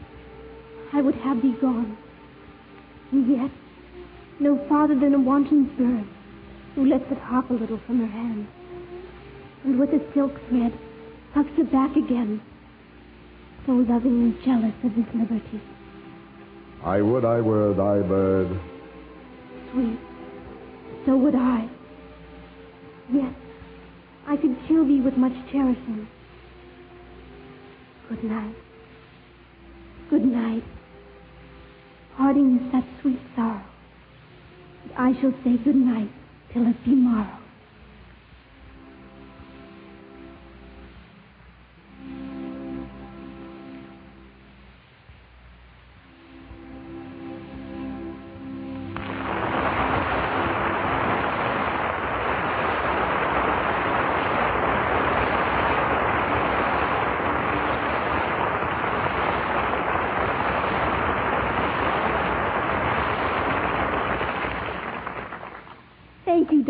I 0.92 1.00
would 1.00 1.14
have 1.14 1.40
thee 1.40 1.56
gone. 1.62 1.96
And 3.10 3.26
yet, 3.26 3.50
no 4.38 4.58
farther 4.68 5.00
than 5.00 5.14
a 5.14 5.18
wanton 5.18 5.64
bird 5.78 6.06
who 6.74 6.84
lets 6.84 7.10
it 7.10 7.18
hop 7.18 7.48
a 7.48 7.54
little 7.54 7.80
from 7.86 8.00
her 8.00 8.12
hand. 8.12 8.46
And 9.64 9.80
with 9.80 9.94
a 9.94 10.12
silk 10.12 10.38
thread 10.50 10.78
tucks 11.34 11.50
it 11.58 11.70
back 11.72 11.96
again, 11.96 12.40
so 13.66 13.72
loving 13.72 14.22
and 14.22 14.44
jealous 14.44 14.74
of 14.84 14.92
his 14.92 15.04
liberty. 15.14 15.60
I 16.84 17.02
would 17.02 17.24
I 17.24 17.40
were 17.40 17.74
thy 17.74 18.06
bird. 18.06 18.60
Sweet, 19.72 19.98
so 21.04 21.16
would 21.16 21.34
I. 21.34 21.68
Yes, 23.12 23.34
I 24.28 24.36
could 24.36 24.56
kill 24.68 24.86
thee 24.86 25.00
with 25.00 25.16
much 25.16 25.34
cherishing. 25.50 26.06
Good 28.08 28.24
night. 28.24 28.54
Good 30.10 30.24
night. 30.24 30.62
Parting 32.16 32.58
is 32.58 32.72
such 32.72 32.84
sweet 33.02 33.18
sorrow. 33.34 33.64
I 34.96 35.12
shall 35.20 35.32
say 35.42 35.56
good 35.64 35.74
night 35.74 36.10
till 36.52 36.66
it 36.68 36.84
be 36.84 36.94
morrow. 36.94 37.43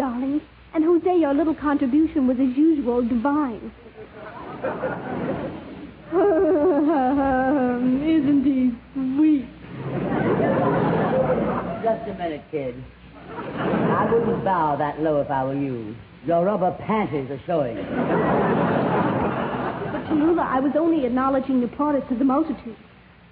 Darling. 0.05 0.41
And 0.75 0.85
Jose, 0.85 1.19
your 1.19 1.33
little 1.33 1.55
contribution 1.55 2.27
was 2.27 2.37
as 2.39 2.57
usual 2.57 3.03
divine. 3.03 3.73
Isn't 8.05 8.45
he 8.45 8.73
sweet? 8.93 9.47
Just 11.83 12.09
a 12.09 12.15
minute, 12.19 12.43
kid. 12.51 12.85
I 13.31 14.09
wouldn't 14.13 14.45
bow 14.45 14.77
that 14.77 15.01
low 15.01 15.21
if 15.21 15.31
I 15.31 15.45
were 15.45 15.55
you. 15.55 15.97
Your 16.27 16.45
rubber 16.45 16.77
panties 16.87 17.31
are 17.31 17.41
showing. 17.47 17.77
But 17.77 17.85
Tallulah, 20.07 20.47
I 20.47 20.61
was 20.61 20.73
only 20.77 21.07
acknowledging 21.07 21.61
the 21.61 21.69
plaudits 21.69 22.11
of 22.11 22.19
the 22.19 22.25
multitude. 22.25 22.77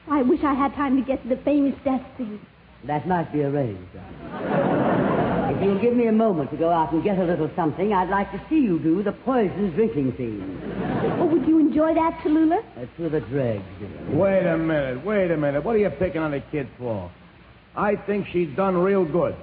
I 0.09 0.23
wish 0.23 0.41
I 0.43 0.55
had 0.55 0.75
time 0.75 0.97
to 0.97 1.03
get 1.07 1.23
to 1.23 1.29
the 1.29 1.37
famous 1.43 1.75
death 1.85 2.03
scene. 2.17 2.41
That 2.85 3.07
might 3.07 3.31
be 3.33 3.43
arranged. 3.43 3.91
If 5.63 5.69
If 5.69 5.75
you'll 5.75 5.83
give 5.83 5.97
me 5.97 6.09
a 6.09 6.13
moment 6.13 6.51
to 6.51 6.57
go 6.57 6.71
out 6.71 6.93
and 6.93 7.05
get 7.05 7.19
a 7.19 7.25
little 7.25 7.49
something, 7.55 7.93
I'd 7.93 8.09
like 8.09 8.33
to 8.33 8.43
see 8.51 8.57
you 8.59 8.81
do 8.81 9.01
the 9.05 9.13
poison 9.13 9.71
drinking 9.71 10.13
scene. 10.17 10.61
Oh, 11.21 11.27
would 11.27 11.47
you 11.47 11.61
enjoy 11.61 11.95
that, 11.95 12.19
Tallulah? 12.19 12.65
Uh, 12.77 12.87
to 12.97 13.09
the 13.09 13.21
dregs. 13.21 13.63
Wait 14.09 14.45
a 14.45 14.59
minute, 14.59 15.05
wait 15.05 15.31
a 15.31 15.37
minute. 15.37 15.63
What 15.63 15.77
are 15.77 15.79
you 15.79 15.91
picking 15.91 16.21
on 16.21 16.33
the 16.33 16.41
kid 16.51 16.67
for? 16.79 17.09
I 17.77 17.95
think 17.95 18.27
she 18.33 18.47
done 18.47 18.77
real 18.77 19.05
good. 19.05 19.37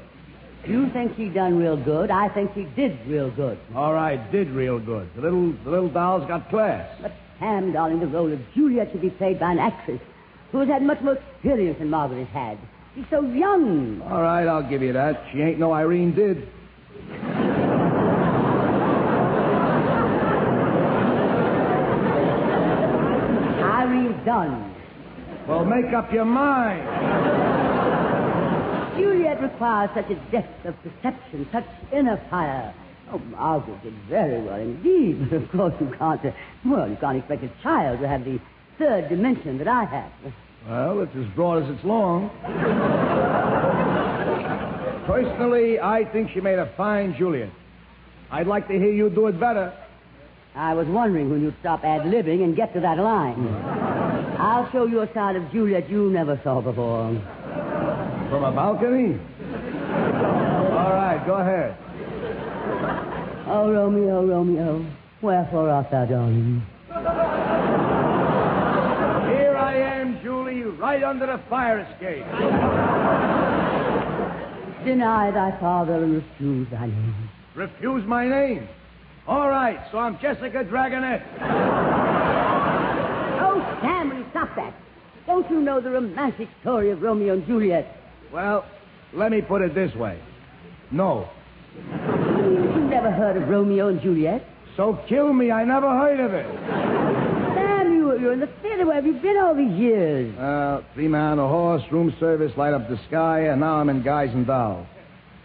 You 0.65 0.89
think 0.89 1.15
she 1.15 1.29
done 1.29 1.57
real 1.57 1.77
good. 1.77 2.11
I 2.11 2.27
think 2.27 2.51
she 2.53 2.65
did 2.75 2.99
real 3.07 3.31
good. 3.31 3.57
All 3.73 3.93
right, 3.93 4.19
did 4.29 4.49
real 4.49 4.77
good. 4.77 5.09
The 5.15 5.21
little 5.21 5.53
the 5.63 5.69
little 5.69 5.89
doll's 5.89 6.27
got 6.27 6.49
class. 6.49 6.97
But, 7.01 7.13
Sam, 7.39 7.71
darling, 7.71 8.01
the 8.01 8.07
role 8.07 8.29
of 8.29 8.41
Juliet 8.53 8.91
should 8.91 8.99
be 8.99 9.09
played 9.09 9.39
by 9.39 9.53
an 9.53 9.59
actress 9.59 10.01
who 10.51 10.59
has 10.59 10.67
had 10.67 10.81
much 10.81 10.99
more 10.99 11.13
experience 11.13 11.79
than 11.79 11.89
Margaret 11.89 12.27
has 12.27 12.33
had. 12.33 12.57
She's 12.99 13.07
so 13.09 13.21
young. 13.21 14.01
All 14.11 14.21
right, 14.21 14.45
I'll 14.45 14.67
give 14.69 14.81
you 14.81 14.91
that. 14.91 15.23
She 15.31 15.39
ain't 15.39 15.57
no 15.57 15.71
Irene 15.71 16.13
did. 16.13 16.49
Irene's 23.63 24.25
done. 24.25 24.75
Well, 25.47 25.63
make 25.63 25.93
up 25.93 26.11
your 26.11 26.25
mind. 26.25 26.83
Juliet 28.97 29.41
requires 29.41 29.91
such 29.95 30.11
a 30.11 30.15
depth 30.29 30.65
of 30.65 30.75
perception, 30.83 31.47
such 31.53 31.67
inner 31.93 32.21
fire. 32.29 32.73
Oh, 33.13 33.19
Margaret 33.19 33.81
did 33.81 33.93
very 34.09 34.41
well 34.41 34.59
indeed, 34.59 35.29
but 35.29 35.35
of 35.41 35.51
course 35.51 35.73
you 35.79 35.95
can't, 35.97 36.25
uh, 36.25 36.31
well, 36.65 36.89
you 36.89 36.97
can't 36.97 37.17
expect 37.17 37.45
a 37.45 37.51
child 37.63 38.01
to 38.01 38.09
have 38.09 38.25
the 38.25 38.41
third 38.77 39.07
dimension 39.07 39.57
that 39.59 39.69
I 39.69 39.85
have. 39.85 40.33
Well, 40.67 41.01
it's 41.01 41.15
as 41.15 41.25
broad 41.35 41.63
as 41.63 41.69
it's 41.69 41.83
long. 41.83 42.29
Personally, 45.07 45.79
I 45.79 46.05
think 46.05 46.31
she 46.31 46.41
made 46.41 46.59
a 46.59 46.67
fine 46.77 47.15
Juliet. 47.17 47.49
I'd 48.31 48.47
like 48.47 48.67
to 48.67 48.73
hear 48.73 48.91
you 48.91 49.09
do 49.09 49.27
it 49.27 49.39
better. 49.39 49.73
I 50.55 50.73
was 50.73 50.87
wondering 50.87 51.29
when 51.29 51.41
you'd 51.41 51.55
stop 51.61 51.83
ad-libbing 51.83 52.43
and 52.43 52.55
get 52.55 52.73
to 52.73 52.79
that 52.81 52.97
line. 52.97 53.47
I'll 54.37 54.69
show 54.71 54.85
you 54.85 55.01
a 55.01 55.13
side 55.13 55.35
of 55.35 55.51
Juliet 55.51 55.89
you 55.89 56.09
never 56.11 56.39
saw 56.43 56.61
before. 56.61 57.09
From 58.29 58.43
a 58.43 58.51
balcony? 58.51 59.19
All 60.71 60.93
right, 60.93 61.23
go 61.25 61.35
ahead. 61.35 61.75
Oh, 63.47 63.71
Romeo, 63.71 64.25
Romeo, 64.27 64.85
wherefore 65.21 65.69
art 65.69 65.89
thou, 65.89 66.05
darling? 66.05 66.61
Here 69.29 69.57
I 69.57 69.75
am, 69.75 70.21
Julie, 70.21 70.68
right 70.79 71.03
under 71.03 71.27
the 71.27 71.41
fire 71.49 71.79
escape. 71.79 72.25
Deny 74.85 75.29
thy 75.31 75.51
father 75.59 76.03
and 76.03 76.15
refuse 76.15 76.67
thy 76.71 76.87
name. 76.87 77.29
Refuse 77.55 78.05
my 78.07 78.27
name? 78.27 78.67
All 79.27 79.49
right, 79.49 79.77
so 79.91 79.99
I'm 79.99 80.17
Jessica 80.19 80.63
Dragonette. 80.63 81.21
Oh, 83.41 83.77
Stanley, 83.79 84.25
stop 84.31 84.55
that? 84.55 84.73
Don't 85.27 85.49
you 85.51 85.59
know 85.59 85.81
the 85.81 85.91
romantic 85.91 86.47
story 86.61 86.91
of 86.91 87.01
Romeo 87.01 87.33
and 87.33 87.45
Juliet? 87.45 87.97
Well, 88.33 88.65
let 89.13 89.31
me 89.31 89.41
put 89.41 89.61
it 89.61 89.75
this 89.75 89.93
way. 89.95 90.19
No. 90.91 91.29
You 91.75 92.87
never 92.89 93.11
heard 93.11 93.37
of 93.37 93.47
Romeo 93.49 93.89
and 93.89 94.01
Juliet? 94.01 94.47
So 94.77 94.97
kill 95.09 95.33
me, 95.33 95.51
I 95.51 95.65
never 95.65 95.89
heard 95.89 96.19
of 96.19 96.33
it. 96.33 96.98
You're 98.19 98.33
in 98.33 98.41
the 98.41 98.49
theater. 98.61 98.85
Where 98.85 98.95
have 98.95 99.05
you 99.05 99.13
been 99.13 99.37
all 99.37 99.55
these 99.55 99.71
years? 99.71 100.37
Uh, 100.37 100.81
three 100.93 101.07
man 101.07 101.33
on 101.33 101.39
a 101.39 101.47
horse, 101.47 101.83
room 101.89 102.13
service, 102.19 102.51
light 102.57 102.73
up 102.73 102.89
the 102.89 102.99
sky, 103.07 103.47
and 103.47 103.61
now 103.61 103.75
I'm 103.75 103.87
in 103.89 104.03
Guys 104.03 104.29
and 104.33 104.45
Dolls. 104.45 104.85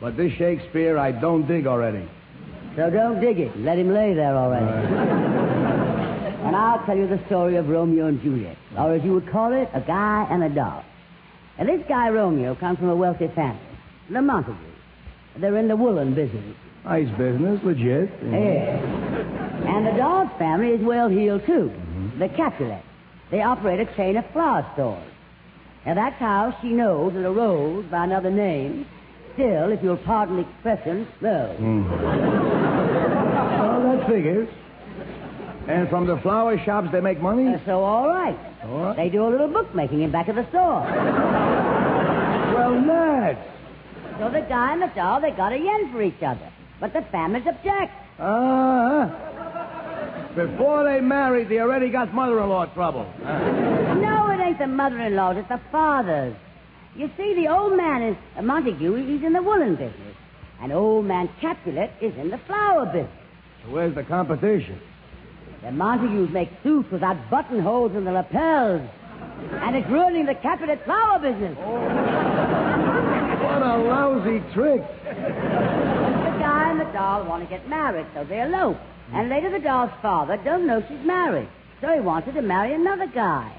But 0.00 0.16
this 0.16 0.32
Shakespeare, 0.32 0.98
I 0.98 1.12
don't 1.12 1.46
dig 1.46 1.68
already. 1.68 2.08
So 2.76 2.90
don't 2.90 3.20
dig 3.20 3.38
it. 3.38 3.56
Let 3.60 3.78
him 3.78 3.94
lay 3.94 4.14
there 4.14 4.36
already. 4.36 4.66
and 6.46 6.56
I'll 6.56 6.84
tell 6.84 6.96
you 6.96 7.06
the 7.06 7.24
story 7.26 7.56
of 7.56 7.68
Romeo 7.68 8.08
and 8.08 8.20
Juliet, 8.20 8.56
or 8.76 8.94
as 8.94 9.04
you 9.04 9.12
would 9.12 9.30
call 9.30 9.52
it, 9.52 9.68
a 9.72 9.80
guy 9.80 10.26
and 10.28 10.42
a 10.42 10.48
doll. 10.48 10.84
And 11.58 11.68
this 11.68 11.82
guy, 11.88 12.08
Romeo, 12.08 12.56
comes 12.56 12.80
from 12.80 12.88
a 12.88 12.96
wealthy 12.96 13.28
family, 13.28 13.60
the 14.10 14.20
Montagues. 14.20 14.58
They're 15.36 15.56
in 15.56 15.68
the 15.68 15.76
woolen 15.76 16.14
business. 16.14 16.56
Nice 16.84 17.08
business, 17.16 17.60
legit. 17.62 18.10
Yes. 18.22 18.82
And 19.64 19.86
the 19.86 19.92
Dawes 19.92 20.28
family 20.38 20.70
is 20.70 20.82
well 20.82 21.08
heeled, 21.08 21.46
too. 21.46 21.72
The 22.18 22.28
Capulet. 22.28 22.82
They 23.30 23.42
operate 23.42 23.80
a 23.80 23.86
chain 23.96 24.16
of 24.16 24.24
flower 24.32 24.66
stores. 24.74 25.10
Now, 25.86 25.94
that's 25.94 26.16
how 26.16 26.56
she 26.62 26.68
knows 26.68 27.12
that 27.14 27.26
a 27.26 27.30
rose 27.30 27.84
by 27.90 28.04
another 28.04 28.30
name 28.30 28.86
still, 29.34 29.72
if 29.72 29.82
you'll 29.82 29.96
pardon 29.98 30.36
the 30.36 30.42
expression, 30.48 31.06
smells. 31.18 31.58
Well, 31.60 31.82
that 33.82 34.06
figures. 34.08 34.48
And 35.66 35.88
from 35.88 36.06
the 36.06 36.18
flower 36.18 36.58
shops, 36.64 36.88
they 36.92 37.00
make 37.00 37.20
money? 37.20 37.54
Uh, 37.54 37.58
so, 37.64 37.82
all 37.82 38.08
right. 38.08 38.38
All 38.64 38.80
right. 38.80 38.96
They 38.96 39.08
do 39.08 39.26
a 39.26 39.30
little 39.30 39.48
bookmaking 39.48 40.02
in 40.02 40.10
back 40.10 40.28
of 40.28 40.36
the 40.36 40.46
store. 40.50 40.82
Well, 42.54 42.80
Ned. 42.80 43.38
So 44.18 44.30
the 44.30 44.42
guy 44.42 44.74
and 44.74 44.82
the 44.82 44.92
doll, 44.94 45.20
they 45.20 45.32
got 45.32 45.52
a 45.52 45.58
yen 45.58 45.90
for 45.90 46.02
each 46.02 46.22
other. 46.22 46.52
But 46.80 46.92
the 46.92 47.02
families 47.10 47.46
object. 47.46 47.92
Uh-huh. 48.18 49.43
Before 50.34 50.84
they 50.84 51.00
married, 51.00 51.48
they 51.48 51.60
already 51.60 51.90
got 51.90 52.12
mother-in-law 52.12 52.66
trouble. 52.74 53.06
No, 53.22 54.30
it 54.30 54.40
ain't 54.40 54.58
the 54.58 54.66
mother-in-law. 54.66 55.30
it's 55.32 55.48
the 55.48 55.60
fathers. 55.70 56.34
You 56.96 57.08
see, 57.16 57.34
the 57.34 57.48
old 57.48 57.76
man 57.76 58.02
is 58.02 58.16
uh, 58.36 58.42
Montague, 58.42 58.94
he's 58.94 59.22
in 59.22 59.32
the 59.32 59.42
woolen 59.42 59.76
business. 59.76 60.16
And 60.60 60.72
old 60.72 61.04
man 61.04 61.28
Capulet 61.40 61.92
is 62.00 62.16
in 62.16 62.30
the 62.30 62.38
flower 62.46 62.86
business. 62.86 63.10
So 63.64 63.70
where's 63.70 63.94
the 63.94 64.02
competition? 64.04 64.80
The 65.62 65.70
Montagues 65.72 66.32
make 66.32 66.50
suits 66.62 66.90
without 66.90 67.16
buttonholes 67.30 67.94
in 67.94 68.04
the 68.04 68.12
lapels. 68.12 68.88
And 69.62 69.76
it's 69.76 69.88
ruining 69.88 70.26
the 70.26 70.34
Capulet 70.34 70.84
flower 70.84 71.18
business. 71.18 71.56
What 73.44 73.62
a 73.62 73.76
lousy 73.78 74.40
trick. 74.52 74.82
The 75.04 76.32
guy 76.40 76.70
and 76.70 76.80
the 76.80 76.90
doll 76.92 77.24
want 77.24 77.42
to 77.42 77.48
get 77.48 77.68
married, 77.68 78.06
so 78.14 78.24
they 78.24 78.40
elope. 78.42 78.78
And 79.12 79.28
mm. 79.28 79.30
later 79.30 79.50
the 79.50 79.58
doll's 79.58 79.90
father 80.00 80.36
doesn't 80.38 80.66
know 80.66 80.82
she's 80.88 81.04
married. 81.06 81.48
So 81.80 81.92
he 81.92 82.00
wants 82.00 82.26
her 82.26 82.32
to 82.32 82.42
marry 82.42 82.74
another 82.74 83.06
guy. 83.06 83.52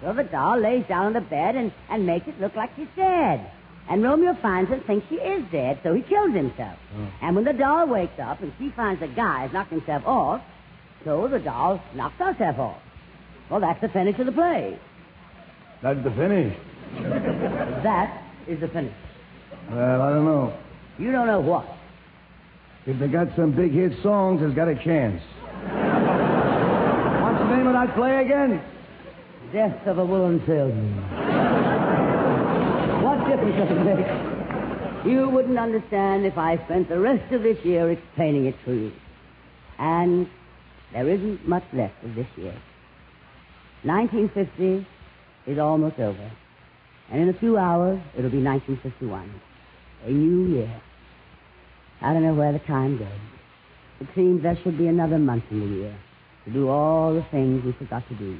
So 0.00 0.12
the 0.12 0.24
doll 0.24 0.58
lays 0.58 0.86
down 0.86 1.06
on 1.06 1.12
the 1.12 1.20
bed 1.20 1.56
and, 1.56 1.72
and 1.90 2.06
makes 2.06 2.26
it 2.26 2.40
look 2.40 2.54
like 2.54 2.70
she's 2.76 2.88
dead. 2.96 3.50
And 3.88 4.02
Romeo 4.02 4.34
finds 4.40 4.70
her 4.70 4.76
and 4.76 4.84
thinks 4.86 5.06
she 5.10 5.16
is 5.16 5.44
dead, 5.52 5.78
so 5.82 5.92
he 5.92 6.00
kills 6.02 6.34
himself. 6.34 6.78
Oh. 6.96 7.08
And 7.20 7.36
when 7.36 7.44
the 7.44 7.52
doll 7.52 7.86
wakes 7.86 8.18
up 8.18 8.40
and 8.40 8.50
she 8.58 8.70
finds 8.70 9.00
the 9.00 9.08
guy 9.08 9.42
has 9.42 9.52
knocked 9.52 9.70
himself 9.70 10.06
off, 10.06 10.40
so 11.04 11.28
the 11.28 11.38
doll 11.38 11.82
knocks 11.94 12.16
herself 12.18 12.58
off. 12.58 12.78
Well, 13.50 13.60
that's 13.60 13.80
the 13.82 13.88
finish 13.88 14.18
of 14.18 14.26
the 14.26 14.32
play. 14.32 14.78
That's 15.82 16.02
the 16.02 16.10
finish. 16.12 16.56
That 17.82 18.22
is 18.48 18.60
the 18.60 18.68
finish. 18.68 18.94
Well, 19.70 20.00
I 20.00 20.10
don't 20.10 20.24
know. 20.24 20.56
You 20.98 21.12
don't 21.12 21.26
know 21.26 21.40
what. 21.40 21.66
If 22.86 22.98
they 22.98 23.08
got 23.08 23.28
some 23.34 23.52
big 23.52 23.72
hit 23.72 23.92
songs, 24.02 24.42
it's 24.42 24.54
got 24.54 24.68
a 24.68 24.74
chance. 24.74 25.22
What's 27.22 27.38
the 27.38 27.56
name 27.56 27.66
of 27.66 27.72
that 27.72 27.94
play 27.94 28.20
again? 28.22 28.62
Death 29.54 29.86
of 29.86 29.98
a 29.98 30.04
woolen 30.04 30.42
salesman. 30.46 30.96
what 33.02 33.26
difference 33.26 33.56
does 33.56 33.70
it 33.70 33.84
make? 33.84 34.06
You 35.06 35.30
wouldn't 35.30 35.58
understand 35.58 36.26
if 36.26 36.36
I 36.36 36.62
spent 36.64 36.90
the 36.90 36.98
rest 36.98 37.32
of 37.32 37.42
this 37.42 37.56
year 37.64 37.90
explaining 37.90 38.46
it 38.46 38.56
to 38.66 38.72
you. 38.72 38.92
And 39.78 40.28
there 40.92 41.08
isn't 41.08 41.48
much 41.48 41.64
left 41.72 42.04
of 42.04 42.14
this 42.14 42.28
year. 42.36 42.54
1950 43.84 44.86
is 45.46 45.58
almost 45.58 45.98
over. 45.98 46.30
And 47.10 47.22
in 47.22 47.28
a 47.30 47.38
few 47.38 47.56
hours, 47.56 47.98
it'll 48.16 48.30
be 48.30 48.42
1951. 48.42 49.40
A 50.04 50.10
new 50.10 50.54
year. 50.54 50.82
I 52.04 52.12
don't 52.12 52.22
know 52.22 52.34
where 52.34 52.52
the 52.52 52.58
time 52.58 52.98
goes. 52.98 53.08
It 53.98 54.08
seems 54.14 54.42
there 54.42 54.58
should 54.62 54.76
be 54.76 54.88
another 54.88 55.18
month 55.18 55.44
in 55.50 55.60
the 55.60 55.66
year 55.66 55.96
to 56.44 56.52
do 56.52 56.68
all 56.68 57.14
the 57.14 57.24
things 57.30 57.64
we 57.64 57.72
forgot 57.72 58.06
to 58.08 58.14
do. 58.14 58.36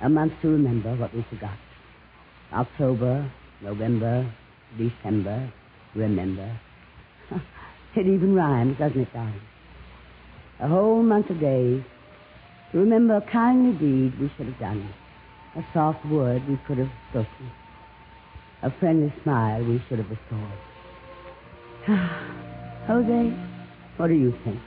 A 0.00 0.08
month 0.08 0.32
to 0.42 0.48
remember 0.48 0.94
what 0.94 1.12
we 1.12 1.26
forgot. 1.28 1.58
October, 2.52 3.28
November, 3.62 4.32
December, 4.78 5.52
remember. 5.96 6.56
it 7.96 8.06
even 8.06 8.32
rhymes, 8.36 8.78
doesn't 8.78 9.00
it, 9.00 9.12
darling? 9.12 9.40
A 10.60 10.68
whole 10.68 11.02
month 11.02 11.30
of 11.30 11.40
days 11.40 11.82
to 12.70 12.78
remember 12.78 13.16
a 13.16 13.32
kindly 13.32 13.72
deed 13.76 14.20
we 14.20 14.30
should 14.36 14.46
have 14.46 14.58
done, 14.60 14.88
a 15.56 15.64
soft 15.74 16.06
word 16.06 16.46
we 16.48 16.56
could 16.64 16.78
have 16.78 16.92
spoken, 17.10 17.50
a 18.62 18.70
friendly 18.78 19.12
smile 19.24 19.64
we 19.64 19.82
should 19.88 19.98
have 19.98 20.08
restored. 20.08 20.58
Ah. 21.88 22.57
Jose, 22.88 23.36
what 23.98 24.06
do 24.06 24.14
you 24.14 24.32
think? 24.44 24.58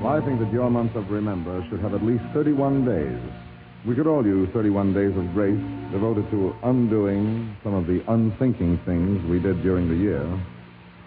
Well, 0.00 0.16
I 0.16 0.24
think 0.24 0.40
that 0.40 0.50
your 0.50 0.70
month 0.70 0.96
of 0.96 1.10
remember 1.10 1.62
should 1.68 1.80
have 1.80 1.92
at 1.92 2.02
least 2.02 2.24
31 2.32 2.86
days. 2.86 3.20
We 3.86 3.94
could 3.94 4.06
all 4.06 4.24
use 4.24 4.48
31 4.54 4.94
days 4.94 5.14
of 5.14 5.30
grace 5.34 5.60
devoted 5.92 6.30
to 6.30 6.56
undoing 6.62 7.54
some 7.62 7.74
of 7.74 7.86
the 7.86 8.02
unthinking 8.08 8.80
things 8.86 9.22
we 9.28 9.40
did 9.40 9.62
during 9.62 9.90
the 9.90 9.94
year. 9.94 10.24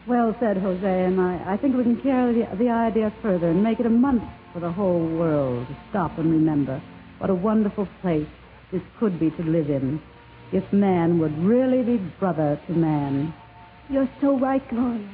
Well 0.05 0.35
said, 0.39 0.57
Jose, 0.57 0.85
and 0.85 1.19
I, 1.19 1.53
I 1.53 1.57
think 1.57 1.75
we 1.75 1.81
can 1.81 1.99
carry 1.99 2.33
the, 2.33 2.55
the 2.55 2.69
idea 2.69 3.11
further 3.23 3.49
and 3.49 3.63
make 3.63 3.79
it 3.79 3.87
a 3.87 3.89
month 3.89 4.23
for 4.53 4.59
the 4.59 4.71
whole 4.71 5.07
world 5.17 5.67
to 5.67 5.75
stop 5.89 6.19
and 6.19 6.29
remember 6.29 6.83
what 7.17 7.31
a 7.31 7.35
wonderful 7.35 7.87
place 8.01 8.27
this 8.71 8.83
could 8.99 9.19
be 9.19 9.31
to 9.31 9.41
live 9.41 9.71
in 9.71 9.99
if 10.51 10.71
man 10.71 11.17
would 11.17 11.35
really 11.39 11.81
be 11.81 11.97
brother 12.19 12.61
to 12.67 12.73
man. 12.73 13.33
You're 13.89 14.09
so 14.21 14.37
right, 14.37 14.61
Gloria. 14.69 15.09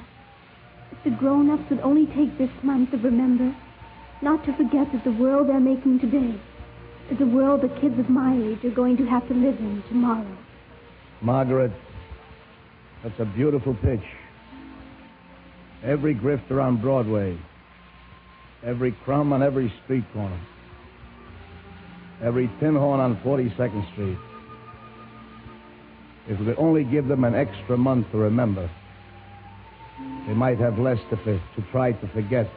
The 1.04 1.10
grown-ups 1.12 1.70
would 1.72 1.80
only 1.80 2.06
take 2.08 2.38
this 2.38 2.52
month 2.62 2.92
to 2.92 2.98
remember, 2.98 3.56
not 4.22 4.46
to 4.46 4.54
forget 4.56 4.92
that 4.92 5.04
the 5.04 5.12
world 5.12 5.50
they're 5.50 5.60
making 5.60 6.00
today 6.00 6.40
is 7.10 7.20
a 7.20 7.26
world 7.26 7.62
the 7.62 7.70
kids 7.82 7.98
of 7.98 8.08
my 8.08 8.38
age 8.38 8.64
are 8.64 8.76
going 8.76 8.98
to 8.98 9.06
have 9.08 9.28
to 9.28 9.34
live 9.34 9.58
in 9.58 9.84
tomorrow. 9.90 10.38
Margaret, 11.22 11.72
that's 13.04 13.20
a 13.20 13.26
beautiful 13.26 13.74
pitch. 13.82 14.04
Every 15.84 16.14
grifter 16.14 16.64
on 16.64 16.80
Broadway, 16.80 17.36
every 18.64 18.92
crumb 19.04 19.34
on 19.34 19.42
every 19.42 19.74
street 19.84 20.06
corner, 20.14 20.40
every 22.22 22.48
tin 22.60 22.76
horn 22.76 23.00
on 23.00 23.16
42nd 23.18 23.92
Street. 23.94 24.18
If 26.30 26.40
we 26.40 26.46
could 26.46 26.60
only 26.60 26.84
give 26.84 27.08
them 27.08 27.24
an 27.24 27.34
extra 27.34 27.76
month 27.76 28.12
to 28.12 28.20
remember, 28.20 28.70
they 30.28 30.34
might 30.34 30.60
have 30.60 30.78
less 30.80 31.00
to, 31.10 31.18
fi- 31.18 31.42
to 31.56 31.72
try 31.72 31.92
to 31.92 32.08
forget 32.10 32.48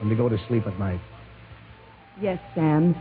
when 0.00 0.08
they 0.08 0.14
go 0.14 0.28
to 0.28 0.38
sleep 0.48 0.66
at 0.66 0.78
night. 0.78 1.00
Yes, 2.20 2.38
Sam. 2.54 2.94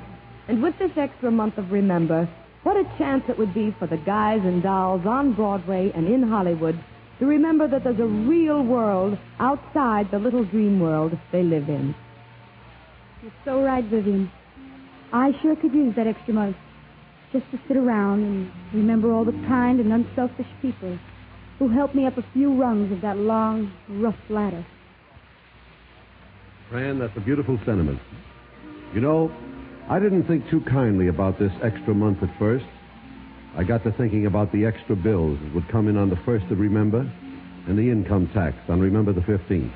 And 0.47 0.61
with 0.61 0.77
this 0.79 0.91
extra 0.97 1.31
month 1.31 1.57
of 1.57 1.71
Remember, 1.71 2.27
what 2.63 2.77
a 2.77 2.83
chance 2.97 3.23
it 3.29 3.37
would 3.37 3.53
be 3.53 3.75
for 3.77 3.87
the 3.87 3.97
guys 3.97 4.41
and 4.43 4.61
dolls 4.63 5.05
on 5.05 5.33
Broadway 5.33 5.91
and 5.95 6.07
in 6.07 6.23
Hollywood 6.23 6.79
to 7.19 7.25
remember 7.25 7.67
that 7.67 7.83
there's 7.83 7.99
a 7.99 8.05
real 8.05 8.63
world 8.63 9.17
outside 9.39 10.09
the 10.11 10.19
little 10.19 10.43
dream 10.43 10.79
world 10.79 11.17
they 11.31 11.43
live 11.43 11.69
in. 11.69 11.95
You're 13.21 13.31
so 13.45 13.63
right, 13.63 13.83
Vivian. 13.85 14.31
I 15.13 15.31
sure 15.41 15.55
could 15.55 15.73
use 15.73 15.95
that 15.95 16.07
extra 16.07 16.33
month 16.33 16.57
just 17.31 17.49
to 17.51 17.59
sit 17.67 17.77
around 17.77 18.23
and 18.23 18.51
remember 18.73 19.13
all 19.13 19.23
the 19.25 19.31
kind 19.47 19.79
and 19.79 19.93
unselfish 19.93 20.47
people 20.61 20.97
who 21.59 21.69
helped 21.69 21.95
me 21.95 22.05
up 22.05 22.17
a 22.17 22.25
few 22.33 22.53
rungs 22.53 22.91
of 22.91 23.01
that 23.01 23.17
long, 23.17 23.71
rough 23.89 24.15
ladder. 24.29 24.65
Fran, 26.69 26.99
that's 26.99 27.15
a 27.15 27.21
beautiful 27.21 27.57
sentiment. 27.65 27.99
You 28.93 29.01
know, 29.01 29.31
I 29.89 29.99
didn't 29.99 30.25
think 30.25 30.49
too 30.49 30.61
kindly 30.61 31.07
about 31.07 31.37
this 31.37 31.51
extra 31.63 31.93
month 31.93 32.23
at 32.23 32.39
first. 32.39 32.65
I 33.55 33.63
got 33.63 33.83
to 33.83 33.91
thinking 33.91 34.25
about 34.25 34.51
the 34.51 34.65
extra 34.65 34.95
bills 34.95 35.39
that 35.41 35.53
would 35.53 35.67
come 35.69 35.87
in 35.87 35.95
on 35.95 36.09
the 36.09 36.17
1st 36.17 36.51
of 36.51 36.59
Remember 36.59 37.09
and 37.67 37.77
the 37.77 37.89
income 37.89 38.29
tax 38.33 38.57
on 38.67 38.79
Remember 38.79 39.13
the 39.13 39.21
15th. 39.21 39.73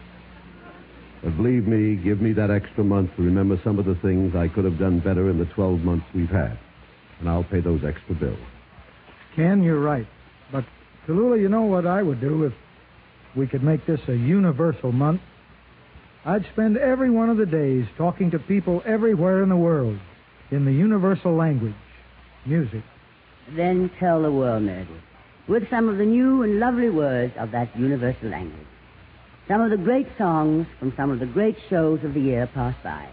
But 1.23 1.37
believe 1.37 1.67
me, 1.67 1.95
give 1.95 2.21
me 2.21 2.33
that 2.33 2.49
extra 2.49 2.83
month 2.83 3.15
to 3.17 3.21
remember 3.21 3.59
some 3.63 3.77
of 3.77 3.85
the 3.85 3.95
things 3.95 4.35
I 4.35 4.47
could 4.47 4.65
have 4.65 4.79
done 4.79 4.99
better 4.99 5.29
in 5.29 5.37
the 5.37 5.45
12 5.45 5.79
months 5.79 6.05
we've 6.13 6.29
had. 6.29 6.57
And 7.19 7.29
I'll 7.29 7.43
pay 7.43 7.59
those 7.59 7.81
extra 7.85 8.15
bills. 8.15 8.39
Ken, 9.35 9.61
you're 9.61 9.79
right. 9.79 10.07
Tallulah, 11.09 11.41
you 11.41 11.49
know 11.49 11.63
what 11.63 11.87
I 11.87 12.03
would 12.03 12.21
do 12.21 12.43
if 12.43 12.53
we 13.35 13.47
could 13.47 13.63
make 13.63 13.83
this 13.87 13.99
a 14.07 14.13
universal 14.13 14.91
month? 14.91 15.21
I'd 16.23 16.45
spend 16.53 16.77
every 16.77 17.09
one 17.09 17.31
of 17.31 17.37
the 17.37 17.47
days 17.47 17.87
talking 17.97 18.29
to 18.29 18.37
people 18.37 18.83
everywhere 18.85 19.41
in 19.41 19.49
the 19.49 19.57
world 19.57 19.97
in 20.51 20.65
the 20.65 20.71
universal 20.71 21.35
language, 21.35 21.73
music. 22.45 22.83
Then 23.55 23.89
tell 23.99 24.21
the 24.21 24.31
world, 24.31 24.61
Meredith, 24.61 25.01
with 25.47 25.67
some 25.71 25.89
of 25.89 25.97
the 25.97 26.05
new 26.05 26.43
and 26.43 26.59
lovely 26.59 26.91
words 26.91 27.33
of 27.39 27.49
that 27.51 27.75
universal 27.75 28.29
language. 28.29 28.67
Some 29.47 29.61
of 29.61 29.71
the 29.71 29.77
great 29.77 30.07
songs 30.15 30.67
from 30.77 30.93
some 30.95 31.09
of 31.09 31.19
the 31.19 31.25
great 31.25 31.57
shows 31.71 32.03
of 32.03 32.13
the 32.13 32.21
year 32.21 32.47
passed 32.53 32.83
by. 32.83 33.09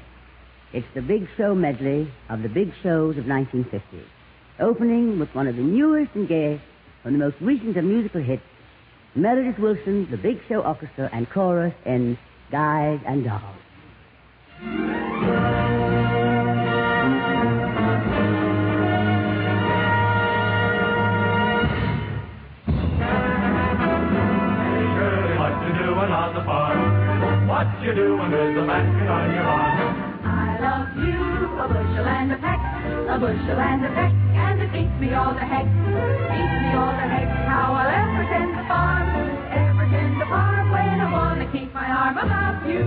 It's 0.75 0.87
the 0.95 1.01
Big 1.01 1.29
Show 1.39 1.55
medley 1.55 2.13
of 2.29 2.43
the 2.43 2.51
big 2.51 2.75
shows 2.83 3.17
of 3.17 3.27
1950, 3.27 4.05
opening 4.61 5.19
with 5.19 5.35
one 5.35 5.47
of 5.47 5.57
the 5.57 5.63
newest 5.63 6.15
and 6.15 6.29
gayest 6.29 6.63
from 7.03 7.13
the 7.13 7.19
most 7.19 7.37
recent 7.41 7.77
of 7.77 7.85
musical 7.85 8.23
hits, 8.23 8.43
Meredith 9.15 9.57
Willson, 9.57 10.11
The 10.11 10.17
Big 10.17 10.39
Show 10.49 10.63
Orchestra 10.63 11.09
and 11.13 11.29
Chorus 11.31 11.75
in 11.85 12.19
Guys 12.51 13.01
and 13.07 13.25
Dolls. 13.25 13.43
Shirley, 23.97 25.35
what 25.39 25.55
you 25.65 25.73
doing 25.81 26.11
on 26.13 26.35
the 26.35 26.45
farm? 26.45 27.49
What 27.49 27.67
you 27.83 27.95
doing 27.95 28.31
with 28.31 28.55
the 28.57 28.65
basket 28.67 29.09
on 29.09 29.27
your 29.35 29.45
arm? 29.45 29.79
I 30.25 30.59
love 30.61 30.91
you, 31.01 31.21
a 31.59 31.67
bushel 31.69 32.07
and 32.07 32.33
a 32.33 32.39
peck, 32.39 32.61
a 33.09 33.19
bushel 33.19 33.59
and 33.61 33.85
a 33.85 33.89
peck, 33.97 34.13
and 34.57 34.65
it 34.65 34.73
beats 34.73 34.97
me 35.01 35.13
all 35.13 35.35
the 35.35 35.45
heck, 35.45 35.69
beats 35.69 36.57
me 36.65 36.71
all 36.73 36.93
the 36.97 37.07
heck. 37.13 37.29
How 37.45 37.77
I'll 37.77 37.93
ever 37.93 38.25
tend 38.33 38.57
the 38.57 38.65
farm, 38.65 39.05
ever 39.53 39.85
tend 39.93 40.17
the 40.21 40.25
farm 40.33 40.73
when 40.73 40.97
I 41.01 41.09
want 41.13 41.41
to 41.45 41.47
keep 41.53 41.73
my 41.75 41.85
arm 41.85 42.17
about 42.17 42.65
you, 42.65 42.81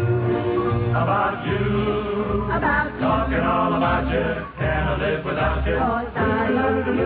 About 0.98 1.46
you. 1.46 1.62
about 2.50 2.90
you. 2.98 3.02
Talking 3.06 3.46
all 3.46 3.74
about 3.78 4.10
you. 4.10 4.26
Can't 4.58 4.90
I 4.90 4.96
live 4.98 5.26
without 5.26 5.62
you? 5.68 5.78
Cause 5.78 6.10
I 6.18 6.50
love 6.50 6.88
you, 6.90 7.06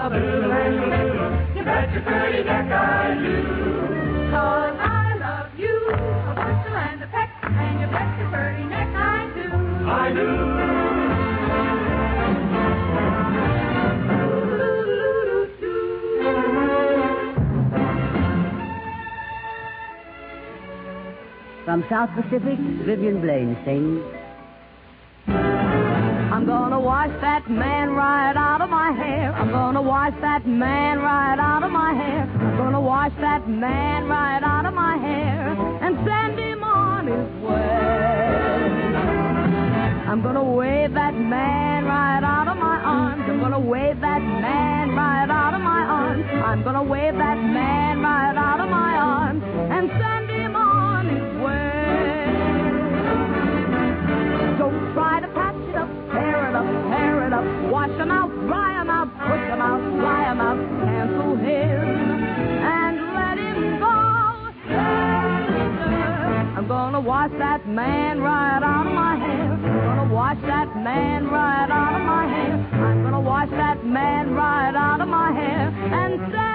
a 0.00 0.08
bushel 0.08 0.52
and 0.56 0.80
a 0.80 0.88
peck, 0.88 1.56
you 1.56 1.64
bet 1.64 1.92
your 1.92 2.02
pretty 2.08 2.44
neck 2.48 2.72
I 2.72 3.12
do. 3.20 3.36
Cause 4.32 4.78
I 4.80 5.16
love 5.20 5.50
you, 5.60 5.76
a 5.92 6.32
bushel 6.32 6.76
and 6.80 7.02
a 7.02 7.08
peck, 7.12 7.30
and 7.44 7.80
you 7.80 7.86
bet 7.92 8.08
your 8.18 8.28
pretty 8.32 8.64
neck 8.72 8.88
I 8.96 9.20
do. 9.36 9.46
I 9.84 10.12
do. 10.16 10.97
From 21.68 21.84
South 21.90 22.08
Pacific, 22.16 22.58
Vivian 22.88 23.20
Blaine 23.20 23.54
sings. 23.66 24.00
I'm 25.28 26.46
gonna 26.46 26.80
wash 26.80 27.10
that 27.20 27.50
man 27.50 27.90
right 27.90 28.32
out 28.34 28.62
of 28.62 28.70
my 28.70 28.90
hair. 28.92 29.34
I'm 29.34 29.50
gonna 29.50 29.82
wash 29.82 30.14
that 30.22 30.46
man 30.46 31.00
right 31.00 31.38
out 31.38 31.62
of 31.62 31.70
my 31.70 31.92
hair. 31.92 32.22
I'm 32.22 32.56
gonna 32.56 32.80
wash 32.80 33.12
that 33.20 33.46
man 33.46 34.08
right 34.08 34.42
out 34.42 34.64
of 34.64 34.72
my 34.72 34.96
hair 34.96 35.50
and 35.82 35.94
send 36.08 36.38
him 36.38 36.64
on 36.64 37.06
his 37.06 37.28
way. 37.44 37.98
I'm 40.08 40.22
gonna 40.22 40.44
wave 40.44 40.94
that 40.94 41.14
man 41.14 41.84
right 41.84 42.24
out 42.24 42.48
of 42.48 42.56
my 42.56 42.80
arms. 42.80 43.24
I'm 43.28 43.40
gonna 43.40 43.60
wave 43.60 44.00
that 44.00 44.22
man 44.22 44.96
right 44.96 45.28
out 45.28 45.52
of 45.52 45.60
my 45.60 45.82
arms. 45.84 46.24
I'm 46.32 46.62
gonna 46.64 46.82
wave 46.82 47.12
that 47.12 47.36
man 47.36 48.00
right 48.00 48.36
out 48.38 48.58
of 48.58 48.70
my 48.70 48.96
arms 48.96 49.44
and 49.44 49.90
send 49.90 50.07
Don't 54.68 54.92
try 54.92 55.18
to 55.20 55.28
patch 55.28 55.54
it 55.70 55.76
up, 55.76 55.88
tear 56.12 56.50
it 56.50 56.54
up, 56.54 56.66
tear 56.92 57.26
it 57.26 57.32
up. 57.32 57.44
Wash 57.72 57.88
'em 57.98 58.10
out, 58.10 58.30
dry 58.46 58.78
'em 58.78 58.90
out, 58.90 59.08
push 59.24 59.44
'em 59.52 59.62
out, 59.62 59.80
fly 59.98 60.24
'em 60.28 60.40
out. 60.42 60.58
Cancel 60.84 61.36
him 61.36 61.84
and 62.76 62.96
let 63.16 63.38
him 63.38 63.78
go. 63.80 63.96
I'm 66.58 66.66
gonna 66.68 67.00
wash 67.00 67.30
that 67.38 67.66
man 67.66 68.20
right 68.20 68.62
out 68.62 68.86
of 68.86 68.92
my 68.92 69.16
hair. 69.16 69.52
I'm 69.52 69.96
gonna 69.96 70.12
wash 70.12 70.40
that 70.46 70.76
man 70.76 71.30
right 71.30 71.70
out 71.70 71.94
of 71.98 72.02
my 72.02 72.26
hair. 72.26 72.54
I'm 72.88 73.02
gonna 73.04 73.20
wash 73.20 73.48
that 73.48 73.86
man 73.86 74.34
right 74.34 74.74
out 74.76 75.00
of 75.00 75.08
my 75.08 75.32
hair 75.32 75.72
and 76.02 76.20
send 76.30 76.47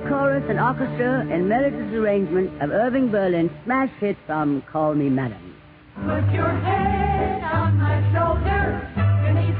Chorus 0.00 0.44
and 0.48 0.60
Orchestra 0.60 1.22
in 1.32 1.48
Meredith's 1.48 1.94
arrangement 1.94 2.62
of 2.62 2.70
Irving 2.70 3.10
Berlin's 3.10 3.50
smash 3.64 3.90
hit 3.98 4.16
from 4.26 4.62
Call 4.70 4.94
Me 4.94 5.08
Madam. 5.08 5.54
Put 5.94 6.32
your 6.32 6.48
head 6.48 7.42
on 7.42 7.78
my 7.78 8.00
shoulder. 8.12 8.66
You 9.48 9.56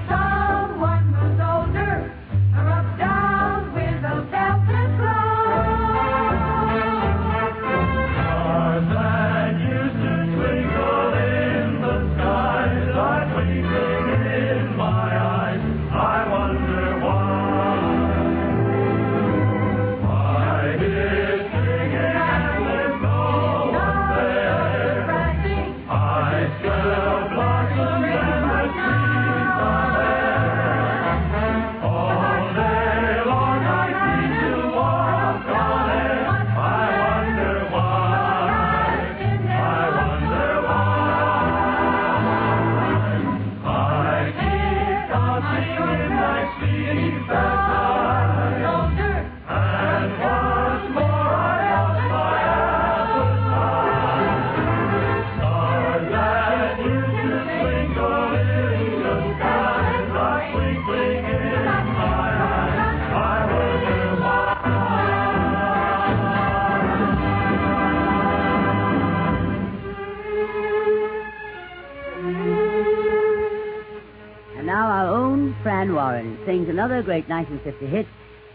another 76.86 77.02
great 77.02 77.28
1950 77.28 77.86
hit. 77.86 78.06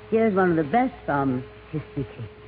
Here's 0.10 0.34
one 0.34 0.52
of 0.52 0.56
the 0.56 0.72
best 0.72 0.94
from 1.06 1.44
Kiss 1.72 1.82
Me 1.98 2.06
Kate. 2.16 2.41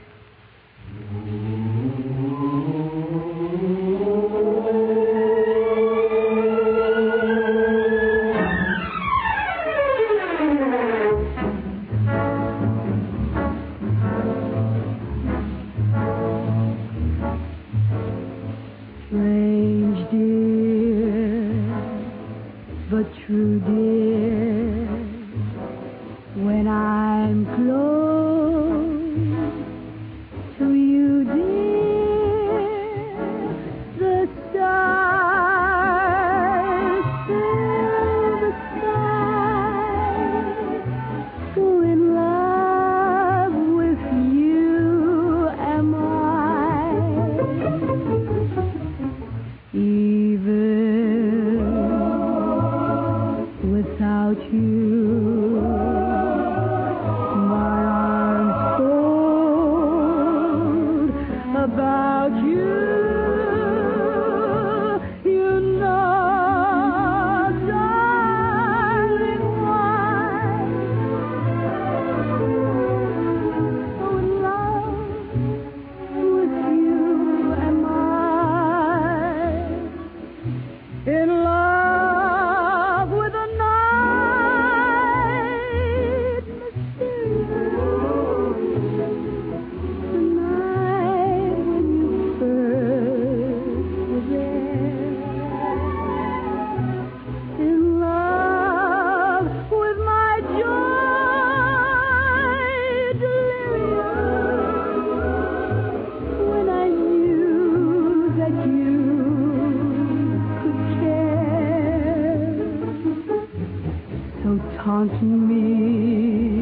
Taunting 114.84 115.48
me 115.48 116.60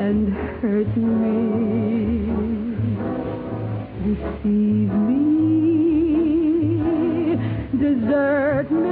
and 0.00 0.32
hurt 0.60 0.96
me, 0.96 2.22
deceive 4.04 4.92
me, 5.08 5.16
desert 7.78 8.70
me. 8.70 8.91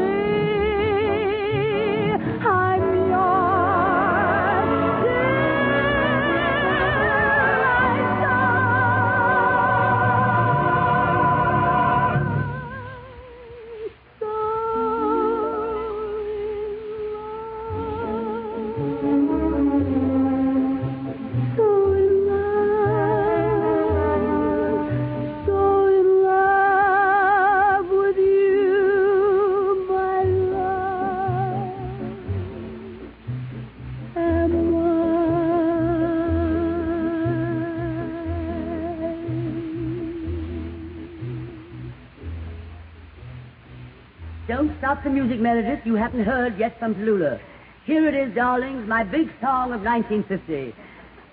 The 45.03 45.09
music, 45.09 45.41
Meredith. 45.41 45.87
You 45.87 45.95
haven't 45.95 46.25
heard 46.25 46.59
yet 46.59 46.79
from 46.79 46.95
Tallulah. 46.95 47.41
Here 47.87 48.07
it 48.07 48.15
is, 48.15 48.35
darlings, 48.35 48.87
my 48.87 49.03
big 49.03 49.31
song 49.41 49.73
of 49.73 49.81
1950. 49.81 50.75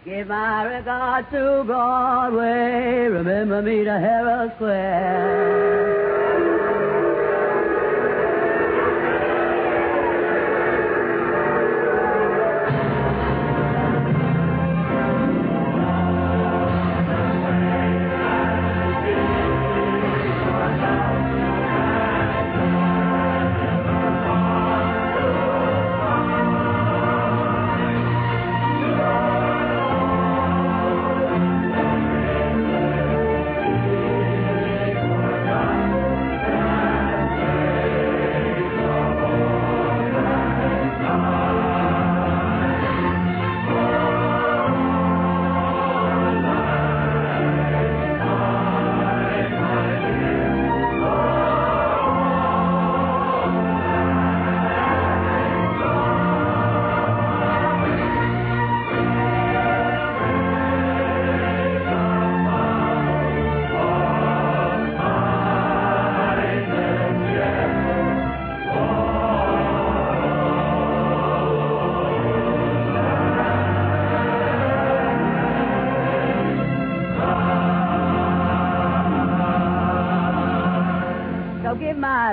Give 0.06 0.28
my 0.28 0.64
regards 0.64 1.30
to 1.32 1.64
Broadway. 1.66 3.08
Remember 3.08 3.62
me 3.62 3.84
to 3.84 3.92
Herald 3.92 4.54
Square. 4.56 6.07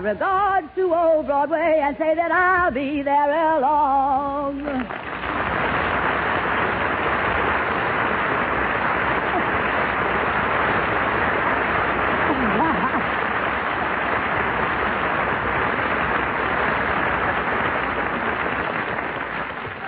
Regards 0.04 0.68
to 0.74 0.94
old 0.94 1.24
Broadway 1.24 1.80
and 1.82 1.96
say 1.96 2.14
that 2.14 2.30
I'll 2.30 2.70
be 2.70 3.00
there 3.00 3.30
ere 3.30 3.60
long. 3.60 4.60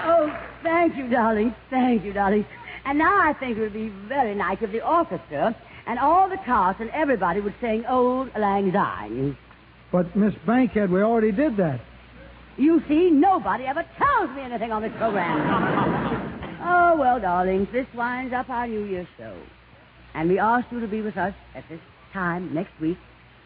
Oh, 0.08 0.32
thank 0.62 0.96
you, 0.96 1.10
darling. 1.10 1.54
Thank 1.68 2.04
you, 2.04 2.14
darling. 2.14 2.46
And 2.86 2.96
now 2.96 3.20
I 3.20 3.34
think 3.34 3.58
it 3.58 3.60
would 3.60 3.74
be 3.74 3.88
very 4.08 4.34
nice 4.34 4.58
if 4.62 4.72
the 4.72 4.80
orchestra 4.88 5.54
and 5.86 5.98
all 5.98 6.30
the 6.30 6.38
cast 6.38 6.80
and 6.80 6.88
everybody 6.90 7.40
would 7.40 7.54
sing 7.60 7.84
Auld 7.84 8.30
Lang 8.34 8.72
Syne. 8.72 9.36
But, 9.96 10.14
Miss 10.14 10.34
Bankhead, 10.46 10.90
we 10.90 11.00
already 11.00 11.32
did 11.32 11.56
that. 11.56 11.80
You 12.58 12.82
see, 12.86 13.08
nobody 13.08 13.64
ever 13.64 13.82
tells 13.96 14.28
me 14.36 14.42
anything 14.42 14.70
on 14.70 14.82
this 14.82 14.92
program. 14.98 16.58
oh, 16.62 16.96
well, 16.98 17.18
darlings, 17.18 17.66
this 17.72 17.86
winds 17.94 18.34
up 18.34 18.50
our 18.50 18.66
New 18.66 18.84
Year's 18.84 19.06
show. 19.16 19.34
And 20.12 20.28
we 20.28 20.38
asked 20.38 20.70
you 20.70 20.80
to 20.80 20.86
be 20.86 21.00
with 21.00 21.16
us 21.16 21.32
at 21.54 21.64
this 21.70 21.80
time 22.12 22.52
next 22.52 22.78
week 22.78 22.98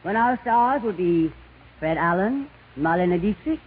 when 0.03 0.17
our 0.17 0.41
stars 0.43 0.83
will 0.83 0.93
be 0.93 1.33
Fred 1.79 1.97
Allen, 1.97 2.51
Marlene 2.77 3.21
Dietrich, 3.21 3.61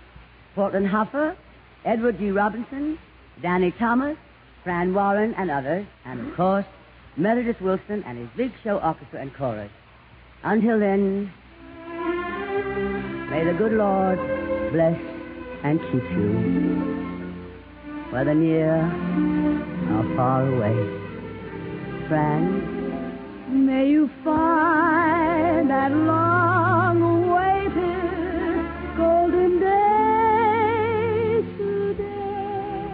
Portland 0.53 0.88
Hoffa, 0.88 1.38
Edward 1.85 2.19
G. 2.19 2.31
Robinson, 2.31 2.99
Danny 3.41 3.72
Thomas, 3.80 4.18
Fran 4.65 4.93
Warren, 4.93 5.34
and 5.35 5.49
others, 5.49 5.85
and 6.03 6.19
of 6.19 6.35
course, 6.35 6.65
Meredith 7.15 7.61
Willson 7.61 8.03
and 8.05 8.18
his 8.18 8.27
Big 8.35 8.51
Show 8.61 8.77
Orchestra 8.80 9.22
and 9.22 9.34
Chorus. 9.34 9.72
Until 10.43 10.77
then, 10.77 11.31
may 13.34 13.43
the 13.45 13.53
good 13.57 13.73
Lord 13.73 14.19
bless 14.73 14.99
and 15.64 15.80
keep 15.89 16.03
you, 16.18 16.34
whether 18.11 18.35
near 18.35 18.76
or 19.95 20.03
far 20.15 20.41
away. 20.53 20.77
Fran, 22.07 22.45
May 23.65 23.89
you 23.89 24.10
find 24.23 25.69
that 25.72 25.91
long 25.91 27.01
awaited 27.01 28.65
golden 28.97 29.60
day 29.60 31.41
today. 31.57 32.88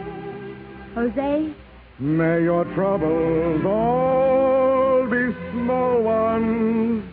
Jose, 0.95 1.53
May 1.99 2.43
your 2.43 2.63
troubles 2.75 3.65
all 3.65 5.05
be 5.09 5.33
small 5.51 6.01
ones, 6.01 7.03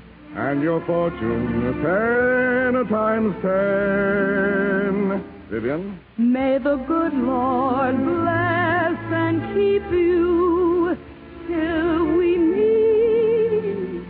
and 0.47 0.63
your 0.63 0.81
fortune 0.87 1.83
ten 1.83 2.87
times 2.87 3.35
ten. 3.43 5.25
Vivian? 5.51 5.99
May 6.17 6.59
the 6.59 6.77
good 6.87 7.15
Lord 7.15 7.97
bless 7.97 8.97
and 9.13 9.43
keep 9.55 9.83
you 9.91 10.97
till 11.49 12.17
we 12.17 12.39
meet 12.39 14.05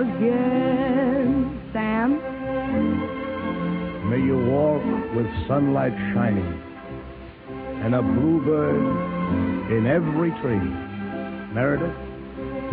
again. 0.00 0.80
Sam? 1.74 2.18
May 4.08 4.20
you 4.24 4.38
walk 4.50 4.82
with 5.14 5.26
sunlight 5.46 5.94
shining 6.14 6.62
and 7.84 7.94
a 7.94 8.00
bluebird 8.00 9.72
in 9.72 9.86
every 9.86 10.30
tree. 10.40 10.70
Meredith? 11.52 12.11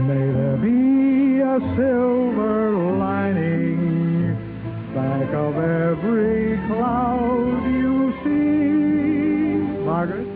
May 0.07 0.31
there 0.33 0.57
be 0.57 1.41
a 1.41 1.59
silver 1.75 2.71
lining 2.97 4.35
back 4.95 5.33
of 5.33 5.55
every 5.57 6.57
cloud 6.67 7.63
you 7.65 8.13
see. 8.23 9.83
Margaret? 9.85 10.27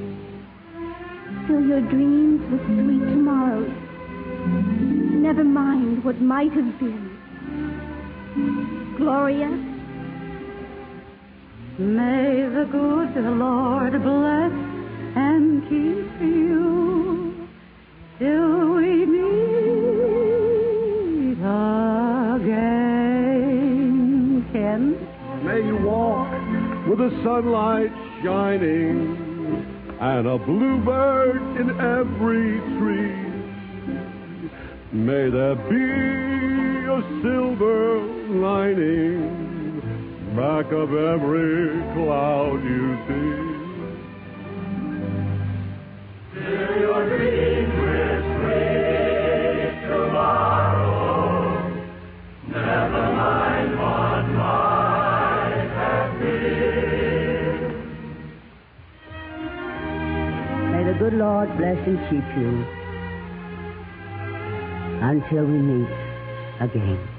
Fill 1.48 1.66
your 1.66 1.82
dreams 1.82 2.42
with 2.52 2.62
sweet 2.66 3.06
tomorrows. 3.10 3.72
Never 5.22 5.44
mind 5.44 6.04
what 6.04 6.20
might 6.22 6.52
have 6.52 6.80
been. 6.80 7.10
Gloria, 8.98 9.50
May 11.80 12.48
the 12.54 12.66
good 12.72 13.16
Lord 13.40 13.94
bless 14.04 14.52
and 15.16 15.64
keep 15.64 16.22
you 16.22 17.33
till 18.20 18.76
we 18.76 19.06
meet 19.06 19.74
again. 22.34 22.84
Ken? 24.52 24.96
May 25.44 25.66
you 25.66 25.78
walk 25.78 26.32
with 26.88 27.00
the 27.00 27.10
sunlight 27.24 27.92
shining 28.24 29.18
and 30.00 30.28
a 30.28 30.38
bluebird 30.38 31.42
in 31.60 31.70
every 31.80 32.60
tree. 32.78 33.24
May 34.92 35.30
there 35.30 35.56
be 35.56 36.86
a 36.86 37.02
silver 37.24 38.02
lining 38.30 39.44
back 40.36 40.72
of 40.72 40.94
every 40.94 41.82
cloud 41.94 42.64
you 42.64 42.98
see. 43.08 43.53
Good 61.04 61.14
Lord 61.16 61.50
bless 61.58 61.78
and 61.86 62.00
keep 62.10 62.24
you 62.38 62.66
until 65.02 65.46
we 65.46 65.58
meet 65.58 65.90
again. 66.62 67.13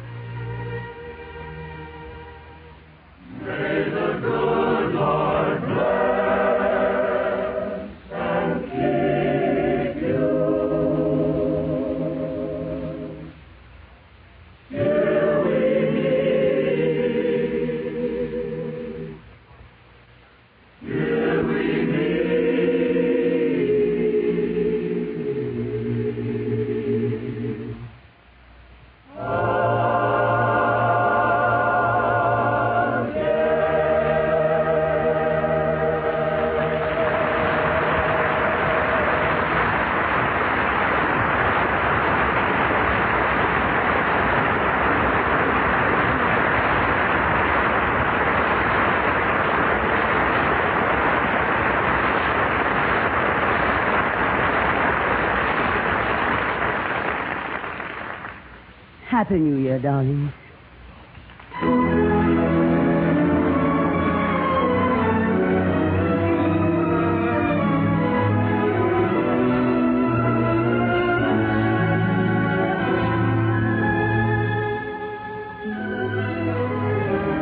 Happy 59.15 59.37
New 59.37 59.63
Year, 59.63 59.79
darlings. 59.79 60.33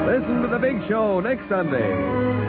Listen 0.05 0.43
to 0.43 0.49
the 0.51 0.59
big 0.61 0.87
show 0.91 1.21
next 1.21 1.49
Sunday 1.49 1.89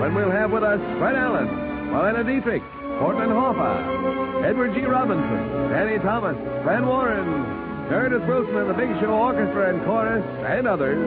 when 0.02 0.14
we'll 0.14 0.32
have 0.32 0.52
with 0.52 0.64
us 0.64 0.82
Fred 1.00 1.16
Allen, 1.16 1.48
Marlene 1.48 2.26
Dietrich, 2.26 2.62
Portland 3.00 3.32
Hoffa, 3.32 4.44
Edward 4.44 4.74
G. 4.76 4.82
Robinson, 4.82 5.70
Danny 5.72 5.98
Thomas, 6.00 6.36
Fran 6.66 6.86
Warren, 6.86 7.63
Meredith 7.90 8.24
Willson 8.24 8.56
and 8.58 8.70
the 8.70 8.74
Big 8.74 8.90
Show 9.00 9.12
Orchestra 9.12 9.74
and 9.74 9.84
Chorus, 9.86 10.24
and 10.46 10.68
others. 10.68 10.98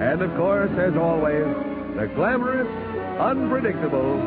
And 0.00 0.22
of 0.22 0.34
course, 0.36 0.70
as 0.78 0.96
always, 0.96 1.46
the 1.96 2.10
glamorous, 2.14 2.68
unpredictable 3.18 4.18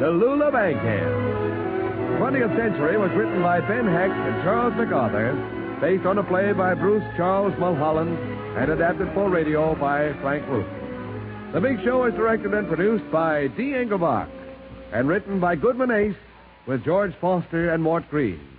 Tallulah 0.00 0.52
Bankhead. 0.52 1.36
20th 2.20 2.56
Century 2.56 2.96
was 2.96 3.10
written 3.12 3.42
by 3.42 3.60
Ben 3.60 3.86
Hecht 3.86 4.12
and 4.12 4.42
Charles 4.42 4.74
MacArthur, 4.74 5.32
based 5.80 6.06
on 6.06 6.18
a 6.18 6.24
play 6.24 6.52
by 6.52 6.74
Bruce 6.74 7.04
Charles 7.16 7.54
Millholland, 7.54 8.16
and 8.56 8.72
adapted 8.72 9.12
for 9.12 9.28
radio 9.28 9.74
by 9.74 10.12
Frank 10.22 10.46
Ruth. 10.48 10.66
The 11.52 11.60
Big 11.60 11.82
Show 11.84 12.04
is 12.04 12.14
directed 12.14 12.54
and 12.54 12.66
produced 12.66 13.10
by 13.12 13.48
Dee 13.48 13.72
Engelbach, 13.72 14.28
and 14.92 15.06
written 15.06 15.38
by 15.40 15.56
Goodman 15.56 15.90
Ace 15.90 16.16
with 16.66 16.84
George 16.84 17.14
Foster 17.20 17.70
and 17.72 17.82
Mort 17.82 18.08
Green. 18.10 18.55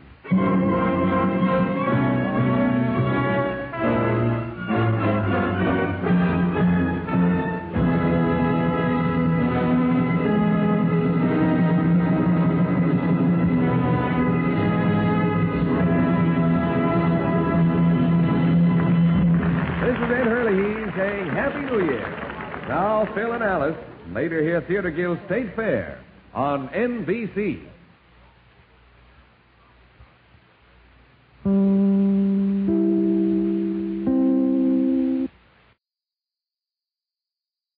Theater 24.68 24.92
Guild 24.92 25.20
State 25.28 25.56
Fair 25.56 26.00
on 26.34 26.68
NBC. 26.70 27.66